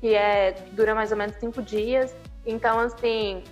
que 0.00 0.14
é 0.14 0.52
dura 0.72 0.94
mais 0.94 1.12
ou 1.12 1.18
menos 1.18 1.36
cinco 1.36 1.62
dias. 1.62 2.16
Então, 2.46 2.80
assim, 2.80 3.44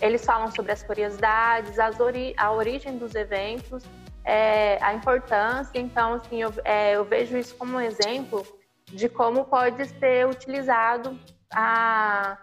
eles 0.00 0.24
falam 0.24 0.50
sobre 0.50 0.72
as 0.72 0.82
curiosidades, 0.82 1.78
as 1.78 1.98
ori 1.98 2.34
a 2.36 2.52
origem 2.52 2.96
dos 2.96 3.14
eventos, 3.14 3.84
é, 4.24 4.78
a 4.82 4.94
importância. 4.94 5.78
Então, 5.78 6.14
assim, 6.14 6.42
eu, 6.42 6.52
é, 6.64 6.92
eu 6.92 7.04
vejo 7.04 7.36
isso 7.36 7.54
como 7.56 7.76
um 7.76 7.80
exemplo 7.80 8.46
de 8.86 9.08
como 9.08 9.44
pode 9.44 9.84
ser 9.86 10.28
utilizado 10.28 11.18
a, 11.52 12.38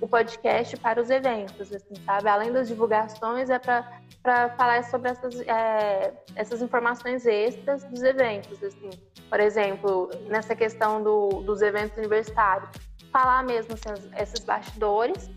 o 0.00 0.08
podcast 0.08 0.76
para 0.78 1.00
os 1.00 1.08
eventos, 1.08 1.72
assim, 1.72 1.94
sabe? 2.04 2.28
Além 2.28 2.52
das 2.52 2.66
divulgações, 2.66 3.48
é 3.48 3.58
para 3.58 4.50
falar 4.56 4.82
sobre 4.84 5.10
essas, 5.10 5.40
é, 5.40 6.12
essas 6.34 6.60
informações 6.60 7.26
extras 7.26 7.84
dos 7.84 8.02
eventos, 8.02 8.62
assim. 8.62 8.90
Por 9.30 9.38
exemplo, 9.38 10.10
nessa 10.28 10.54
questão 10.56 11.02
do, 11.02 11.42
dos 11.42 11.62
eventos 11.62 11.96
universitários, 11.96 12.70
falar 13.14 13.44
mesmo 13.44 13.74
assim, 13.74 14.10
esses 14.18 14.44
bastidores 14.44 15.30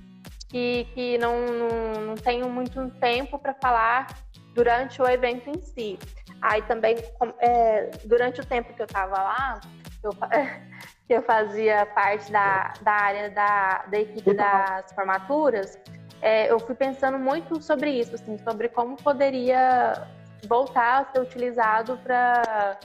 que, 0.50 0.88
que 0.96 1.18
não, 1.20 1.46
não, 1.46 2.02
não 2.08 2.16
tenho 2.16 2.50
muito 2.50 2.90
tempo 3.00 3.38
para 3.38 3.54
falar 3.54 4.08
durante 4.56 5.00
o 5.00 5.08
evento 5.08 5.48
em 5.48 5.62
si. 5.62 6.00
Aí 6.42 6.64
também, 6.64 6.96
é, 7.40 7.92
durante 8.06 8.42
o 8.42 8.46
tempo 8.46 8.74
que 8.74 8.82
eu 8.82 8.88
estava 8.88 9.22
lá, 9.22 9.62
eu, 10.04 10.10
que 11.06 11.14
eu 11.14 11.22
fazia 11.22 11.86
parte 11.86 12.32
da, 12.32 12.74
da 12.82 12.92
área 12.92 13.30
da, 13.30 13.86
da 13.86 14.00
equipe 14.00 14.34
das 14.34 14.92
formaturas, 14.94 15.78
é, 16.20 16.52
eu 16.52 16.60
fui 16.60 16.74
pensando 16.74 17.20
muito 17.20 17.62
sobre 17.62 17.92
isso, 17.92 18.16
assim, 18.16 18.40
sobre 18.40 18.70
como 18.70 18.96
poderia 18.98 20.08
voltar 20.48 21.02
a 21.02 21.06
ser 21.12 21.22
utilizado 21.22 21.96
para 21.98 22.80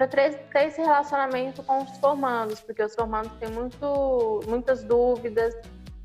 para 0.00 0.08
ter, 0.08 0.40
esse 0.54 0.80
relacionamento 0.80 1.62
com 1.62 1.82
os 1.82 1.94
formandos, 1.98 2.60
porque 2.60 2.82
os 2.82 2.94
formandos 2.94 3.32
têm 3.32 3.50
muito, 3.50 4.40
muitas 4.48 4.82
dúvidas, 4.82 5.54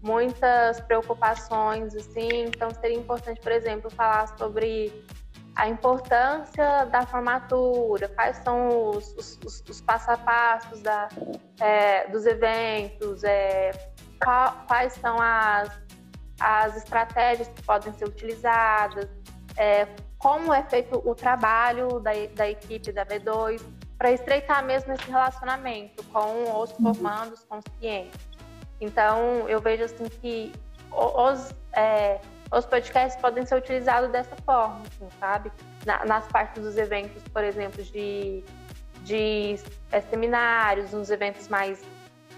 muitas 0.02 0.82
preocupações, 0.82 1.96
assim, 1.96 2.43
então 2.46 2.70
seria 2.72 2.98
importante, 2.98 3.39
por 3.39 3.54
exemplo, 3.54 3.89
falar 3.89 4.38
sobre 4.38 5.06
a 5.56 5.70
importância 5.70 6.84
da 6.88 7.06
formatura, 7.06 8.10
quais 8.10 8.36
são 8.43 8.89
os, 8.89 9.39
os, 9.46 9.64
os 9.70 9.80
passo 9.80 10.12
a 10.12 10.18
passos 10.18 10.82
da, 10.82 11.08
é, 11.62 12.06
dos 12.10 12.26
eventos, 12.26 13.24
é, 13.24 13.72
qual, 14.22 14.58
quais 14.68 14.91
são 14.96 15.16
as, 15.22 15.72
as 16.41 16.76
estratégias 16.76 17.48
que 17.48 17.64
podem 17.64 17.93
ser 17.93 18.04
utilizadas, 18.04 19.08
é, 19.56 19.88
como 20.18 20.54
é 20.54 20.64
feito 20.64 21.02
o 21.10 21.16
trabalho 21.16 22.02
da, 22.02 22.12
da 22.36 22.50
equipe 22.50 22.91
da 22.91 23.06
B2 23.06 23.74
para 23.98 24.12
estreitar 24.12 24.64
mesmo 24.64 24.93
esse 24.93 25.10
relacionamento 25.10 26.04
com 26.06 26.62
os 26.62 26.72
uhum. 26.72 26.93
formandos, 26.93 27.43
com 27.48 27.58
os 27.58 27.66
clientes. 27.80 28.20
Então, 28.82 29.48
eu 29.48 29.62
vejo 29.62 29.84
assim 29.84 30.06
que 30.06 30.52
os, 30.91 31.54
é, 31.74 32.20
os 32.52 32.66
podcasts 32.66 33.20
podem 33.22 33.46
ser 33.46 33.56
utilizados 33.56 34.12
dessa 34.12 34.36
forma, 34.38 34.82
assim, 34.82 35.08
sabe? 35.20 35.52
Na, 35.86 36.06
nas 36.06 36.28
partes 36.28 36.62
dos 36.62 36.78
eventos, 36.78 37.24
por 37.24 37.43
exemplo, 37.43 37.82
de, 37.84 38.43
de 39.04 39.60
é, 39.91 40.02
seminários, 40.02 40.91
nos 40.91 41.10
eventos 41.10 41.48
mais 41.48 41.82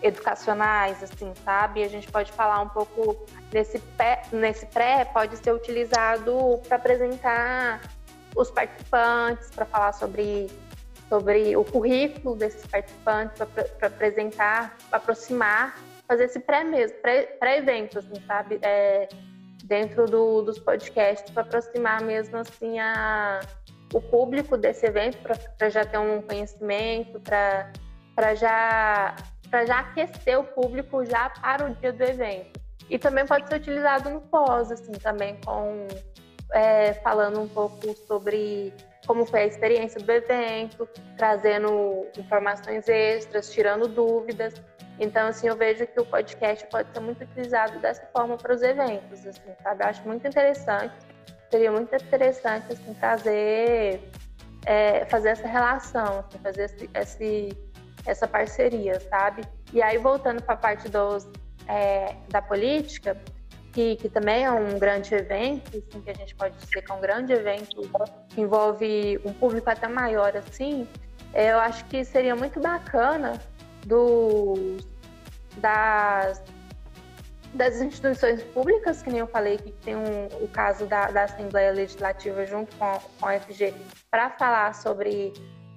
educacionais, 0.01 1.01
assim, 1.01 1.33
sabe? 1.43 1.83
A 1.83 1.87
gente 1.87 2.09
pode 2.11 2.31
falar 2.31 2.61
um 2.61 2.69
pouco 2.69 3.25
nesse, 3.51 3.79
pé, 3.79 4.21
nesse 4.31 4.65
pré, 4.67 5.05
pode 5.05 5.37
ser 5.37 5.53
utilizado 5.53 6.61
para 6.67 6.77
apresentar 6.77 7.81
os 8.35 8.51
participantes, 8.51 9.49
para 9.49 9.65
falar 9.65 9.93
sobre, 9.93 10.47
sobre 11.09 11.55
o 11.55 11.63
currículo 11.63 12.35
desses 12.35 12.65
participantes, 12.67 13.41
para 13.77 13.87
apresentar, 13.87 14.77
aproximar, 14.91 15.77
fazer 16.07 16.25
esse 16.25 16.39
pré 16.39 16.63
mesmo, 16.63 16.97
pré-evento, 17.39 17.99
assim, 17.99 18.21
sabe? 18.25 18.59
É, 18.61 19.07
dentro 19.63 20.05
do, 20.05 20.41
dos 20.41 20.59
podcasts 20.59 21.29
para 21.31 21.43
aproximar 21.43 22.01
mesmo 22.01 22.37
assim 22.37 22.79
a, 22.79 23.41
o 23.93 24.01
público 24.01 24.57
desse 24.57 24.85
evento, 24.85 25.17
para 25.57 25.69
já 25.69 25.85
ter 25.85 25.97
um 25.97 26.21
conhecimento, 26.21 27.19
para 27.19 28.35
já, 28.35 29.15
já 29.65 29.79
aquecer 29.79 30.39
o 30.39 30.43
público 30.43 31.05
já 31.05 31.29
para 31.29 31.69
o 31.69 31.75
dia 31.75 31.91
do 31.91 32.03
evento. 32.03 32.59
E 32.89 32.97
também 32.97 33.25
pode 33.25 33.47
ser 33.47 33.55
utilizado 33.55 34.09
no 34.09 34.21
pós, 34.21 34.71
assim, 34.71 34.93
também 34.93 35.37
com 35.45 35.87
é, 36.53 36.93
falando 36.93 37.41
um 37.41 37.47
pouco 37.47 37.93
sobre 38.07 38.73
como 39.07 39.25
foi 39.25 39.43
a 39.43 39.45
experiência 39.45 39.99
do 40.01 40.11
evento, 40.11 40.87
trazendo 41.17 42.05
informações 42.17 42.87
extras, 42.89 43.49
tirando 43.49 43.87
dúvidas. 43.87 44.61
Então, 44.99 45.27
assim, 45.27 45.47
eu 45.47 45.55
vejo 45.55 45.87
que 45.87 45.99
o 45.99 46.05
podcast 46.05 46.67
pode 46.67 46.91
ser 46.91 46.99
muito 46.99 47.23
utilizado 47.23 47.79
dessa 47.79 48.05
forma 48.07 48.35
para 48.35 48.53
os 48.53 48.61
eventos, 48.61 49.25
assim, 49.25 49.51
sabe? 49.63 49.83
Eu 49.83 49.87
acho 49.87 50.05
muito 50.05 50.27
interessante, 50.27 50.93
seria 51.49 51.71
muito 51.71 51.95
interessante, 51.95 52.73
assim, 52.73 52.93
trazer, 52.95 54.01
é, 54.65 55.05
fazer 55.05 55.29
essa 55.29 55.47
relação, 55.47 56.19
assim, 56.19 56.39
fazer 56.39 56.63
esse, 56.65 56.89
esse, 56.93 57.57
essa 58.05 58.27
parceria, 58.27 58.99
sabe? 58.99 59.43
E 59.71 59.81
aí, 59.81 59.97
voltando 59.97 60.43
para 60.43 60.55
a 60.55 60.57
parte 60.57 60.89
dos, 60.89 61.29
é, 61.67 62.13
da 62.29 62.41
política, 62.41 63.15
que, 63.77 63.95
que, 63.97 64.09
também 64.09 64.43
é 64.43 64.49
um 64.49 64.79
grande 64.79 65.13
evento, 65.13 65.77
assim, 65.77 66.01
que 66.01 66.09
a 66.09 66.13
gente 66.15 66.33
pode 66.33 66.57
dizer 66.57 66.81
que 66.81 66.91
é 66.91 66.95
um 66.95 66.99
grande 66.99 67.31
evento 67.31 67.79
que 68.29 68.41
envolve 68.41 69.21
um 69.23 69.31
público 69.31 69.69
até 69.69 69.87
maior, 69.87 70.35
assim, 70.35 70.87
é, 71.31 71.51
eu 71.51 71.59
acho 71.59 71.85
que 71.85 72.03
seria 72.03 72.35
muito 72.35 72.59
bacana 72.59 73.39
dos, 73.85 74.83
das, 75.57 76.43
das 77.53 77.79
instituições 77.79 78.41
públicas, 78.45 79.03
que 79.03 79.11
nem 79.11 79.19
eu 79.19 79.27
falei, 79.27 79.59
que 79.59 79.71
tem 79.71 79.95
um, 79.95 80.25
o 80.41 80.47
caso 80.47 80.87
da, 80.87 81.11
da 81.11 81.25
Assembleia 81.25 81.71
Legislativa 81.71 82.47
junto 82.47 82.75
com, 82.77 82.99
com 83.19 83.27
a 83.27 83.39
FG, 83.39 83.75
para 84.09 84.31
falar 84.31 84.73
sobre, 84.73 85.33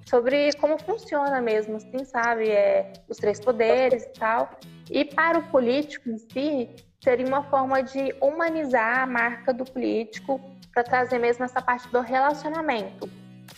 sobre 0.07 0.55
como 0.55 0.79
funciona 0.79 1.39
mesmo, 1.43 1.77
assim, 1.77 2.03
sabe? 2.07 2.49
É, 2.49 2.95
os 3.07 3.19
três 3.19 3.39
poderes 3.39 4.05
e 4.05 4.13
tal. 4.19 4.49
E 4.91 5.05
para 5.05 5.39
o 5.39 5.43
político 5.51 6.09
em 6.09 6.17
si, 6.17 6.71
seria 7.03 7.27
uma 7.27 7.43
forma 7.45 7.83
de 7.83 8.15
humanizar 8.21 9.01
a 9.01 9.07
marca 9.07 9.53
do 9.53 9.65
político 9.65 10.41
para 10.73 10.85
trazer 10.85 11.19
mesmo 11.19 11.45
essa 11.45 11.61
parte 11.61 11.89
do 11.89 12.01
relacionamento. 12.01 13.09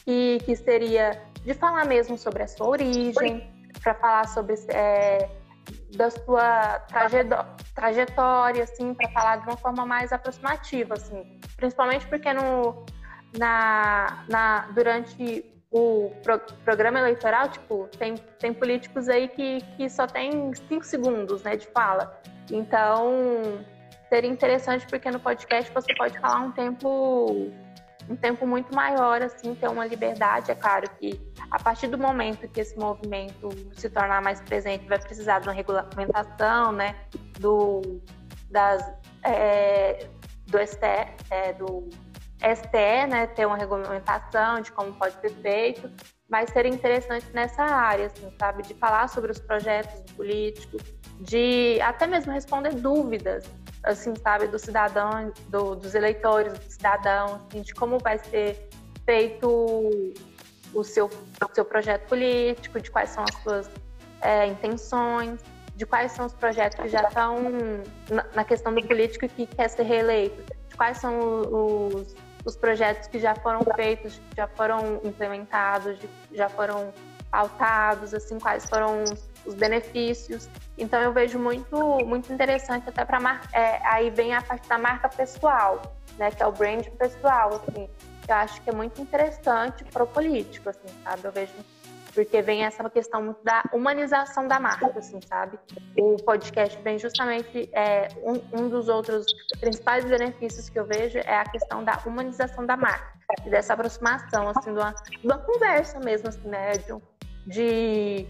E 0.07 0.41
que 0.45 0.57
seria 0.57 1.23
de 1.45 1.55
falar 1.55 1.85
mesmo 1.85 2.17
sobre 2.17 2.43
a 2.43 2.49
sua 2.49 2.69
origem, 2.69 3.51
para 3.83 3.95
falar 3.95 4.29
sobre 4.29 4.55
é, 4.69 5.29
da 5.97 6.11
sua 6.11 6.81
trajetória, 7.75 8.65
assim, 8.65 8.95
para 8.95 9.11
falar 9.11 9.37
de 9.37 9.49
uma 9.49 9.57
forma 9.57 9.85
mais 9.85 10.13
aproximativa, 10.13 10.95
assim, 10.95 11.39
principalmente 11.57 12.07
porque 12.07 12.33
no, 12.33 12.85
na, 13.39 14.25
na, 14.29 14.61
durante 14.73 15.52
o 15.73 16.13
pro, 16.23 16.39
programa 16.65 16.99
eleitoral, 16.99 17.49
tipo, 17.49 17.89
tem, 17.99 18.17
tem 18.39 18.53
políticos 18.53 19.09
aí 19.09 19.29
que, 19.29 19.63
que 19.77 19.89
só 19.89 20.07
tem 20.07 20.53
cinco 20.55 20.85
segundos 20.85 21.43
né, 21.43 21.57
de 21.57 21.67
fala. 21.69 22.21
Então, 22.51 23.65
seria 24.09 24.31
interessante 24.31 24.87
porque 24.87 25.11
no 25.11 25.19
podcast 25.19 25.73
você 25.73 25.95
pode 25.95 26.19
falar 26.19 26.41
um 26.41 26.53
tempo 26.53 27.51
um 28.11 28.17
tempo 28.17 28.45
muito 28.47 28.75
maior, 28.75 29.23
assim, 29.23 29.55
ter 29.55 29.69
uma 29.69 29.87
liberdade. 29.87 30.51
É 30.51 30.55
claro 30.57 30.91
que 30.99 31.21
a 31.51 31.59
partir 31.59 31.87
do 31.87 31.97
momento 31.97 32.49
que 32.49 32.61
esse 32.61 32.77
movimento 32.77 33.49
se 33.75 33.89
tornar 33.89 34.21
mais 34.21 34.41
presente, 34.41 34.87
vai 34.87 34.99
precisar 34.99 35.39
de 35.39 35.49
uma 35.49 35.55
regulamentação, 35.55 36.73
né, 36.73 36.97
do, 37.39 37.81
das, 38.51 38.93
é, 39.23 40.09
do 40.49 40.59
STE, 40.67 41.15
é, 41.31 41.53
do 41.53 41.89
STE, 42.43 43.07
né, 43.09 43.27
ter 43.29 43.47
uma 43.47 43.57
regulamentação 43.57 44.61
de 44.61 44.73
como 44.73 44.93
pode 44.95 45.21
ser 45.21 45.31
feito, 45.31 45.91
mas 46.29 46.51
seria 46.51 46.73
interessante 46.73 47.27
nessa 47.33 47.63
área, 47.63 48.07
assim, 48.07 48.31
sabe, 48.39 48.63
de 48.63 48.75
falar 48.75 49.09
sobre 49.09 49.31
os 49.31 49.39
projetos 49.39 50.11
políticos, 50.13 50.83
de 51.21 51.81
até 51.81 52.07
mesmo 52.07 52.33
responder 52.33 52.75
dúvidas, 52.75 53.45
assim, 53.85 54.15
sabe, 54.17 54.49
do 54.49 54.59
cidadão, 54.59 55.33
do, 55.49 55.77
dos 55.77 55.95
eleitores, 55.95 56.53
do 56.53 56.71
cidadão, 56.71 57.37
assim, 57.47 57.63
de 57.63 57.75
como 57.75 57.99
vai 57.99 58.19
ser 58.19 58.69
feito 59.05 59.91
o 60.75 60.83
seu, 60.83 61.07
o 61.07 61.55
seu 61.55 61.65
projeto 61.65 62.09
político, 62.09 62.81
de 62.81 62.91
quais 62.91 63.11
são 63.11 63.25
as 63.25 63.43
suas 63.43 63.71
é, 64.21 64.47
intenções, 64.47 65.41
de 65.77 65.87
quais 65.87 66.13
são 66.13 66.27
os 66.27 66.33
projetos 66.33 66.79
que 66.79 66.89
já 66.89 67.03
estão 67.03 67.37
na, 68.11 68.25
na 68.35 68.45
questão 68.45 68.75
do 68.75 68.83
político 68.87 69.29
que 69.29 69.47
quer 69.47 69.69
ser 69.69 69.83
reeleito, 69.83 70.43
de 70.69 70.77
quais 70.77 70.99
são 70.99 71.19
os, 71.19 72.15
os 72.45 72.57
projetos 72.57 73.09
que 73.09 73.19
já 73.19 73.35
foram 73.35 73.61
feitos, 73.77 74.21
já 74.37 74.47
foram 74.49 75.01
implementados, 75.05 75.99
já 76.33 76.49
foram 76.49 76.93
pautados, 77.31 78.13
assim, 78.13 78.39
quais 78.39 78.67
foram 78.67 79.05
os 79.47 79.55
benefícios. 79.55 80.49
Então 80.77 81.01
eu 81.01 81.13
vejo 81.13 81.39
muito, 81.39 81.77
muito 82.05 82.33
interessante 82.33 82.89
até 82.89 83.05
para 83.05 83.41
é, 83.53 83.81
aí 83.87 84.11
vem 84.11 84.35
a 84.35 84.43
parte 84.43 84.69
da 84.69 84.79
marca 84.79 85.09
pessoal, 85.09 85.81
né, 86.19 86.31
que 86.31 86.43
é 86.43 86.47
o 86.47 86.53
brand 86.53 86.87
pessoal, 86.99 87.49
assim. 87.55 87.89
Eu 88.29 88.35
acho 88.37 88.61
que 88.61 88.71
é 88.71 88.73
muito 88.73 89.01
interessante 89.01 89.85
para 89.85 90.05
o 90.05 90.07
político, 90.07 90.69
assim, 90.69 90.89
sabe? 91.03 91.25
Eu 91.25 91.33
vejo 91.33 91.53
porque 92.15 92.43
vem 92.43 92.65
essa 92.65 92.89
questão 92.91 93.35
da 93.43 93.65
humanização 93.73 94.47
da 94.47 94.61
marca, 94.61 94.99
assim, 94.99 95.21
sabe? 95.27 95.59
O 95.99 96.17
podcast 96.17 96.81
vem 96.83 96.99
justamente 96.99 97.71
é, 97.73 98.09
um, 98.23 98.61
um, 98.61 98.69
dos 98.69 98.89
outros 98.89 99.27
principais 99.61 100.05
benefícios 100.05 100.69
que 100.69 100.79
eu 100.79 100.85
vejo 100.85 101.19
é 101.19 101.37
a 101.37 101.45
questão 101.45 101.83
da 101.83 101.99
humanização 102.05 102.67
da 102.67 102.77
marca 102.77 103.13
e 103.47 103.51
dessa 103.51 103.73
aproximação, 103.73 104.49
assim, 104.49 104.73
de 104.73 104.79
uma, 104.79 104.93
de 104.93 105.27
uma 105.27 105.39
conversa 105.39 105.99
mesmo, 106.01 106.29
assim, 106.29 106.49
né? 106.49 106.73
De, 107.47 108.27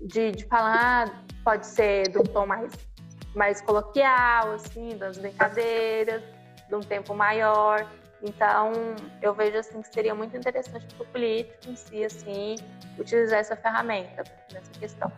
de, 0.00 0.32
de 0.32 0.46
falar, 0.46 1.24
pode 1.42 1.66
ser 1.66 2.08
de 2.10 2.18
um 2.18 2.24
tom 2.24 2.46
mais, 2.46 2.72
mais 3.34 3.60
coloquial, 3.62 4.52
assim, 4.52 4.96
das 4.96 5.16
brincadeiras, 5.16 6.22
de 6.68 6.74
um 6.74 6.80
tempo 6.80 7.14
maior. 7.14 7.86
Então, 8.22 8.72
eu 9.20 9.34
vejo 9.34 9.58
assim 9.58 9.82
que 9.82 9.92
seria 9.92 10.14
muito 10.14 10.36
interessante 10.36 10.86
para 10.94 11.02
o 11.02 11.06
político 11.06 11.68
em 11.68 11.74
si, 11.74 12.04
assim, 12.04 12.54
utilizar 12.98 13.40
essa 13.40 13.56
ferramenta 13.56 14.22
nessa 14.52 14.70
questão. 14.78 15.10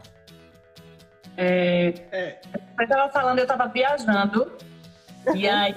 É, 1.37 1.95
é. 2.11 2.41
Eu 2.79 2.85
estava 2.85 3.13
falando, 3.13 3.39
eu 3.39 3.45
estava 3.45 3.67
viajando 3.67 4.53
e 5.35 5.47
aí 5.49 5.75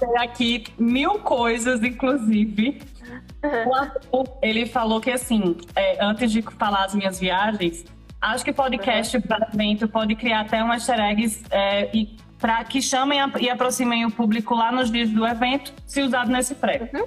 eu 0.00 0.20
aqui 0.20 0.64
mil 0.78 1.18
coisas, 1.20 1.82
inclusive. 1.82 2.82
O 3.66 3.74
Arthur, 3.74 4.38
ele 4.40 4.66
falou 4.66 5.00
que 5.00 5.10
assim, 5.10 5.56
é, 5.74 6.02
antes 6.04 6.30
de 6.30 6.42
falar 6.42 6.84
as 6.84 6.94
minhas 6.94 7.18
viagens, 7.18 7.84
acho 8.20 8.44
que 8.44 8.52
podcast 8.52 9.16
uhum. 9.16 9.22
para 9.22 9.48
evento 9.52 9.88
pode 9.88 10.14
criar 10.14 10.42
até 10.42 10.62
umas 10.62 10.88
easter 10.88 11.04
eggs 11.04 11.44
é, 11.50 11.90
e 11.96 12.16
para 12.42 12.64
que 12.64 12.82
chamem 12.82 13.20
e 13.40 13.48
aproximem 13.48 14.04
o 14.04 14.10
público 14.10 14.52
lá 14.52 14.72
nos 14.72 14.90
dias 14.90 15.08
do 15.10 15.24
evento, 15.24 15.72
se 15.86 16.02
usado 16.02 16.28
nesse 16.28 16.56
pré. 16.56 16.90
Uhum. 16.92 17.06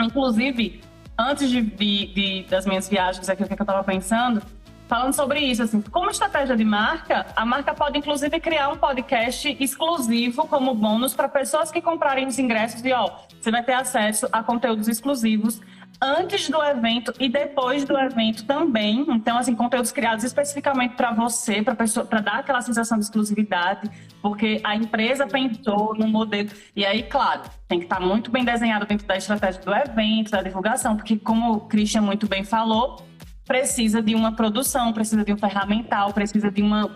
Inclusive, 0.00 0.82
antes 1.16 1.48
de, 1.48 1.62
de, 1.62 2.06
de, 2.12 2.42
das 2.50 2.66
minhas 2.66 2.88
viagens 2.88 3.28
aqui, 3.28 3.44
o 3.44 3.46
que, 3.46 3.52
é 3.52 3.56
que 3.56 3.62
eu 3.62 3.64
estava 3.64 3.84
pensando, 3.84 4.42
falando 4.88 5.12
sobre 5.12 5.38
isso, 5.38 5.62
assim, 5.62 5.80
como 5.80 6.10
estratégia 6.10 6.56
de 6.56 6.64
marca, 6.64 7.26
a 7.36 7.46
marca 7.46 7.72
pode 7.74 7.96
inclusive 7.96 8.40
criar 8.40 8.70
um 8.70 8.76
podcast 8.76 9.56
exclusivo 9.60 10.48
como 10.48 10.74
bônus 10.74 11.14
para 11.14 11.28
pessoas 11.28 11.70
que 11.70 11.80
comprarem 11.80 12.26
os 12.26 12.40
ingressos 12.40 12.84
e 12.84 12.92
ó, 12.92 13.08
você 13.40 13.52
vai 13.52 13.62
ter 13.62 13.74
acesso 13.74 14.28
a 14.32 14.42
conteúdos 14.42 14.88
exclusivos 14.88 15.60
antes 16.00 16.48
do 16.48 16.62
evento 16.62 17.12
e 17.18 17.28
depois 17.28 17.84
do 17.84 17.98
evento 17.98 18.44
também. 18.44 19.04
Então, 19.08 19.38
assim, 19.38 19.54
conteúdos 19.54 19.92
criados 19.92 20.24
especificamente 20.24 20.94
para 20.94 21.12
você, 21.12 21.62
para 21.62 21.74
pessoa, 21.74 22.04
para 22.04 22.20
dar 22.20 22.38
aquela 22.38 22.60
sensação 22.60 22.98
de 22.98 23.04
exclusividade, 23.04 23.90
porque 24.20 24.60
a 24.64 24.76
empresa 24.76 25.26
pensou 25.26 25.94
no 25.94 26.06
modelo. 26.06 26.50
E 26.74 26.84
aí, 26.84 27.02
claro, 27.02 27.42
tem 27.68 27.78
que 27.78 27.86
estar 27.86 27.96
tá 27.96 28.04
muito 28.04 28.30
bem 28.30 28.44
desenhado 28.44 28.86
dentro 28.86 29.06
da 29.06 29.16
estratégia 29.16 29.60
do 29.62 29.74
evento, 29.74 30.30
da 30.30 30.42
divulgação, 30.42 30.96
porque 30.96 31.16
como 31.16 31.52
o 31.52 31.60
Christian 31.60 32.02
muito 32.02 32.28
bem 32.28 32.44
falou, 32.44 33.04
precisa 33.44 34.02
de 34.02 34.14
uma 34.14 34.32
produção, 34.32 34.92
precisa 34.92 35.24
de 35.24 35.32
um 35.32 35.38
ferramental, 35.38 36.12
precisa 36.12 36.50
de 36.50 36.62
uma 36.62 36.90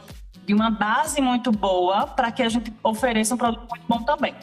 de 0.47 0.55
uma 0.55 0.71
base 0.71 1.21
muito 1.21 1.53
boa 1.53 2.09
para 2.09 2.33
que 2.33 2.43
a 2.43 2.49
gente 2.49 2.73
ofereça 2.83 3.35
um 3.37 3.39
produto 3.39 3.69
muito 3.71 3.85
bom 3.87 4.03
também. 4.03 4.35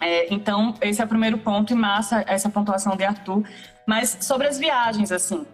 É, 0.00 0.32
então, 0.32 0.74
esse 0.80 1.02
é 1.02 1.04
o 1.04 1.08
primeiro 1.08 1.38
ponto, 1.38 1.72
e 1.72 1.76
massa 1.76 2.24
essa 2.26 2.48
pontuação 2.48 2.96
de 2.96 3.04
Arthur. 3.04 3.44
Mas 3.86 4.16
sobre 4.20 4.46
as 4.46 4.58
viagens, 4.58 5.12
assim, 5.12 5.46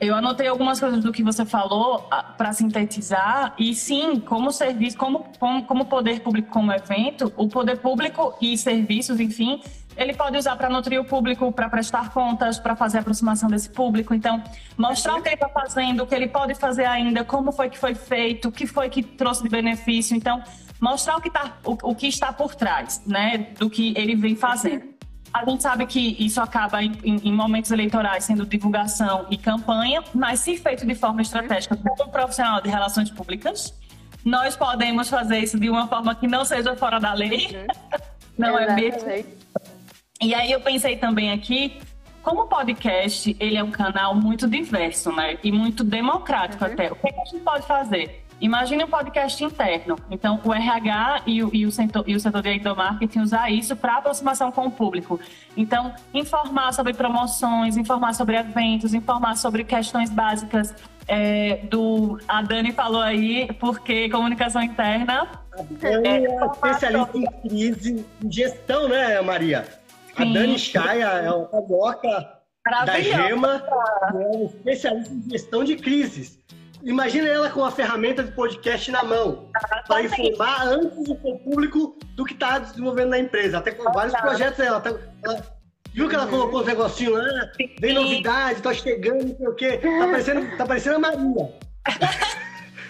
eu 0.00 0.16
anotei 0.16 0.48
algumas 0.48 0.80
coisas 0.80 1.04
do 1.04 1.12
que 1.12 1.22
você 1.22 1.44
falou 1.44 2.08
ah, 2.10 2.24
para 2.24 2.52
sintetizar. 2.52 3.54
E 3.56 3.72
sim, 3.72 4.18
como 4.18 4.50
serviço, 4.50 4.96
como, 4.96 5.24
como 5.68 5.84
poder 5.84 6.20
público, 6.20 6.50
como 6.50 6.72
evento, 6.72 7.32
o 7.36 7.48
poder 7.48 7.78
público 7.78 8.34
e 8.40 8.58
serviços, 8.58 9.20
enfim, 9.20 9.62
ele 9.96 10.12
pode 10.14 10.36
usar 10.36 10.56
para 10.56 10.68
nutrir 10.68 11.00
o 11.00 11.04
público, 11.04 11.52
para 11.52 11.68
prestar 11.68 12.10
contas, 12.10 12.58
para 12.58 12.74
fazer 12.74 12.98
aproximação 12.98 13.48
desse 13.48 13.70
público. 13.70 14.12
Então, 14.12 14.42
mostrar 14.76 15.14
o 15.14 15.22
que 15.22 15.28
ele 15.28 15.34
está 15.36 15.48
fazendo, 15.48 16.02
o 16.02 16.06
que 16.06 16.14
ele 16.14 16.26
pode 16.26 16.54
fazer 16.56 16.84
ainda, 16.84 17.24
como 17.24 17.52
foi 17.52 17.68
que 17.68 17.78
foi 17.78 17.94
feito, 17.94 18.48
o 18.48 18.52
que 18.52 18.66
foi 18.66 18.88
que 18.88 19.02
trouxe 19.02 19.42
de 19.42 19.48
benefício. 19.48 20.16
Então, 20.16 20.42
mostrar 20.82 21.16
o 21.16 21.20
que, 21.20 21.30
tá, 21.30 21.56
o, 21.64 21.78
o 21.90 21.94
que 21.94 22.08
está 22.08 22.32
por 22.32 22.56
trás, 22.56 23.00
né, 23.06 23.38
do 23.56 23.70
que 23.70 23.94
ele 23.96 24.16
vem 24.16 24.34
fazendo. 24.34 24.92
A 25.32 25.48
gente 25.48 25.62
sabe 25.62 25.86
que 25.86 26.16
isso 26.18 26.42
acaba 26.42 26.82
em, 26.82 26.92
em, 27.04 27.32
momentos 27.32 27.70
eleitorais 27.70 28.24
sendo 28.24 28.44
divulgação 28.44 29.26
e 29.30 29.38
campanha, 29.38 30.02
mas 30.12 30.40
se 30.40 30.58
feito 30.58 30.84
de 30.84 30.94
forma 30.94 31.22
estratégica 31.22 31.76
como 31.76 32.10
profissional 32.10 32.60
de 32.60 32.68
relações 32.68 33.10
públicas, 33.10 33.72
nós 34.24 34.56
podemos 34.56 35.08
fazer 35.08 35.38
isso 35.38 35.58
de 35.58 35.70
uma 35.70 35.86
forma 35.86 36.16
que 36.16 36.26
não 36.26 36.44
seja 36.44 36.76
fora 36.76 36.98
da 36.98 37.14
lei. 37.14 37.46
Uhum. 37.46 38.00
não 38.36 38.58
é 38.58 38.74
mesmo? 38.74 39.08
E 40.20 40.34
aí 40.34 40.50
eu 40.50 40.60
pensei 40.60 40.96
também 40.96 41.30
aqui, 41.30 41.80
como 42.22 42.42
o 42.42 42.46
podcast, 42.46 43.34
ele 43.38 43.56
é 43.56 43.62
um 43.62 43.70
canal 43.70 44.14
muito 44.14 44.48
diverso, 44.48 45.12
né? 45.12 45.38
E 45.42 45.50
muito 45.50 45.82
democrático 45.84 46.64
uhum. 46.64 46.72
até. 46.72 46.92
O 46.92 46.96
que 46.96 47.08
a 47.08 47.24
gente 47.24 47.42
pode 47.42 47.66
fazer? 47.66 48.21
Imagine 48.42 48.82
um 48.82 48.88
podcast 48.88 49.42
interno. 49.44 49.96
Então, 50.10 50.40
o 50.44 50.52
RH 50.52 51.22
e 51.28 51.44
o, 51.44 51.54
e 51.54 51.64
o, 51.64 51.70
setor, 51.70 52.02
e 52.08 52.16
o 52.16 52.18
setor 52.18 52.42
de 52.42 52.52
endomarketing 52.52 53.20
usar 53.20 53.48
isso 53.50 53.76
para 53.76 53.98
aproximação 53.98 54.50
com 54.50 54.66
o 54.66 54.70
público. 54.70 55.20
Então, 55.56 55.94
informar 56.12 56.72
sobre 56.72 56.92
promoções, 56.92 57.76
informar 57.76 58.14
sobre 58.14 58.36
eventos, 58.36 58.94
informar 58.94 59.36
sobre 59.36 59.62
questões 59.62 60.10
básicas 60.10 60.74
é, 61.06 61.60
do. 61.70 62.18
A 62.26 62.42
Dani 62.42 62.72
falou 62.72 63.00
aí, 63.00 63.46
porque 63.60 64.10
comunicação 64.10 64.60
interna. 64.60 65.28
A 65.56 65.62
Dani 65.62 66.08
é, 66.08 66.24
é 66.24 66.46
especialista 66.46 67.16
em 67.16 67.26
crise, 67.48 68.04
em 68.24 68.32
gestão, 68.32 68.88
né, 68.88 69.20
Maria? 69.20 69.64
Sim. 70.16 70.30
A 70.30 70.34
Dani 70.34 70.58
Chaya 70.58 71.06
é 71.06 71.30
uma 71.30 71.46
carioca 71.46 72.42
da 72.86 73.00
Gema, 73.00 73.62
é 74.10 74.36
uma 74.36 74.46
especialista 74.46 75.14
em 75.14 75.30
gestão 75.30 75.62
de 75.62 75.76
crises. 75.76 76.42
Imagina 76.84 77.28
ela 77.28 77.50
com 77.50 77.64
a 77.64 77.70
ferramenta 77.70 78.22
de 78.22 78.32
podcast 78.32 78.90
na 78.90 79.04
mão, 79.04 79.50
para 79.86 80.02
informar 80.02 80.66
antes 80.66 81.08
o 81.08 81.38
público 81.38 81.96
do 82.16 82.24
que 82.24 82.34
está 82.34 82.58
desenvolvendo 82.58 83.10
na 83.10 83.18
empresa. 83.18 83.58
Até 83.58 83.70
com 83.70 83.90
vários 83.92 84.14
projetos 84.20 84.58
ela, 84.58 84.80
tá, 84.80 84.92
ela 85.22 85.42
Viu 85.94 86.08
que 86.08 86.14
ela 86.14 86.26
colocou 86.26 86.60
os 86.60 86.66
negocinhos 86.66 87.14
lá? 87.14 87.50
Vem 87.78 87.94
novidade, 87.94 88.62
tá 88.62 88.72
chegando, 88.72 89.26
não 89.26 89.36
sei 89.36 89.46
o 89.46 89.54
quê. 89.54 89.78
Tá 89.78 90.06
parecendo, 90.06 90.56
tá 90.56 90.66
parecendo 90.66 90.96
a 90.96 90.98
Maria. 90.98 91.52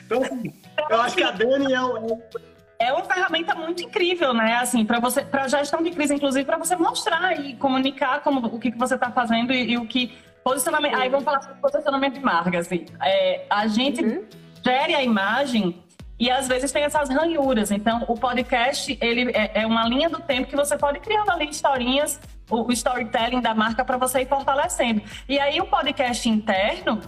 Então, 0.05 0.23
assim, 0.25 0.53
eu 0.91 1.01
acho 1.01 1.17
que 1.17 1.23
a 1.23 1.31
Dani 1.31 1.73
é, 1.73 2.85
é, 2.85 2.89
é 2.89 2.93
uma 2.93 3.05
ferramenta 3.05 3.55
muito 3.55 3.83
incrível, 3.83 4.35
né? 4.35 4.57
Assim, 4.57 4.85
para 4.85 5.01
você, 5.01 5.25
para 5.25 5.49
gestão 5.49 5.83
de 5.83 5.91
crise, 5.91 6.13
inclusive, 6.13 6.45
para 6.45 6.59
você 6.59 6.77
mostrar 6.77 7.41
e 7.41 7.55
comunicar 7.55 8.21
como, 8.21 8.47
o 8.47 8.59
que, 8.59 8.73
que 8.73 8.79
você 8.79 8.95
está 8.95 9.11
fazendo 9.11 9.55
e, 9.55 9.71
e, 9.71 9.79
o 9.79 9.87
que 9.87 10.13
Posicionamento. 10.45 10.95
Aí 10.97 11.09
vamos 11.09 11.25
falar 11.25 11.43
sobre 11.43 11.61
posicionamento 11.61 12.15
de 12.15 12.21
marca, 12.21 12.59
assim. 12.59 12.87
É, 13.01 13.47
a 13.49 13.67
gente 13.67 14.05
uhum. 14.05 14.25
gere 14.65 14.95
a 14.95 15.03
imagem 15.03 15.83
e 16.19 16.31
às 16.31 16.47
vezes 16.47 16.71
tem 16.71 16.85
essas 16.85 17.09
ranhuras. 17.09 17.71
Então, 17.71 18.05
o 18.07 18.15
podcast, 18.15 18.97
ele 19.01 19.31
é, 19.33 19.63
é, 19.63 19.67
uma 19.67 19.89
linha 19.89 20.09
do 20.09 20.21
tempo 20.21 20.49
que 20.49 20.55
você 20.55 20.77
pode 20.77 21.01
criando 21.01 21.31
ali 21.31 21.49
historinhas 21.49 22.21
o, 22.49 22.69
o 22.69 22.73
storytelling 22.73 23.41
da 23.41 23.55
marca 23.55 23.85
para 23.85 23.97
você 23.97 24.21
ir 24.21 24.29
fortalecendo. 24.29 25.03
E 25.29 25.39
aí 25.39 25.61
o 25.61 25.67
podcast 25.67 26.29
interno 26.29 27.01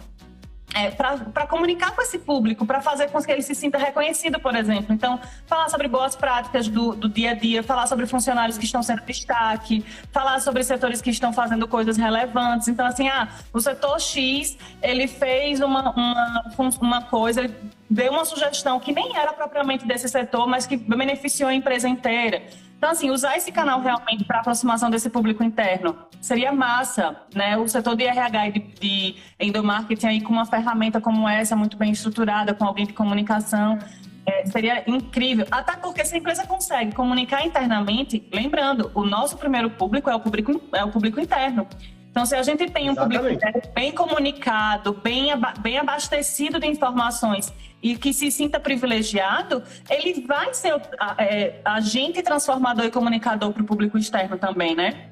é, 0.74 0.90
para 0.90 1.46
comunicar 1.46 1.92
com 1.92 2.02
esse 2.02 2.18
público, 2.18 2.66
para 2.66 2.80
fazer 2.80 3.08
com 3.08 3.22
que 3.22 3.30
ele 3.30 3.42
se 3.42 3.54
sinta 3.54 3.78
reconhecido, 3.78 4.40
por 4.40 4.56
exemplo. 4.56 4.92
Então, 4.92 5.20
falar 5.46 5.68
sobre 5.68 5.86
boas 5.86 6.16
práticas 6.16 6.68
do, 6.68 6.94
do 6.94 7.08
dia 7.08 7.30
a 7.30 7.34
dia, 7.34 7.62
falar 7.62 7.86
sobre 7.86 8.06
funcionários 8.06 8.58
que 8.58 8.64
estão 8.64 8.82
sendo 8.82 9.02
destaque, 9.02 9.84
falar 10.12 10.40
sobre 10.40 10.64
setores 10.64 11.00
que 11.00 11.10
estão 11.10 11.32
fazendo 11.32 11.68
coisas 11.68 11.96
relevantes. 11.96 12.66
Então, 12.66 12.84
assim, 12.84 13.08
ah, 13.08 13.28
o 13.52 13.60
setor 13.60 14.00
X, 14.00 14.58
ele 14.82 15.06
fez 15.06 15.60
uma, 15.60 15.90
uma, 15.90 16.44
uma 16.80 17.02
coisa, 17.02 17.48
deu 17.88 18.12
uma 18.12 18.24
sugestão 18.24 18.80
que 18.80 18.92
nem 18.92 19.16
era 19.16 19.32
propriamente 19.32 19.86
desse 19.86 20.08
setor, 20.08 20.48
mas 20.48 20.66
que 20.66 20.76
beneficiou 20.76 21.48
a 21.48 21.54
empresa 21.54 21.88
inteira. 21.88 22.42
Então, 22.84 22.92
assim, 22.92 23.10
usar 23.10 23.34
esse 23.34 23.50
canal 23.50 23.80
realmente 23.80 24.24
para 24.24 24.40
aproximação 24.40 24.90
desse 24.90 25.08
público 25.08 25.42
interno 25.42 25.96
seria 26.20 26.52
massa, 26.52 27.16
né? 27.34 27.56
O 27.56 27.66
setor 27.66 27.96
de 27.96 28.04
RH 28.04 28.48
e 28.48 28.52
de, 28.52 28.60
de 28.78 29.16
endomarketing 29.40 30.06
aí 30.06 30.20
com 30.20 30.34
uma 30.34 30.44
ferramenta 30.44 31.00
como 31.00 31.26
essa, 31.26 31.56
muito 31.56 31.78
bem 31.78 31.92
estruturada, 31.92 32.52
com 32.52 32.62
alguém 32.62 32.84
de 32.84 32.92
comunicação, 32.92 33.78
é, 34.26 34.44
seria 34.44 34.84
incrível. 34.86 35.46
Até 35.50 35.76
porque 35.76 36.04
se 36.04 36.14
a 36.14 36.18
empresa 36.18 36.46
consegue 36.46 36.94
comunicar 36.94 37.46
internamente, 37.46 38.28
lembrando, 38.30 38.90
o 38.94 39.06
nosso 39.06 39.38
primeiro 39.38 39.70
público 39.70 40.10
é 40.10 40.14
o 40.14 40.20
público, 40.20 40.60
é 40.74 40.84
o 40.84 40.90
público 40.90 41.18
interno. 41.18 41.66
Então, 42.14 42.24
se 42.24 42.36
a 42.36 42.44
gente 42.44 42.70
tem 42.70 42.88
um 42.88 42.92
Exatamente. 42.92 43.40
público 43.40 43.68
bem 43.74 43.90
comunicado, 43.90 44.92
bem, 44.92 45.32
bem 45.58 45.78
abastecido 45.78 46.60
de 46.60 46.66
informações 46.68 47.52
e 47.82 47.96
que 47.96 48.12
se 48.12 48.30
sinta 48.30 48.60
privilegiado, 48.60 49.64
ele 49.90 50.24
vai 50.24 50.54
ser 50.54 50.80
é, 51.18 51.60
agente 51.64 52.22
transformador 52.22 52.84
e 52.84 52.90
comunicador 52.92 53.52
para 53.52 53.62
o 53.62 53.66
público 53.66 53.98
externo 53.98 54.38
também, 54.38 54.76
né? 54.76 55.10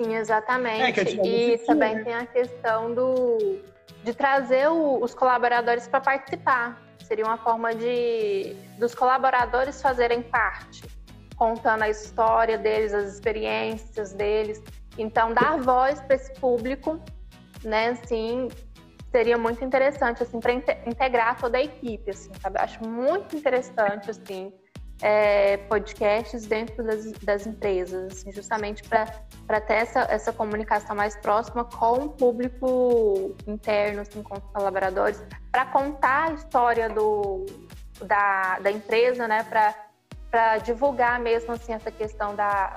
Sim, 0.00 0.14
exatamente. 0.14 1.00
É, 1.00 1.26
e 1.26 1.58
também 1.58 2.04
tem 2.04 2.14
a 2.14 2.26
questão 2.26 2.94
do, 2.94 3.60
de 4.04 4.14
trazer 4.14 4.68
o, 4.68 5.02
os 5.02 5.12
colaboradores 5.16 5.88
para 5.88 6.00
participar. 6.00 6.80
Seria 7.00 7.24
uma 7.24 7.38
forma 7.38 7.74
de 7.74 8.54
dos 8.78 8.94
colaboradores 8.94 9.82
fazerem 9.82 10.22
parte, 10.22 10.84
contando 11.34 11.82
a 11.82 11.88
história 11.88 12.56
deles, 12.56 12.94
as 12.94 13.14
experiências 13.14 14.12
deles. 14.12 14.62
Então, 14.98 15.32
dar 15.32 15.58
voz 15.58 16.00
para 16.00 16.16
esse 16.16 16.32
público, 16.34 17.00
né, 17.64 17.90
assim, 17.90 18.48
seria 19.10 19.36
muito 19.38 19.64
interessante, 19.64 20.22
assim, 20.22 20.40
para 20.40 20.52
integrar 20.52 21.38
toda 21.38 21.58
a 21.58 21.62
equipe, 21.62 22.10
assim, 22.10 22.30
sabe? 22.40 22.58
Eu 22.58 22.64
acho 22.64 22.88
muito 22.88 23.36
interessante, 23.36 24.10
assim, 24.10 24.52
é, 25.02 25.56
podcasts 25.56 26.46
dentro 26.46 26.82
das, 26.84 27.10
das 27.12 27.46
empresas, 27.46 28.12
assim, 28.12 28.32
justamente 28.32 28.82
para 28.84 29.60
ter 29.60 29.74
essa, 29.74 30.00
essa 30.02 30.32
comunicação 30.32 30.94
mais 30.94 31.16
próxima 31.16 31.64
com 31.64 32.04
o 32.04 32.08
público 32.10 33.34
interno, 33.46 34.02
assim, 34.02 34.22
com 34.22 34.34
os 34.34 34.44
colaboradores, 34.52 35.22
para 35.50 35.66
contar 35.66 36.30
a 36.30 36.34
história 36.34 36.88
do, 36.88 37.44
da, 38.04 38.58
da 38.60 38.70
empresa, 38.70 39.26
né, 39.26 39.44
para 40.30 40.58
divulgar 40.58 41.18
mesmo, 41.18 41.52
assim, 41.52 41.72
essa 41.74 41.90
questão 41.90 42.34
da, 42.34 42.76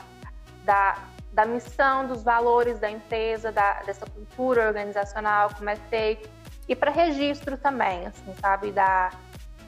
da 0.65 0.97
da 1.35 1.45
missão, 1.45 2.07
dos 2.07 2.23
valores 2.23 2.79
da 2.79 2.89
empresa, 2.89 3.51
da, 3.51 3.83
dessa 3.83 4.05
cultura 4.05 4.67
organizacional, 4.67 5.53
como 5.53 5.69
é 5.69 5.75
feito, 5.75 6.29
e 6.67 6.75
para 6.75 6.89
registro 6.89 7.57
também, 7.57 8.07
assim, 8.07 8.33
sabe, 8.39 8.71
da, 8.71 9.11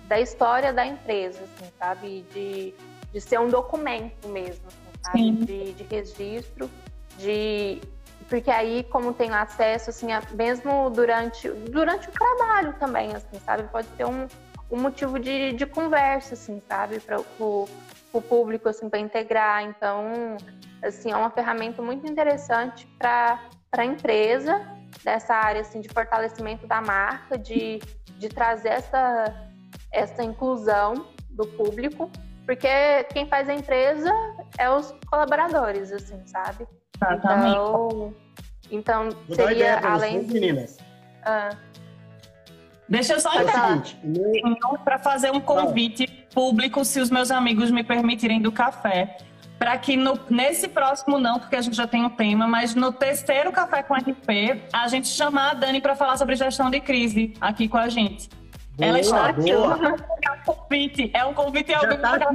da 0.07 0.20
história 0.20 0.72
da 0.72 0.86
empresa, 0.86 1.43
assim, 1.43 1.70
sabe, 1.78 2.26
de, 2.34 2.74
de 3.11 3.22
ser 3.22 3.38
um 3.39 3.49
documento 3.49 4.30
mesmo, 4.30 4.65
assim, 4.68 5.03
sabe, 5.03 5.32
de, 5.45 5.74
de 5.74 5.84
registro, 5.84 6.70
de 7.18 7.82
porque 8.30 8.51
aí 8.51 8.84
como 8.84 9.13
tem 9.13 9.30
acesso 9.32 9.89
assim 9.89 10.11
a, 10.11 10.22
mesmo 10.34 10.89
durante 10.89 11.49
durante 11.49 12.09
o 12.09 12.11
trabalho 12.11 12.74
também 12.74 13.15
assim 13.15 13.39
sabe 13.45 13.63
pode 13.72 13.88
ter 13.89 14.05
um, 14.05 14.28
um 14.70 14.82
motivo 14.82 15.18
de, 15.18 15.53
de 15.53 15.65
conversa 15.65 16.34
assim 16.34 16.61
sabe 16.68 16.99
para 16.99 17.22
o 17.39 17.70
público 18.22 18.70
assim 18.70 18.89
para 18.89 18.99
integrar 18.99 19.63
então 19.63 20.38
assim, 20.82 21.11
é 21.11 21.18
uma 21.18 21.30
ferramenta 21.30 21.82
muito 21.82 22.09
interessante 22.09 22.88
para 22.97 23.39
a 23.72 23.86
empresa 23.86 24.65
dessa 25.03 25.34
área 25.36 25.61
assim, 25.61 25.82
de 25.82 25.89
fortalecimento 25.89 26.68
da 26.68 26.82
marca, 26.82 27.38
de, 27.38 27.80
de 28.18 28.30
trazer 28.30 28.70
essa, 28.70 29.47
essa 29.91 30.24
inclusão 30.24 31.07
do 31.30 31.45
público, 31.47 32.09
porque 32.45 33.03
quem 33.11 33.28
faz 33.28 33.47
a 33.49 33.53
empresa 33.53 34.11
é 34.57 34.70
os 34.70 34.93
colaboradores, 35.09 35.91
assim, 35.91 36.26
sabe? 36.26 36.68
Exatamente. 36.95 37.51
Então, 37.51 38.13
então 38.72 39.09
seria 39.34 39.80
além 39.80 40.20
vocês, 40.20 40.32
meninas. 40.32 40.78
Ah. 41.24 41.49
Deixa 42.89 43.13
eu 43.13 43.20
só 43.20 43.34
entrar 43.39 43.84
para 44.84 44.97
fazer 44.97 45.30
um 45.32 45.41
convite 45.41 46.16
público, 46.38 46.85
se 46.85 46.99
os 46.99 47.09
meus 47.09 47.31
amigos 47.31 47.71
me 47.71 47.83
permitirem, 47.83 48.39
do 48.39 48.51
café 48.51 49.17
para 49.57 49.75
que 49.75 49.97
no, 49.97 50.19
nesse 50.29 50.67
próximo 50.67 51.17
não, 51.17 51.39
porque 51.39 51.55
a 51.55 51.61
gente 51.61 51.75
já 51.75 51.88
tem 51.88 52.05
um 52.05 52.11
tema, 52.11 52.47
mas 52.47 52.75
no 52.75 52.91
terceiro 52.91 53.51
Café 53.51 53.81
com 53.81 53.95
RP, 53.95 54.61
a 54.71 54.88
gente 54.88 55.07
chamar 55.07 55.49
a 55.49 55.53
Dani 55.55 55.81
para 55.81 55.95
falar 55.95 56.15
sobre 56.15 56.35
gestão 56.35 56.69
de 56.69 56.79
crise 56.79 57.33
aqui 57.41 57.67
com 57.67 57.77
a 57.77 57.89
gente. 57.89 58.29
Boa, 58.75 58.88
Ela 58.88 58.99
está 58.99 59.29
aqui. 59.29 59.49
É 59.49 59.57
um 59.57 60.43
convite. 60.45 61.11
É 61.11 61.25
um 61.25 61.33
convite 61.33 61.73
ao 61.73 61.81
vivo. 61.88 61.97
Tá, 61.97 62.19
tá, 62.19 62.29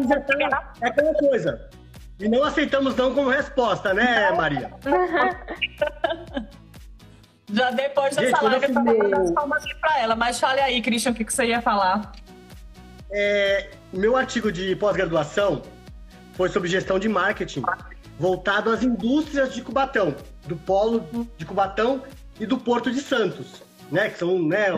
é 0.81 0.89
aquela 0.89 1.15
coisa. 1.15 1.71
E 2.19 2.29
não 2.29 2.43
aceitamos 2.43 2.97
não 2.97 3.15
como 3.15 3.29
resposta, 3.29 3.95
né, 3.95 4.33
Maria? 4.33 4.73
já 7.53 7.71
depois 7.71 8.17
dessa 8.17 8.31
gente, 8.31 8.43
live 8.43 8.65
eu 8.65 8.69
estava 8.69 8.85
meu... 8.85 8.99
dando 8.99 9.23
as 9.23 9.31
palmas 9.31 9.65
para 9.81 10.01
ela. 10.01 10.17
Mas 10.17 10.41
fale 10.41 10.61
aí, 10.61 10.83
Christian, 10.83 11.13
o 11.13 11.15
que, 11.15 11.25
que 11.25 11.33
você 11.33 11.47
ia 11.47 11.63
falar? 11.63 12.11
É, 13.13 13.71
meu 13.93 14.17
artigo 14.17 14.51
de 14.51 14.75
pós-graduação 14.77 15.63
foi 16.35 16.49
sobre 16.49 16.69
gestão 16.69 16.99
de 16.99 17.09
marketing, 17.09 17.63
voltado 18.19 18.71
às 18.71 18.83
indústrias 18.83 19.53
de 19.55 19.61
Cubatão, 19.61 20.15
do 20.47 20.57
polo 20.57 21.07
de 21.37 21.45
Cubatão 21.45 22.03
e 22.41 22.47
do 22.47 22.57
Porto 22.57 22.91
de 22.91 23.01
Santos, 23.01 23.63
né? 23.91 24.09
Que 24.09 24.19
são, 24.19 24.43
né? 24.43 24.69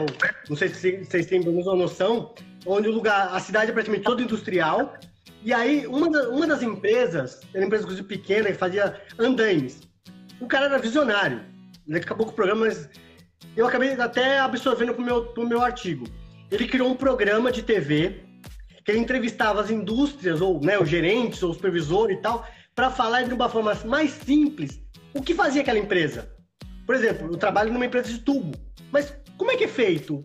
Não 0.48 0.56
sei 0.56 0.68
se 0.68 1.04
vocês 1.04 1.26
têm 1.26 1.40
uma 1.48 1.76
noção, 1.76 2.34
onde 2.66 2.88
o 2.88 2.92
lugar, 2.92 3.32
a 3.32 3.38
cidade 3.38 3.70
é 3.70 3.72
praticamente 3.72 4.04
toda 4.04 4.22
industrial. 4.22 4.94
E 5.44 5.52
aí, 5.52 5.86
uma, 5.86 6.10
da, 6.10 6.28
uma 6.30 6.46
das 6.46 6.62
empresas, 6.62 7.40
era 7.52 7.60
uma 7.60 7.66
empresa 7.66 7.84
inclusive 7.84 8.08
pequena, 8.08 8.50
que 8.50 8.54
fazia 8.54 9.00
andaimes. 9.18 9.82
O 10.40 10.46
cara 10.46 10.66
era 10.66 10.78
visionário. 10.78 11.42
Ele 11.86 11.98
acabou 11.98 12.26
com 12.26 12.32
o 12.32 12.34
programa, 12.34 12.66
mas 12.66 12.88
eu 13.56 13.66
acabei 13.66 13.92
até 13.92 14.40
absorvendo 14.40 14.92
o 14.92 15.00
meu, 15.00 15.32
meu 15.36 15.62
artigo. 15.62 16.06
Ele 16.50 16.66
criou 16.66 16.90
um 16.90 16.96
programa 16.96 17.52
de 17.52 17.62
TV 17.62 18.24
que 18.84 18.90
ele 18.90 19.00
entrevistava 19.00 19.60
as 19.60 19.70
indústrias, 19.70 20.40
ou 20.40 20.60
né, 20.60 20.78
os 20.78 20.88
gerentes, 20.88 21.42
ou 21.42 21.50
os 21.50 21.56
supervisores 21.56 22.18
e 22.18 22.20
tal, 22.20 22.46
para 22.74 22.90
falar 22.90 23.22
de 23.22 23.32
uma 23.32 23.48
forma 23.48 23.74
mais 23.84 24.10
simples 24.10 24.80
o 25.14 25.22
que 25.22 25.34
fazia 25.34 25.62
aquela 25.62 25.78
empresa. 25.78 26.28
Por 26.84 26.94
exemplo, 26.94 27.28
eu 27.32 27.36
trabalho 27.36 27.72
numa 27.72 27.86
empresa 27.86 28.08
de 28.08 28.18
tubo, 28.18 28.52
mas 28.92 29.16
como 29.38 29.50
é 29.50 29.56
que 29.56 29.64
é 29.64 29.68
feito? 29.68 30.24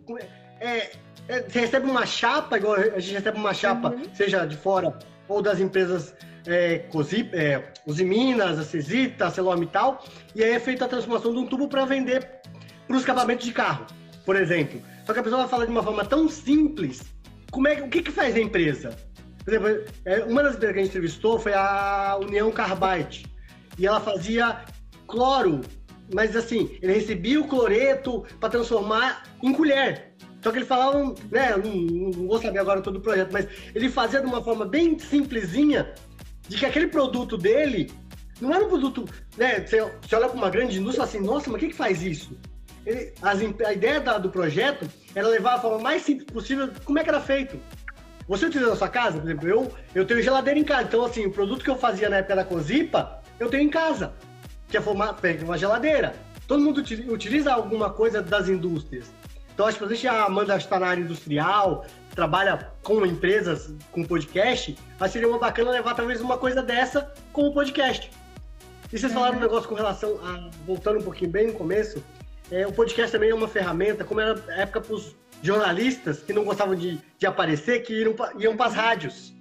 É, 0.59 0.91
é, 1.27 1.41
você 1.43 1.59
recebe 1.61 1.89
uma 1.89 2.05
chapa, 2.05 2.57
igual 2.57 2.73
a 2.75 2.99
gente 2.99 3.13
recebe 3.13 3.37
uma 3.37 3.53
chapa, 3.53 3.91
uhum. 3.91 4.03
seja 4.13 4.45
de 4.45 4.57
fora 4.57 4.97
ou 5.27 5.41
das 5.41 5.59
empresas 5.59 6.13
é, 6.45 6.79
Cosip, 6.79 7.33
é, 7.35 7.71
Usiminas, 7.85 8.57
a 8.57 8.63
Cesita, 8.63 9.27
a 9.27 9.31
Celome 9.31 9.65
e 9.65 9.69
tal, 9.69 10.03
e 10.35 10.43
aí 10.43 10.51
é 10.51 10.59
feita 10.59 10.85
a 10.85 10.87
transformação 10.87 11.31
de 11.31 11.37
um 11.37 11.45
tubo 11.45 11.67
para 11.67 11.85
vender 11.85 12.27
para 12.87 12.97
os 12.97 13.03
acabamentos 13.03 13.45
de 13.45 13.53
carro, 13.53 13.85
por 14.25 14.35
exemplo. 14.35 14.81
Só 15.05 15.13
que 15.13 15.19
a 15.19 15.23
pessoa 15.23 15.41
vai 15.41 15.49
falar 15.49 15.65
de 15.65 15.71
uma 15.71 15.83
forma 15.83 16.03
tão 16.03 16.27
simples 16.27 17.03
como 17.51 17.67
é, 17.67 17.81
o 17.81 17.89
que, 17.89 18.01
que 18.01 18.11
faz 18.11 18.35
a 18.35 18.39
empresa? 18.39 18.95
Por 19.43 19.53
exemplo, 19.53 19.93
é, 20.05 20.23
uma 20.23 20.43
das 20.43 20.55
empresas 20.55 20.73
que 20.73 20.79
a 20.79 20.83
gente 20.83 20.91
entrevistou 20.91 21.39
foi 21.39 21.53
a 21.53 22.17
União 22.21 22.51
Carbide. 22.51 23.25
E 23.77 23.87
ela 23.87 23.99
fazia 23.99 24.65
cloro, 25.07 25.61
mas 26.13 26.35
assim, 26.35 26.77
ele 26.81 26.93
recebia 26.93 27.39
o 27.39 27.47
cloreto 27.47 28.23
para 28.39 28.49
transformar 28.49 29.23
em 29.41 29.53
colher. 29.53 30.13
Só 30.41 30.51
que 30.51 30.59
ele 30.59 30.65
falava, 30.65 31.13
né, 31.31 31.55
não, 31.57 31.73
não 31.73 32.27
vou 32.27 32.41
saber 32.41 32.59
agora 32.59 32.81
todo 32.81 32.97
o 32.97 33.01
projeto, 33.01 33.31
mas 33.31 33.47
ele 33.75 33.89
fazia 33.89 34.21
de 34.21 34.27
uma 34.27 34.43
forma 34.43 34.65
bem 34.65 34.97
simplesinha 34.97 35.93
de 36.47 36.57
que 36.57 36.65
aquele 36.65 36.87
produto 36.87 37.37
dele 37.37 37.91
não 38.39 38.53
era 38.53 38.63
um 38.63 38.69
produto, 38.69 39.05
né, 39.37 39.65
você, 39.65 39.81
olha 39.81 40.29
para 40.29 40.37
uma 40.37 40.49
grande 40.49 40.79
indústria 40.79 41.03
e 41.03 41.07
fala 41.07 41.09
assim, 41.09 41.19
nossa, 41.19 41.49
mas 41.49 41.57
o 41.57 41.59
que, 41.59 41.71
que 41.71 41.75
faz 41.75 42.01
isso? 42.01 42.37
Ele, 42.85 43.13
as, 43.21 43.39
a 43.65 43.73
ideia 43.73 43.99
da, 43.99 44.17
do 44.17 44.29
projeto 44.29 44.89
era 45.15 45.27
levar 45.27 45.55
a 45.55 45.59
forma 45.59 45.79
mais 45.79 46.01
simples 46.01 46.25
possível 46.25 46.69
como 46.83 46.99
é 46.99 47.03
que 47.03 47.09
era 47.09 47.21
feito. 47.21 47.59
Você 48.27 48.45
utiliza 48.45 48.69
na 48.69 48.75
sua 48.75 48.89
casa, 48.89 49.19
por 49.19 49.25
exemplo, 49.25 49.47
eu, 49.47 49.71
eu 49.95 50.05
tenho 50.05 50.21
geladeira 50.21 50.59
em 50.59 50.63
casa. 50.63 50.83
Então, 50.83 51.03
assim, 51.03 51.25
o 51.25 51.31
produto 51.31 51.63
que 51.63 51.69
eu 51.69 51.75
fazia 51.75 52.09
na 52.09 52.17
época 52.17 52.35
da 52.35 52.45
Cozipa, 52.45 53.21
eu 53.39 53.49
tenho 53.49 53.63
em 53.63 53.69
casa. 53.69 54.13
Que 54.67 54.77
é 54.77 54.81
formar, 54.81 55.17
uma 55.43 55.57
geladeira. 55.57 56.13
Todo 56.47 56.63
mundo 56.63 56.83
utiliza 57.07 57.51
alguma 57.51 57.89
coisa 57.89 58.21
das 58.21 58.47
indústrias. 58.47 59.11
Então, 59.51 59.65
acho 59.65 59.79
que 59.79 59.83
a 59.83 59.87
gente, 59.87 60.07
a 60.07 60.25
Amanda 60.25 60.55
está 60.55 60.79
na 60.79 60.87
área 60.87 61.01
industrial, 61.01 61.85
trabalha 62.13 62.71
com 62.83 63.05
empresas, 63.05 63.73
com 63.91 64.03
podcast, 64.03 64.77
mas 64.99 65.11
seria 65.11 65.27
uma 65.27 65.39
bacana 65.39 65.71
levar 65.71 65.95
talvez 65.95 66.21
uma 66.21 66.37
coisa 66.37 66.61
dessa 66.61 67.11
com 67.33 67.47
o 67.47 67.53
podcast. 67.53 68.11
E 68.91 68.97
vocês 68.97 69.11
falaram 69.11 69.37
um 69.37 69.41
negócio 69.41 69.67
com 69.67 69.75
relação 69.75 70.19
a, 70.23 70.49
voltando 70.65 70.99
um 70.99 71.03
pouquinho 71.03 71.31
bem 71.31 71.47
no 71.47 71.53
começo, 71.53 72.03
é, 72.51 72.67
o 72.67 72.71
podcast 72.71 73.11
também 73.11 73.29
é 73.29 73.35
uma 73.35 73.47
ferramenta, 73.47 74.03
como 74.03 74.19
era 74.19 74.41
a 74.49 74.61
época 74.61 74.81
para 74.81 74.95
os 74.95 75.15
jornalistas 75.41 76.21
que 76.21 76.33
não 76.33 76.43
gostavam 76.43 76.75
de, 76.75 76.99
de 77.17 77.25
aparecer, 77.25 77.83
que 77.83 77.93
iam, 77.93 78.15
iam 78.37 78.57
para 78.57 78.67
as 78.67 78.73
rádios. 78.73 79.33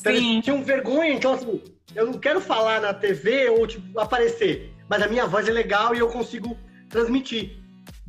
Então, 0.00 0.12
Sim. 0.12 0.32
eles 0.32 0.44
tinham 0.44 0.64
vergonha, 0.64 1.12
então 1.12 1.34
assim, 1.34 1.62
eu 1.94 2.06
não 2.06 2.14
quero 2.14 2.40
falar 2.40 2.80
na 2.80 2.92
TV 2.92 3.48
ou 3.50 3.66
tipo, 3.66 3.98
aparecer, 4.00 4.72
mas 4.88 5.02
a 5.02 5.08
minha 5.08 5.26
voz 5.26 5.48
é 5.48 5.52
legal 5.52 5.94
e 5.94 5.98
eu 5.98 6.08
consigo 6.08 6.56
transmitir. 6.88 7.58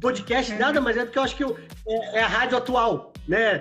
Podcast 0.01 0.51
uhum. 0.51 0.59
nada 0.59 0.81
mais 0.81 0.97
é 0.97 1.05
do 1.05 1.11
que 1.11 1.17
eu 1.17 1.23
acho 1.23 1.35
que 1.35 1.43
eu, 1.43 1.57
é, 1.87 2.19
é, 2.19 2.23
a 2.23 2.27
rádio 2.27 2.57
atual, 2.57 3.13
né? 3.27 3.59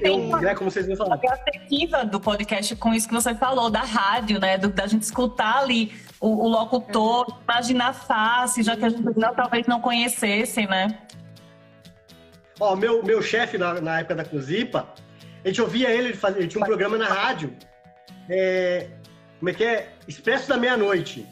tem 0.00 0.30
eu, 0.30 0.40
né, 0.40 0.54
como 0.54 0.70
vocês 0.70 0.86
vão 0.86 0.96
falar. 0.96 1.16
A 1.16 1.18
perspectiva 1.18 2.04
do 2.04 2.20
podcast 2.20 2.74
com 2.76 2.94
isso 2.94 3.08
que 3.08 3.14
você 3.14 3.34
falou, 3.34 3.68
da 3.68 3.82
rádio, 3.82 4.40
né? 4.40 4.56
Do, 4.56 4.68
da 4.68 4.86
gente 4.86 5.02
escutar 5.02 5.58
ali 5.58 5.92
o, 6.20 6.44
o 6.44 6.48
locutor, 6.48 7.26
uhum. 7.28 7.38
imaginar 7.42 7.88
a 7.88 7.92
face, 7.92 8.62
já 8.62 8.76
que 8.76 8.84
a 8.84 8.88
gente 8.88 9.02
não, 9.02 9.34
talvez 9.34 9.66
não 9.66 9.80
conhecesse, 9.80 10.66
né? 10.66 10.98
Ó, 12.58 12.74
meu, 12.74 13.02
meu 13.02 13.20
chefe 13.22 13.58
na, 13.58 13.80
na 13.80 14.00
época 14.00 14.14
da 14.14 14.24
Cozipa, 14.24 14.88
a 15.44 15.48
gente 15.48 15.60
ouvia 15.60 15.90
ele, 15.90 16.08
ele, 16.08 16.16
fazia, 16.16 16.40
ele 16.40 16.48
tinha 16.48 16.62
um 16.62 16.66
programa 16.66 16.96
na 16.96 17.06
rádio. 17.06 17.54
É, 18.28 18.88
como 19.38 19.50
é 19.50 19.52
que 19.52 19.64
é? 19.64 19.92
Expresso 20.08 20.48
da 20.48 20.56
Meia-Noite. 20.56 21.26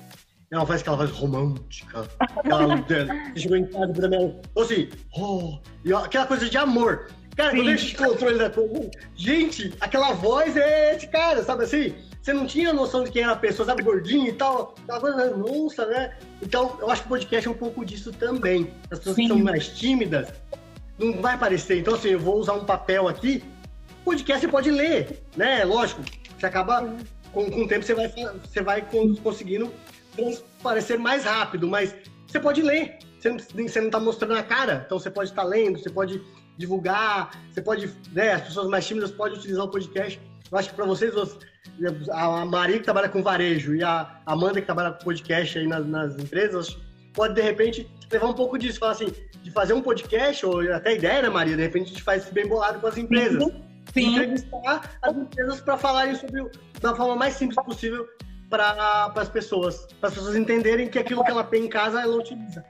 Ela 0.50 0.66
faz 0.66 0.82
aquela 0.82 0.98
voz 0.98 1.10
romântica. 1.10 2.06
Aquela, 2.20 2.84
chegou 3.34 3.56
em 3.56 3.66
casa 3.66 3.92
da 3.92 4.08
meia 4.08 4.40
Assim, 4.56 4.88
oh, 5.16 5.58
aquela 5.96 6.26
coisa 6.26 6.48
de 6.48 6.56
amor. 6.56 7.08
Cara, 7.36 7.50
Sim. 7.50 7.56
quando 7.56 7.68
a 7.68 7.76
gente 7.76 7.94
encontrou 7.94 8.30
ele 8.30 8.38
na 8.38 8.50
gente, 9.16 9.74
aquela 9.80 10.12
voz 10.12 10.56
é 10.56 10.94
esse 10.94 11.08
cara, 11.08 11.42
sabe 11.42 11.64
assim? 11.64 11.94
Você 12.24 12.32
não 12.32 12.46
tinha 12.46 12.72
noção 12.72 13.04
de 13.04 13.10
quem 13.10 13.22
era 13.22 13.32
a 13.32 13.36
pessoa, 13.36 13.66
sabe, 13.66 13.82
gordinho 13.82 14.28
e 14.28 14.32
tal. 14.32 14.74
Coisa, 14.98 15.36
nossa, 15.36 15.84
né? 15.84 16.16
Então, 16.40 16.78
eu 16.80 16.88
acho 16.88 17.02
que 17.02 17.06
o 17.06 17.10
podcast 17.10 17.46
é 17.46 17.50
um 17.50 17.54
pouco 17.54 17.84
disso 17.84 18.10
também. 18.12 18.72
As 18.90 18.98
pessoas 18.98 19.16
Sim. 19.16 19.22
que 19.24 19.28
são 19.28 19.38
mais 19.40 19.68
tímidas, 19.68 20.32
não 20.98 21.20
vai 21.20 21.34
aparecer. 21.34 21.80
Então, 21.80 21.94
assim, 21.94 22.08
eu 22.08 22.18
vou 22.18 22.38
usar 22.38 22.54
um 22.54 22.64
papel 22.64 23.08
aqui. 23.08 23.44
Podcast 24.06 24.40
você 24.40 24.50
pode 24.50 24.70
ler, 24.70 25.22
né? 25.36 25.66
Lógico. 25.66 26.00
Você 26.38 26.46
acaba, 26.46 26.96
com, 27.30 27.50
com 27.50 27.64
o 27.64 27.68
tempo, 27.68 27.84
você 27.84 27.94
vai, 27.94 28.08
você 28.08 28.62
vai 28.62 28.88
conseguindo 29.22 29.70
transparecer 30.16 30.98
mais 30.98 31.24
rápido, 31.24 31.68
mas 31.68 31.94
você 32.26 32.40
pode 32.40 32.62
ler. 32.62 33.00
Você 33.20 33.28
não, 33.28 33.38
você 33.38 33.80
não 33.82 33.90
tá 33.90 34.00
mostrando 34.00 34.32
a 34.32 34.42
cara, 34.42 34.82
então 34.86 34.98
você 34.98 35.10
pode 35.10 35.28
estar 35.28 35.42
tá 35.42 35.48
lendo, 35.48 35.78
você 35.78 35.90
pode 35.90 36.22
divulgar, 36.56 37.38
você 37.52 37.60
pode, 37.60 37.90
né? 38.14 38.32
As 38.32 38.44
pessoas 38.44 38.66
mais 38.66 38.86
tímidas 38.86 39.10
podem 39.10 39.36
utilizar 39.36 39.66
o 39.66 39.70
podcast. 39.70 40.18
Eu 40.50 40.56
acho 40.56 40.70
que 40.70 40.74
para 40.74 40.86
vocês, 40.86 41.12
a 42.10 42.44
Maria 42.44 42.78
que 42.78 42.84
trabalha 42.84 43.08
com 43.08 43.22
varejo 43.22 43.74
e 43.74 43.82
a 43.82 44.20
Amanda 44.26 44.60
que 44.60 44.66
trabalha 44.66 44.92
com 44.92 45.04
podcast 45.04 45.58
aí 45.58 45.66
nas, 45.66 45.86
nas 45.86 46.18
empresas, 46.18 46.76
pode 47.12 47.34
de 47.34 47.40
repente 47.40 47.88
levar 48.10 48.28
um 48.28 48.32
pouco 48.32 48.58
disso, 48.58 48.78
falar 48.78 48.92
assim, 48.92 49.12
de 49.42 49.50
fazer 49.50 49.72
um 49.72 49.82
podcast, 49.82 50.44
ou 50.46 50.60
até 50.72 50.94
ideia, 50.94 51.22
né, 51.22 51.28
Maria? 51.28 51.56
De 51.56 51.62
repente 51.62 51.84
a 51.84 51.88
gente 51.88 52.02
faz 52.02 52.24
isso 52.24 52.34
bem 52.34 52.46
bolado 52.46 52.80
com 52.80 52.86
as 52.86 52.96
empresas. 52.96 53.44
Sim. 53.92 54.14
Entrevistar 54.14 54.98
as 55.02 55.16
empresas 55.16 55.60
para 55.60 55.76
falarem 55.76 56.14
sobre 56.16 56.44
da 56.80 56.94
forma 56.94 57.14
mais 57.16 57.34
simples 57.34 57.62
possível 57.64 58.06
para 58.50 59.12
as 59.14 59.28
pessoas, 59.28 59.86
para 60.00 60.08
as 60.08 60.14
pessoas 60.14 60.36
entenderem 60.36 60.88
que 60.88 60.98
aquilo 60.98 61.24
que 61.24 61.30
ela 61.30 61.44
tem 61.44 61.66
em 61.66 61.68
casa 61.68 62.00
ela 62.00 62.16
utiliza. 62.16 62.64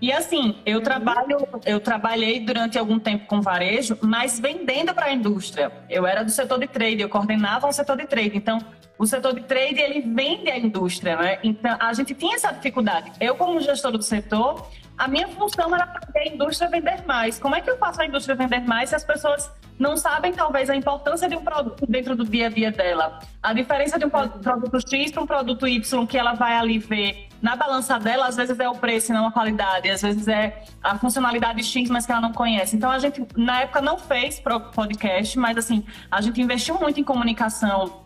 E 0.00 0.12
assim, 0.12 0.56
eu 0.66 0.82
trabalho, 0.82 1.38
eu 1.64 1.80
trabalhei 1.80 2.40
durante 2.40 2.78
algum 2.78 2.98
tempo 2.98 3.26
com 3.26 3.40
varejo, 3.40 3.96
mas 4.02 4.38
vendendo 4.38 4.92
para 4.92 5.06
a 5.06 5.12
indústria. 5.12 5.72
Eu 5.88 6.06
era 6.06 6.22
do 6.22 6.30
setor 6.30 6.58
de 6.58 6.66
trade, 6.66 7.00
eu 7.00 7.08
coordenava 7.08 7.66
o 7.66 7.72
setor 7.72 7.96
de 7.96 8.06
trade. 8.06 8.36
Então, 8.36 8.58
o 8.98 9.06
setor 9.06 9.34
de 9.34 9.42
trade 9.42 9.80
ele 9.80 10.00
vende 10.02 10.50
a 10.50 10.58
indústria, 10.58 11.16
né? 11.16 11.38
Então, 11.42 11.76
a 11.80 11.92
gente 11.92 12.14
tinha 12.14 12.36
essa 12.36 12.52
dificuldade. 12.52 13.12
Eu, 13.20 13.34
como 13.34 13.60
gestor 13.60 13.92
do 13.92 14.02
setor, 14.02 14.68
a 14.96 15.08
minha 15.08 15.26
função 15.28 15.74
era 15.74 15.86
fazer 15.86 16.18
a 16.18 16.28
indústria 16.28 16.70
vender 16.70 17.04
mais. 17.06 17.38
Como 17.38 17.56
é 17.56 17.60
que 17.60 17.70
eu 17.70 17.76
faço 17.78 18.00
a 18.00 18.06
indústria 18.06 18.36
vender 18.36 18.60
mais 18.60 18.90
se 18.90 18.94
as 18.94 19.04
pessoas 19.04 19.50
não 19.78 19.96
sabem, 19.96 20.32
talvez, 20.32 20.70
a 20.70 20.76
importância 20.76 21.28
de 21.28 21.34
um 21.34 21.42
produto 21.42 21.84
dentro 21.88 22.14
do 22.14 22.24
dia 22.24 22.46
a 22.46 22.50
dia 22.50 22.70
dela? 22.70 23.18
A 23.42 23.52
diferença 23.52 23.98
de 23.98 24.04
um 24.04 24.10
produto 24.10 24.78
X 24.88 25.10
para 25.10 25.22
um 25.22 25.26
produto 25.26 25.66
Y 25.66 26.06
que 26.06 26.16
ela 26.16 26.34
vai 26.34 26.56
ali 26.56 26.78
ver 26.78 27.28
na 27.44 27.56
balança 27.56 27.98
dela, 28.00 28.26
às 28.26 28.36
vezes 28.36 28.58
é 28.58 28.66
o 28.66 28.74
preço 28.74 29.12
e 29.12 29.14
não 29.14 29.26
a 29.26 29.30
qualidade, 29.30 29.90
às 29.90 30.00
vezes 30.00 30.26
é 30.28 30.62
a 30.82 30.96
funcionalidade 30.96 31.62
X, 31.62 31.90
mas 31.90 32.06
que 32.06 32.10
ela 32.10 32.22
não 32.22 32.32
conhece. 32.32 32.74
Então, 32.74 32.90
a 32.90 32.98
gente, 32.98 33.22
na 33.36 33.60
época, 33.60 33.82
não 33.82 33.98
fez 33.98 34.42
podcast, 34.74 35.38
mas, 35.38 35.58
assim, 35.58 35.84
a 36.10 36.22
gente 36.22 36.40
investiu 36.40 36.80
muito 36.80 36.98
em 36.98 37.04
comunicação 37.04 38.02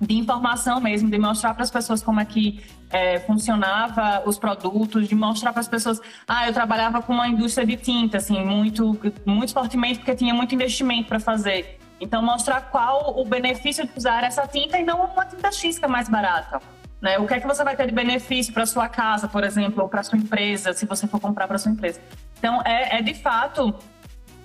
de 0.00 0.16
informação 0.16 0.80
mesmo, 0.80 1.08
de 1.08 1.18
mostrar 1.18 1.54
para 1.54 1.62
as 1.62 1.70
pessoas 1.70 2.02
como 2.02 2.18
é 2.18 2.24
que 2.24 2.64
é, 2.90 3.20
funcionava 3.20 4.24
os 4.26 4.36
produtos, 4.36 5.06
de 5.06 5.14
mostrar 5.14 5.52
para 5.52 5.60
as 5.60 5.68
pessoas, 5.68 6.00
ah, 6.26 6.48
eu 6.48 6.52
trabalhava 6.52 7.00
com 7.00 7.12
uma 7.12 7.28
indústria 7.28 7.64
de 7.64 7.76
tinta, 7.76 8.16
assim, 8.16 8.44
muito, 8.44 8.98
muito 9.24 9.52
fortemente, 9.52 10.00
porque 10.00 10.16
tinha 10.16 10.34
muito 10.34 10.52
investimento 10.52 11.06
para 11.06 11.20
fazer. 11.20 11.78
Então, 12.00 12.20
mostrar 12.22 12.60
qual 12.62 13.16
o 13.16 13.24
benefício 13.24 13.86
de 13.86 13.92
usar 13.96 14.24
essa 14.24 14.48
tinta 14.48 14.76
e 14.78 14.82
não 14.82 15.04
uma 15.04 15.24
tinta 15.26 15.52
X 15.52 15.78
que 15.78 15.84
é 15.84 15.88
mais 15.88 16.08
barata. 16.08 16.60
Né? 17.00 17.18
O 17.18 17.26
que 17.26 17.34
é 17.34 17.40
que 17.40 17.46
você 17.46 17.64
vai 17.64 17.74
ter 17.76 17.86
de 17.86 17.92
benefício 17.92 18.52
para 18.52 18.66
sua 18.66 18.88
casa, 18.88 19.26
por 19.26 19.42
exemplo, 19.42 19.82
ou 19.82 19.88
para 19.88 20.02
sua 20.02 20.18
empresa, 20.18 20.72
se 20.72 20.84
você 20.84 21.06
for 21.06 21.18
comprar 21.18 21.48
para 21.48 21.56
sua 21.58 21.72
empresa. 21.72 22.00
Então, 22.38 22.60
é, 22.64 22.98
é 22.98 23.02
de 23.02 23.14
fato 23.14 23.74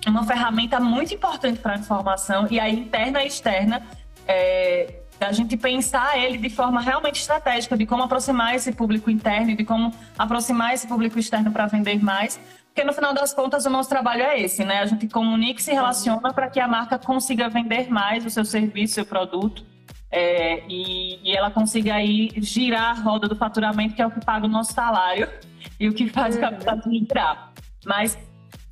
uma 0.06 0.24
ferramenta 0.24 0.78
muito 0.78 1.12
importante 1.12 1.58
para 1.58 1.74
a 1.74 1.78
informação, 1.78 2.46
e 2.50 2.60
aí 2.60 2.78
interna 2.78 3.22
e 3.22 3.26
externa, 3.26 3.82
é, 4.26 5.00
da 5.18 5.32
gente 5.32 5.56
pensar 5.56 6.18
ele 6.18 6.38
de 6.38 6.50
forma 6.50 6.80
realmente 6.80 7.20
estratégica, 7.20 7.76
de 7.76 7.86
como 7.86 8.02
aproximar 8.02 8.54
esse 8.54 8.72
público 8.72 9.10
interno 9.10 9.50
e 9.50 9.56
de 9.56 9.64
como 9.64 9.92
aproximar 10.18 10.74
esse 10.74 10.86
público 10.86 11.18
externo 11.18 11.50
para 11.50 11.66
vender 11.66 12.02
mais. 12.02 12.38
Porque 12.66 12.84
no 12.84 12.92
final 12.92 13.14
das 13.14 13.32
contas 13.32 13.64
o 13.64 13.70
nosso 13.70 13.88
trabalho 13.88 14.22
é 14.22 14.38
esse, 14.38 14.62
né? 14.64 14.80
A 14.80 14.86
gente 14.86 15.08
comunica 15.08 15.60
e 15.60 15.62
se 15.62 15.72
relaciona 15.72 16.32
para 16.32 16.48
que 16.50 16.60
a 16.60 16.68
marca 16.68 16.98
consiga 16.98 17.48
vender 17.48 17.90
mais 17.90 18.24
o 18.26 18.30
seu 18.30 18.44
serviço, 18.44 18.92
o 18.92 18.94
seu 18.96 19.06
produto. 19.06 19.64
É, 20.10 20.62
e, 20.68 21.18
e, 21.22 21.36
ela 21.36 21.50
consiga 21.50 21.94
aí 21.94 22.30
girar 22.36 22.90
a 22.90 23.02
roda 23.02 23.26
do 23.28 23.34
faturamento, 23.34 23.94
que 23.94 24.00
é 24.00 24.06
o 24.06 24.10
que 24.10 24.24
paga 24.24 24.46
o 24.46 24.48
nosso 24.48 24.72
salário 24.72 25.28
e 25.80 25.88
o 25.88 25.92
que 25.92 26.08
faz 26.08 26.36
o 26.36 26.40
capitalismo 26.40 26.92
girar. 26.92 27.52
Mas 27.84 28.16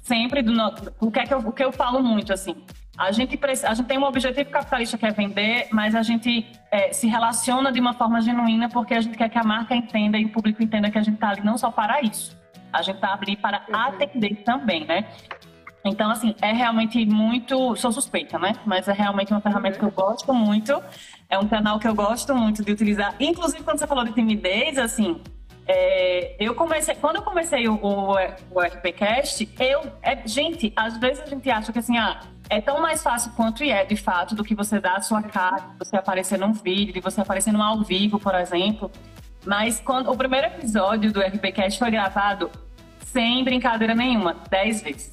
sempre 0.01 0.43
do 0.43 0.53
o 1.01 1.11
que 1.11 1.18
é 1.18 1.26
que 1.26 1.35
eu, 1.35 1.39
o 1.39 1.53
que 1.53 1.64
eu 1.64 1.72
falo 1.72 2.03
muito 2.03 2.32
assim 2.32 2.55
a 2.97 3.11
gente, 3.11 3.39
a 3.64 3.74
gente 3.74 3.87
tem 3.87 3.99
um 3.99 4.05
objetivo 4.05 4.49
capitalista 4.51 4.97
que 4.97 5.05
é 5.05 5.11
vender, 5.11 5.68
mas 5.72 5.95
a 5.95 6.03
gente 6.03 6.47
é, 6.70 6.93
se 6.93 7.09
relaciona 7.09 7.72
de 7.72 7.80
uma 7.80 7.93
forma 7.93 8.20
genuína 8.20 8.68
porque 8.68 8.95
a 8.95 9.01
gente 9.01 9.18
quer 9.18 9.28
que 9.28 9.39
a 9.39 9.43
marca 9.43 9.74
entenda 9.74 10.16
e 10.16 10.24
o 10.24 10.28
público 10.28 10.62
entenda 10.62 10.91
que 10.91 10.99
a 10.99 11.03
gente 11.03 11.16
está 11.16 11.30
ali 11.30 11.41
não 11.41 11.59
só 11.59 11.72
para 11.72 12.01
isso, 12.03 12.37
a 12.72 12.82
gente 12.82 12.97
está 12.97 13.18
ali 13.20 13.37
para 13.37 13.64
uhum. 13.68 13.76
atender 13.76 14.37
também, 14.45 14.85
né? 14.85 15.09
Então, 15.85 16.11
assim, 16.11 16.35
é 16.41 16.51
realmente 16.51 17.05
muito. 17.05 17.76
Sou 17.76 17.93
suspeita, 17.93 18.39
né? 18.39 18.55
Mas 18.64 18.89
é 18.89 18.93
realmente 18.95 19.32
uma 19.32 19.41
ferramenta 19.43 19.78
que 19.78 19.85
eu 19.85 19.91
gosto 19.91 20.32
muito. 20.32 20.82
É 21.35 21.39
um 21.39 21.49
canal 21.49 21.80
que 21.80 21.89
eu 21.89 21.95
gosto 21.97 22.32
muito 22.32 22.64
de 22.64 22.70
utilizar. 22.70 23.16
Inclusive, 23.18 23.64
quando 23.64 23.80
você 23.80 23.89
falou 23.89 24.05
de 24.05 24.12
timidez, 24.12 24.78
assim, 24.78 25.20
é, 25.66 26.37
eu 26.39 26.55
comecei, 26.55 26.95
quando 26.95 27.16
eu 27.16 27.22
comecei 27.22 27.66
o, 27.66 27.74
o, 27.74 28.12
o 28.53 28.61
RPCast, 28.61 29.49
eu, 29.59 29.82
é, 30.01 30.24
gente, 30.24 30.72
às 30.76 30.97
vezes 30.97 31.24
a 31.24 31.26
gente 31.26 31.51
acha 31.51 31.72
que 31.72 31.78
assim, 31.80 31.99
ah, 31.99 32.20
é 32.49 32.61
tão 32.61 32.80
mais 32.80 33.03
fácil 33.03 33.32
quanto 33.32 33.64
é, 33.64 33.85
de 33.85 33.97
fato, 33.97 34.37
do 34.37 34.45
que 34.45 34.55
você 34.55 34.78
dar 34.78 34.99
a 34.99 35.03
sua 35.03 35.22
cara, 35.22 35.57
de 35.57 35.78
você 35.80 35.97
aparecer 35.97 36.39
num 36.39 36.53
vídeo, 36.53 36.95
de 36.95 37.01
você 37.01 37.20
aparecer 37.20 37.53
num 37.53 37.62
ao 37.62 37.82
vivo, 37.82 38.20
por 38.20 38.37
exemplo. 38.37 38.89
Mas 39.45 39.80
quando 39.80 40.12
o 40.12 40.16
primeiro 40.16 40.47
episódio 40.47 41.12
do 41.12 41.20
RPCast 41.20 41.80
foi 41.80 41.91
gravado 41.91 42.49
sem 43.01 43.43
brincadeira 43.43 43.93
nenhuma, 43.93 44.37
dez 44.49 44.82
vezes. 44.82 45.12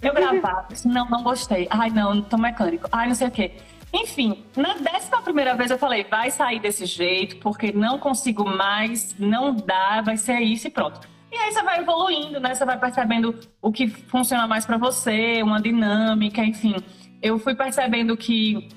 Eu 0.00 0.14
gravava, 0.14 0.68
não, 0.84 1.10
não 1.10 1.24
gostei. 1.24 1.66
Ai, 1.68 1.90
não, 1.90 2.22
tô 2.22 2.38
mecânico. 2.38 2.88
Ai, 2.92 3.08
não 3.08 3.14
sei 3.16 3.26
o 3.26 3.30
quê. 3.30 3.56
Enfim, 3.92 4.44
na 4.56 4.74
décima 4.74 5.20
primeira 5.20 5.54
vez 5.54 5.70
eu 5.70 5.78
falei, 5.78 6.04
vai 6.04 6.30
sair 6.30 6.58
desse 6.60 6.86
jeito, 6.86 7.36
porque 7.36 7.72
não 7.72 7.98
consigo 7.98 8.44
mais, 8.44 9.14
não 9.18 9.54
dá, 9.54 10.00
vai 10.00 10.16
ser 10.16 10.40
isso 10.40 10.66
e 10.66 10.70
pronto. 10.70 11.00
E 11.30 11.36
aí 11.36 11.52
você 11.52 11.62
vai 11.62 11.80
evoluindo, 11.80 12.40
né? 12.40 12.54
Você 12.54 12.64
vai 12.64 12.78
percebendo 12.78 13.38
o 13.60 13.72
que 13.72 13.88
funciona 13.88 14.46
mais 14.46 14.66
para 14.66 14.76
você, 14.76 15.42
uma 15.42 15.60
dinâmica, 15.60 16.44
enfim. 16.44 16.76
Eu 17.22 17.38
fui 17.38 17.54
percebendo 17.54 18.16
que 18.16 18.68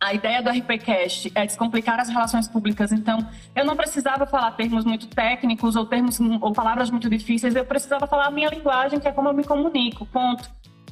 a 0.00 0.14
ideia 0.14 0.40
do 0.40 0.50
RPCast 0.50 1.32
é 1.34 1.44
descomplicar 1.44 1.98
as 1.98 2.08
relações 2.08 2.46
públicas, 2.46 2.92
então 2.92 3.18
eu 3.54 3.64
não 3.64 3.76
precisava 3.76 4.26
falar 4.26 4.52
termos 4.52 4.84
muito 4.84 5.08
técnicos 5.08 5.74
ou 5.74 5.86
termos 5.86 6.20
ou 6.20 6.52
palavras 6.52 6.88
muito 6.88 7.10
difíceis, 7.10 7.56
eu 7.56 7.64
precisava 7.64 8.06
falar 8.06 8.26
a 8.26 8.30
minha 8.30 8.48
linguagem, 8.48 9.00
que 9.00 9.08
é 9.08 9.12
como 9.12 9.28
eu 9.28 9.34
me 9.34 9.42
comunico, 9.42 10.06
ponto. 10.06 10.48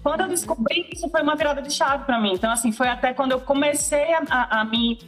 Quando 0.06 0.20
eu 0.20 0.28
descobri 0.28 0.88
isso 0.92 1.10
foi 1.10 1.20
uma 1.20 1.34
virada 1.34 1.60
de 1.60 1.68
chave 1.68 2.04
para 2.04 2.20
mim. 2.20 2.34
Então 2.34 2.48
assim, 2.48 2.70
foi 2.70 2.86
até 2.86 3.12
quando 3.12 3.32
eu 3.32 3.40
comecei 3.40 4.14
a, 4.14 4.22
a, 4.30 4.60
a 4.60 4.64
me 4.64 5.00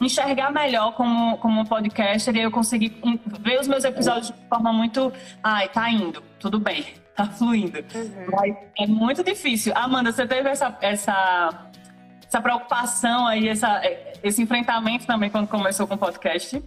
enxergar 0.00 0.50
melhor 0.50 0.94
como, 0.94 1.36
como 1.36 1.60
um 1.60 1.64
podcaster 1.66 2.34
e 2.34 2.40
eu 2.40 2.50
consegui 2.50 2.98
ver 3.40 3.60
os 3.60 3.68
meus 3.68 3.84
episódios 3.84 4.28
de 4.28 4.48
forma 4.48 4.72
muito. 4.72 5.12
Ai, 5.44 5.68
tá 5.68 5.90
indo, 5.90 6.22
tudo 6.40 6.58
bem, 6.58 6.86
tá 7.14 7.26
fluindo. 7.26 7.80
Uhum. 7.94 8.26
Mas 8.32 8.56
é 8.78 8.86
muito 8.86 9.22
difícil. 9.22 9.74
Amanda, 9.76 10.10
você 10.10 10.26
teve 10.26 10.48
essa, 10.48 10.74
essa, 10.80 11.68
essa 12.26 12.40
preocupação 12.40 13.26
aí, 13.26 13.48
essa, 13.48 13.82
esse 14.22 14.40
enfrentamento 14.40 15.06
também 15.06 15.28
quando 15.28 15.48
começou 15.48 15.86
com 15.86 15.96
o 15.96 15.98
podcast? 15.98 16.64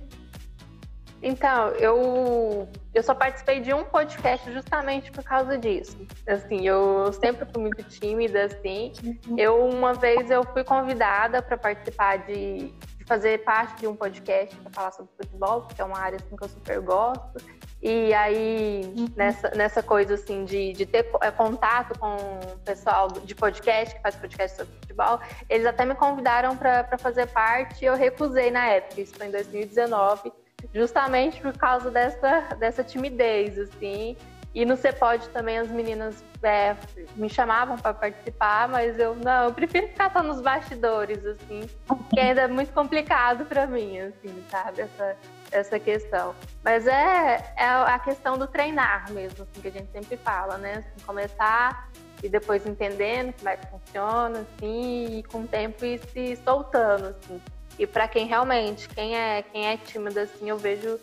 Então, 1.21 1.69
eu, 1.71 2.67
eu 2.93 3.03
só 3.03 3.13
participei 3.13 3.59
de 3.59 3.73
um 3.73 3.83
podcast 3.83 4.51
justamente 4.51 5.11
por 5.11 5.23
causa 5.23 5.57
disso. 5.57 5.97
Assim, 6.27 6.65
eu 6.65 7.11
sempre 7.13 7.45
fui 7.45 7.61
muito 7.61 7.83
tímida, 7.83 8.45
assim. 8.45 8.93
Uhum. 9.03 9.35
Eu, 9.37 9.65
uma 9.65 9.93
vez, 9.93 10.31
eu 10.31 10.43
fui 10.45 10.63
convidada 10.63 11.41
para 11.41 11.57
participar 11.57 12.25
de, 12.25 12.71
de, 12.97 13.05
fazer 13.05 13.43
parte 13.43 13.81
de 13.81 13.87
um 13.87 13.95
podcast 13.95 14.55
para 14.55 14.71
falar 14.71 14.91
sobre 14.91 15.11
futebol, 15.17 15.67
que 15.67 15.81
é 15.81 15.83
uma 15.83 15.99
área 15.99 16.17
assim, 16.17 16.35
que 16.35 16.43
eu 16.43 16.49
super 16.49 16.79
gosto. 16.79 17.43
E 17.81 18.13
aí, 18.13 18.81
uhum. 18.97 19.07
nessa, 19.15 19.49
nessa 19.51 19.83
coisa 19.83 20.13
assim 20.13 20.45
de, 20.45 20.73
de 20.73 20.85
ter 20.85 21.09
é, 21.21 21.31
contato 21.31 21.97
com 21.99 22.15
o 22.15 22.59
pessoal 22.63 23.07
de 23.07 23.35
podcast, 23.35 23.95
que 23.95 24.01
faz 24.01 24.15
podcast 24.15 24.57
sobre 24.57 24.73
futebol, 24.81 25.19
eles 25.49 25.65
até 25.65 25.85
me 25.85 25.95
convidaram 25.95 26.57
para 26.57 26.97
fazer 26.97 27.27
parte 27.27 27.83
e 27.83 27.85
eu 27.85 27.95
recusei 27.95 28.51
na 28.51 28.67
época, 28.67 28.99
isso 29.01 29.15
foi 29.15 29.27
em 29.27 29.31
2019, 29.31 30.31
justamente 30.73 31.41
por 31.41 31.57
causa 31.57 31.89
dessa, 31.89 32.41
dessa 32.59 32.83
timidez, 32.83 33.57
assim. 33.57 34.15
E 34.53 34.65
no 34.65 34.75
Cepode 34.75 35.29
também 35.29 35.59
as 35.59 35.69
meninas 35.69 36.23
é, 36.41 36.75
me 37.15 37.29
chamavam 37.29 37.77
para 37.77 37.93
participar, 37.93 38.67
mas 38.67 38.97
eu 38.97 39.15
não, 39.15 39.45
eu 39.45 39.53
prefiro 39.53 39.87
ficar 39.87 40.11
só 40.11 40.23
nos 40.23 40.41
bastidores, 40.41 41.23
assim, 41.23 41.69
que 42.09 42.19
ainda 42.19 42.41
é 42.41 42.47
muito 42.47 42.73
complicado 42.73 43.45
para 43.45 43.67
mim, 43.67 43.99
assim, 43.99 44.43
sabe? 44.49 44.81
Essa, 44.81 45.17
essa 45.51 45.79
questão. 45.79 46.33
Mas 46.63 46.87
é, 46.87 47.53
é 47.57 47.65
a 47.65 47.99
questão 47.99 48.39
do 48.39 48.47
treinar 48.47 49.11
mesmo, 49.11 49.43
assim, 49.43 49.61
que 49.61 49.67
a 49.67 49.71
gente 49.71 49.91
sempre 49.91 50.17
fala, 50.17 50.57
né? 50.57 50.77
Assim, 50.77 51.05
começar 51.05 51.87
e 52.23 52.27
depois 52.27 52.65
entendendo 52.65 53.33
como 53.37 53.49
é 53.49 53.55
que 53.55 53.67
funciona, 53.67 54.39
assim, 54.39 55.19
e 55.19 55.23
com 55.23 55.41
o 55.41 55.47
tempo 55.47 55.85
ir 55.85 55.99
se 55.99 56.35
soltando, 56.37 57.07
assim. 57.07 57.39
E 57.79 57.87
para 57.87 58.07
quem 58.09 58.27
realmente, 58.27 58.89
quem 58.89 59.17
é, 59.17 59.41
quem 59.41 59.65
é 59.65 59.77
tímido, 59.77 60.19
assim, 60.19 60.49
eu 60.49 60.57
vejo 60.57 60.99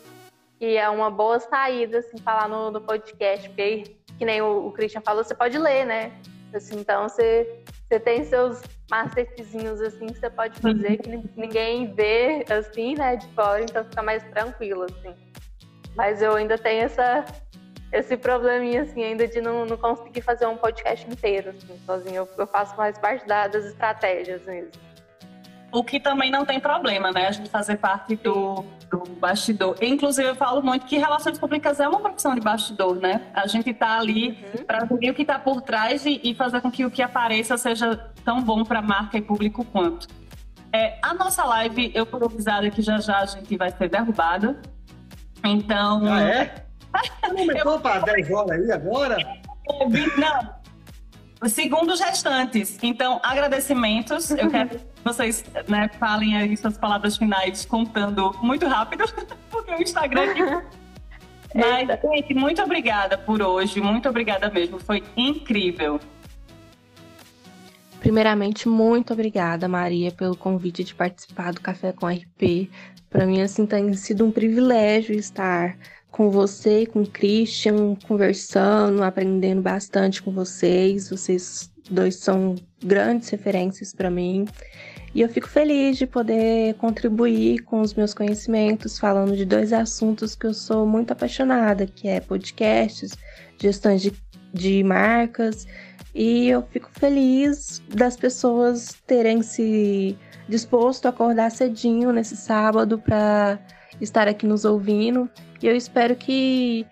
que 0.59 0.77
é 0.77 0.87
uma 0.87 1.09
boa 1.09 1.39
saída, 1.39 1.97
assim, 1.99 2.17
falar 2.19 2.47
no, 2.47 2.69
no 2.69 2.79
podcast, 2.79 3.49
porque 3.49 3.97
que 4.17 4.23
nem 4.23 4.41
o, 4.41 4.67
o 4.67 4.71
Christian 4.71 5.01
falou, 5.01 5.23
você 5.23 5.33
pode 5.33 5.57
ler, 5.57 5.85
né? 5.85 6.11
Assim, 6.53 6.79
então 6.79 7.09
você, 7.09 7.61
você 7.87 7.99
tem 7.99 8.23
seus 8.23 8.61
macetezinhos 8.89 9.81
assim 9.81 10.07
que 10.07 10.19
você 10.19 10.29
pode 10.29 10.59
fazer 10.59 10.97
que 10.97 11.09
ninguém 11.35 11.93
vê 11.93 12.45
assim, 12.49 12.95
né, 12.95 13.17
de 13.17 13.27
fora, 13.33 13.63
então 13.63 13.83
fica 13.83 14.01
mais 14.01 14.23
tranquilo 14.23 14.83
assim. 14.83 15.13
Mas 15.95 16.21
eu 16.21 16.35
ainda 16.35 16.57
tenho 16.57 16.83
essa 16.83 17.25
esse 17.91 18.17
probleminha 18.17 18.83
assim 18.83 19.03
ainda 19.03 19.27
de 19.27 19.41
não, 19.41 19.65
não 19.65 19.77
conseguir 19.77 20.21
fazer 20.21 20.45
um 20.45 20.57
podcast 20.57 21.09
inteiro 21.09 21.49
assim, 21.49 21.79
sozinho. 21.85 22.15
Eu, 22.15 22.29
eu 22.37 22.47
faço 22.47 22.75
mais 22.77 22.97
parte 22.97 23.25
das 23.27 23.65
estratégias 23.65 24.45
mesmo. 24.45 24.86
O 25.71 25.83
que 25.83 25.99
também 25.99 26.31
não 26.31 26.45
tem 26.45 26.59
problema, 26.59 27.11
né? 27.11 27.27
A 27.27 27.31
gente 27.31 27.49
fazer 27.49 27.77
parte 27.77 28.15
do, 28.15 28.63
do 28.89 29.03
bastidor. 29.19 29.75
Inclusive, 29.81 30.29
eu 30.29 30.35
falo 30.35 30.61
muito 30.61 30.85
que 30.85 30.97
relações 30.97 31.37
públicas 31.37 31.79
é 31.79 31.87
uma 31.87 31.99
profissão 31.99 32.33
de 32.33 32.41
bastidor, 32.41 32.95
né? 32.95 33.21
A 33.33 33.47
gente 33.47 33.69
está 33.71 33.99
ali 33.99 34.29
uhum. 34.29 34.63
para 34.63 34.85
ver 34.85 35.11
o 35.11 35.13
que 35.13 35.23
está 35.23 35.37
por 35.37 35.61
trás 35.61 36.05
e, 36.05 36.21
e, 36.23 36.33
fazer 36.33 36.61
com 36.61 36.71
que 36.71 36.85
o 36.85 36.91
que 36.91 37.01
apareça 37.01 37.57
seja 37.57 37.97
tão 38.23 38.41
bom 38.41 38.63
para 38.63 38.81
marca 38.81 39.17
e 39.17 39.21
público 39.21 39.65
quanto. 39.65 40.07
É, 40.71 40.97
a 41.01 41.13
nossa 41.13 41.43
live, 41.45 41.91
eu 41.93 42.05
fui 42.05 42.23
avisada 42.23 42.69
que 42.69 42.81
já 42.81 42.99
já 42.99 43.19
a 43.19 43.25
gente 43.25 43.57
vai 43.57 43.69
ser 43.71 43.89
derrubada. 43.89 44.59
Então. 45.43 46.01
Ah, 46.05 46.21
é? 46.21 46.67
Começou 47.21 47.79
para 47.79 47.99
10 47.99 48.31
horas 48.31 48.51
aí 48.51 48.71
agora? 48.71 49.17
Não, 50.17 50.56
Segundo 51.45 51.91
os 51.91 51.99
restantes. 51.99 52.77
Então, 52.81 53.19
agradecimentos. 53.23 54.31
Eu 54.31 54.49
quero 54.49 54.69
que 54.69 54.79
vocês 55.03 55.43
né, 55.67 55.89
falem 55.99 56.35
aí 56.35 56.57
suas 56.57 56.77
palavras 56.77 57.17
finais 57.17 57.65
contando 57.65 58.35
muito 58.41 58.65
rápido, 58.65 59.05
porque 59.51 59.71
o 59.71 59.81
Instagram 59.81 60.31
aqui. 60.31 60.41
Mas, 61.53 61.87
gente, 62.01 62.33
muito 62.33 62.61
obrigada 62.61 63.17
por 63.17 63.41
hoje. 63.41 63.79
Muito 63.79 64.09
obrigada 64.09 64.49
mesmo. 64.49 64.79
Foi 64.79 65.03
incrível. 65.15 65.99
Primeiramente, 67.99 68.67
muito 68.67 69.13
obrigada, 69.13 69.67
Maria, 69.67 70.11
pelo 70.11 70.35
convite 70.35 70.83
de 70.83 70.93
participar 70.93 71.53
do 71.53 71.61
Café 71.61 71.91
com 71.91 72.07
RP. 72.07 72.69
Para 73.09 73.25
mim, 73.25 73.41
assim, 73.41 73.65
tem 73.65 73.93
sido 73.93 74.25
um 74.25 74.31
privilégio 74.31 75.15
estar 75.15 75.77
com 76.11 76.29
você 76.29 76.85
com 76.85 77.01
o 77.01 77.07
Christian, 77.07 77.95
conversando, 78.07 79.03
aprendendo 79.03 79.61
bastante 79.61 80.21
com 80.21 80.31
vocês. 80.31 81.09
Vocês 81.09 81.71
dois 81.89 82.15
são 82.15 82.55
grandes 82.83 83.29
referências 83.29 83.93
para 83.93 84.09
mim. 84.09 84.45
E 85.13 85.21
eu 85.21 85.29
fico 85.29 85.47
feliz 85.47 85.97
de 85.97 86.05
poder 86.05 86.75
contribuir 86.75 87.59
com 87.63 87.81
os 87.81 87.93
meus 87.93 88.13
conhecimentos, 88.13 88.99
falando 88.99 89.35
de 89.35 89.45
dois 89.45 89.73
assuntos 89.73 90.35
que 90.35 90.45
eu 90.45 90.53
sou 90.53 90.85
muito 90.85 91.11
apaixonada, 91.11 91.87
que 91.87 92.07
é 92.07 92.19
podcasts, 92.19 93.13
gestão 93.59 93.95
de, 93.95 94.13
de 94.53 94.83
marcas. 94.83 95.65
E 96.13 96.49
eu 96.49 96.61
fico 96.63 96.89
feliz 96.91 97.81
das 97.89 98.15
pessoas 98.17 98.95
terem 99.05 99.41
se 99.41 100.17
disposto 100.47 101.05
a 101.05 101.09
acordar 101.09 101.51
cedinho 101.51 102.11
nesse 102.11 102.35
sábado 102.35 102.97
para 102.97 103.59
estar 104.01 104.27
aqui 104.27 104.45
nos 104.45 104.65
ouvindo. 104.65 105.29
E 105.61 105.67
eu 105.67 105.75
espero 105.75 106.15
que 106.15 106.85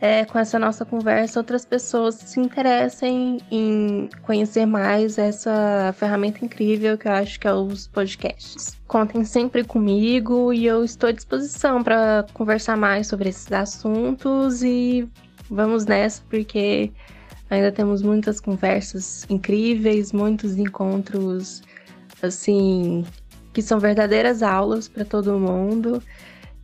é, 0.00 0.24
com 0.24 0.38
essa 0.38 0.58
nossa 0.58 0.84
conversa 0.84 1.40
outras 1.40 1.64
pessoas 1.64 2.14
se 2.14 2.38
interessem 2.38 3.38
em 3.50 4.08
conhecer 4.22 4.64
mais 4.64 5.18
essa 5.18 5.92
ferramenta 5.96 6.44
incrível 6.44 6.96
que 6.96 7.08
eu 7.08 7.12
acho 7.12 7.40
que 7.40 7.48
é 7.48 7.52
os 7.52 7.88
podcasts. 7.88 8.76
Contem 8.86 9.24
sempre 9.24 9.64
comigo 9.64 10.52
e 10.52 10.66
eu 10.66 10.84
estou 10.84 11.08
à 11.08 11.12
disposição 11.12 11.82
para 11.82 12.24
conversar 12.32 12.76
mais 12.76 13.08
sobre 13.08 13.28
esses 13.28 13.50
assuntos 13.50 14.62
e 14.62 15.08
vamos 15.50 15.84
nessa 15.84 16.22
porque 16.28 16.92
ainda 17.50 17.72
temos 17.72 18.00
muitas 18.02 18.40
conversas 18.40 19.26
incríveis, 19.28 20.12
muitos 20.12 20.56
encontros 20.56 21.62
assim 22.22 23.04
que 23.52 23.62
são 23.62 23.80
verdadeiras 23.80 24.42
aulas 24.44 24.86
para 24.86 25.04
todo 25.04 25.38
mundo. 25.40 26.00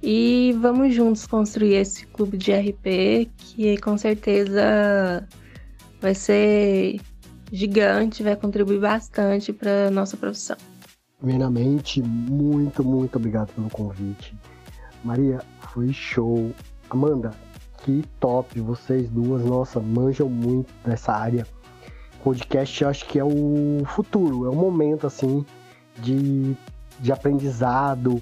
E 0.07 0.55
vamos 0.61 0.95
juntos 0.95 1.27
construir 1.27 1.77
esse 1.77 2.07
clube 2.09 2.37
de 2.37 2.53
RP 2.53 3.31
que 3.39 3.79
com 3.79 3.97
certeza 3.97 5.27
vai 5.99 6.15
ser 6.15 7.01
gigante, 7.51 8.23
vai 8.23 8.37
contribuir 8.37 8.81
bastante 8.81 9.51
para 9.51 9.91
nossa 9.91 10.15
profissão. 10.15 10.59
Primeiramente, 11.19 12.03
muito, 12.03 12.85
muito 12.85 13.17
obrigado 13.17 13.55
pelo 13.55 13.71
convite. 13.71 14.37
Maria, 15.03 15.41
foi 15.73 15.91
show. 15.91 16.53
Amanda, 16.91 17.31
que 17.79 18.05
top. 18.21 18.61
Vocês 18.61 19.09
duas, 19.09 19.43
nossa, 19.43 19.81
manjam 19.81 20.29
muito 20.29 20.71
dessa 20.85 21.15
área. 21.15 21.47
Podcast, 22.23 22.85
acho 22.85 23.07
que 23.07 23.19
é 23.19 23.25
o 23.25 23.83
futuro, 23.87 24.45
é 24.45 24.51
o 24.51 24.55
momento, 24.55 25.07
assim, 25.07 25.47
de, 26.03 26.55
de 27.01 27.11
aprendizado, 27.11 28.21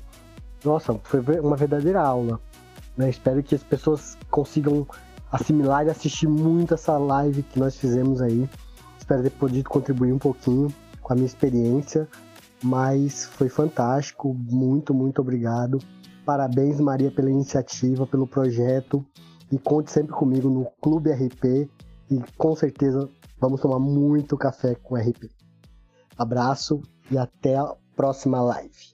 nossa, 0.65 0.95
foi 1.05 1.21
uma 1.41 1.57
verdadeira 1.57 2.01
aula. 2.01 2.41
Né? 2.97 3.11
Espero 3.11 3.43
que 3.43 3.55
as 3.55 3.63
pessoas 3.63 4.17
consigam 4.31 4.87
assimilar 5.31 5.87
e 5.87 5.91
assistir 5.91 6.29
muito 6.29 6.75
essa 6.75 6.97
live 6.99 7.43
que 7.43 7.59
nós 7.59 7.77
fizemos 7.77 8.21
aí. 8.21 8.49
Espero 8.99 9.23
ter 9.23 9.31
podido 9.31 9.69
contribuir 9.69 10.13
um 10.13 10.19
pouquinho 10.19 10.73
com 11.01 11.13
a 11.13 11.17
minha 11.17 11.27
experiência, 11.27 12.09
mas 12.63 13.25
foi 13.25 13.49
fantástico. 13.49 14.35
Muito, 14.35 14.95
muito 14.95 15.21
obrigado. 15.21 15.79
Parabéns, 16.25 16.79
Maria, 16.79 17.11
pela 17.11 17.31
iniciativa, 17.31 18.07
pelo 18.07 18.27
projeto. 18.27 19.05
E 19.51 19.59
conte 19.59 19.91
sempre 19.91 20.13
comigo 20.13 20.49
no 20.49 20.67
Clube 20.81 21.11
RP. 21.11 21.69
E 22.11 22.23
com 22.37 22.55
certeza 22.55 23.09
vamos 23.41 23.61
tomar 23.61 23.81
muito 23.81 24.37
café 24.37 24.75
com 24.75 24.95
RP. 24.95 25.31
Abraço 26.17 26.81
e 27.11 27.19
até 27.19 27.57
a 27.57 27.75
próxima 27.97 28.41
live. 28.41 28.92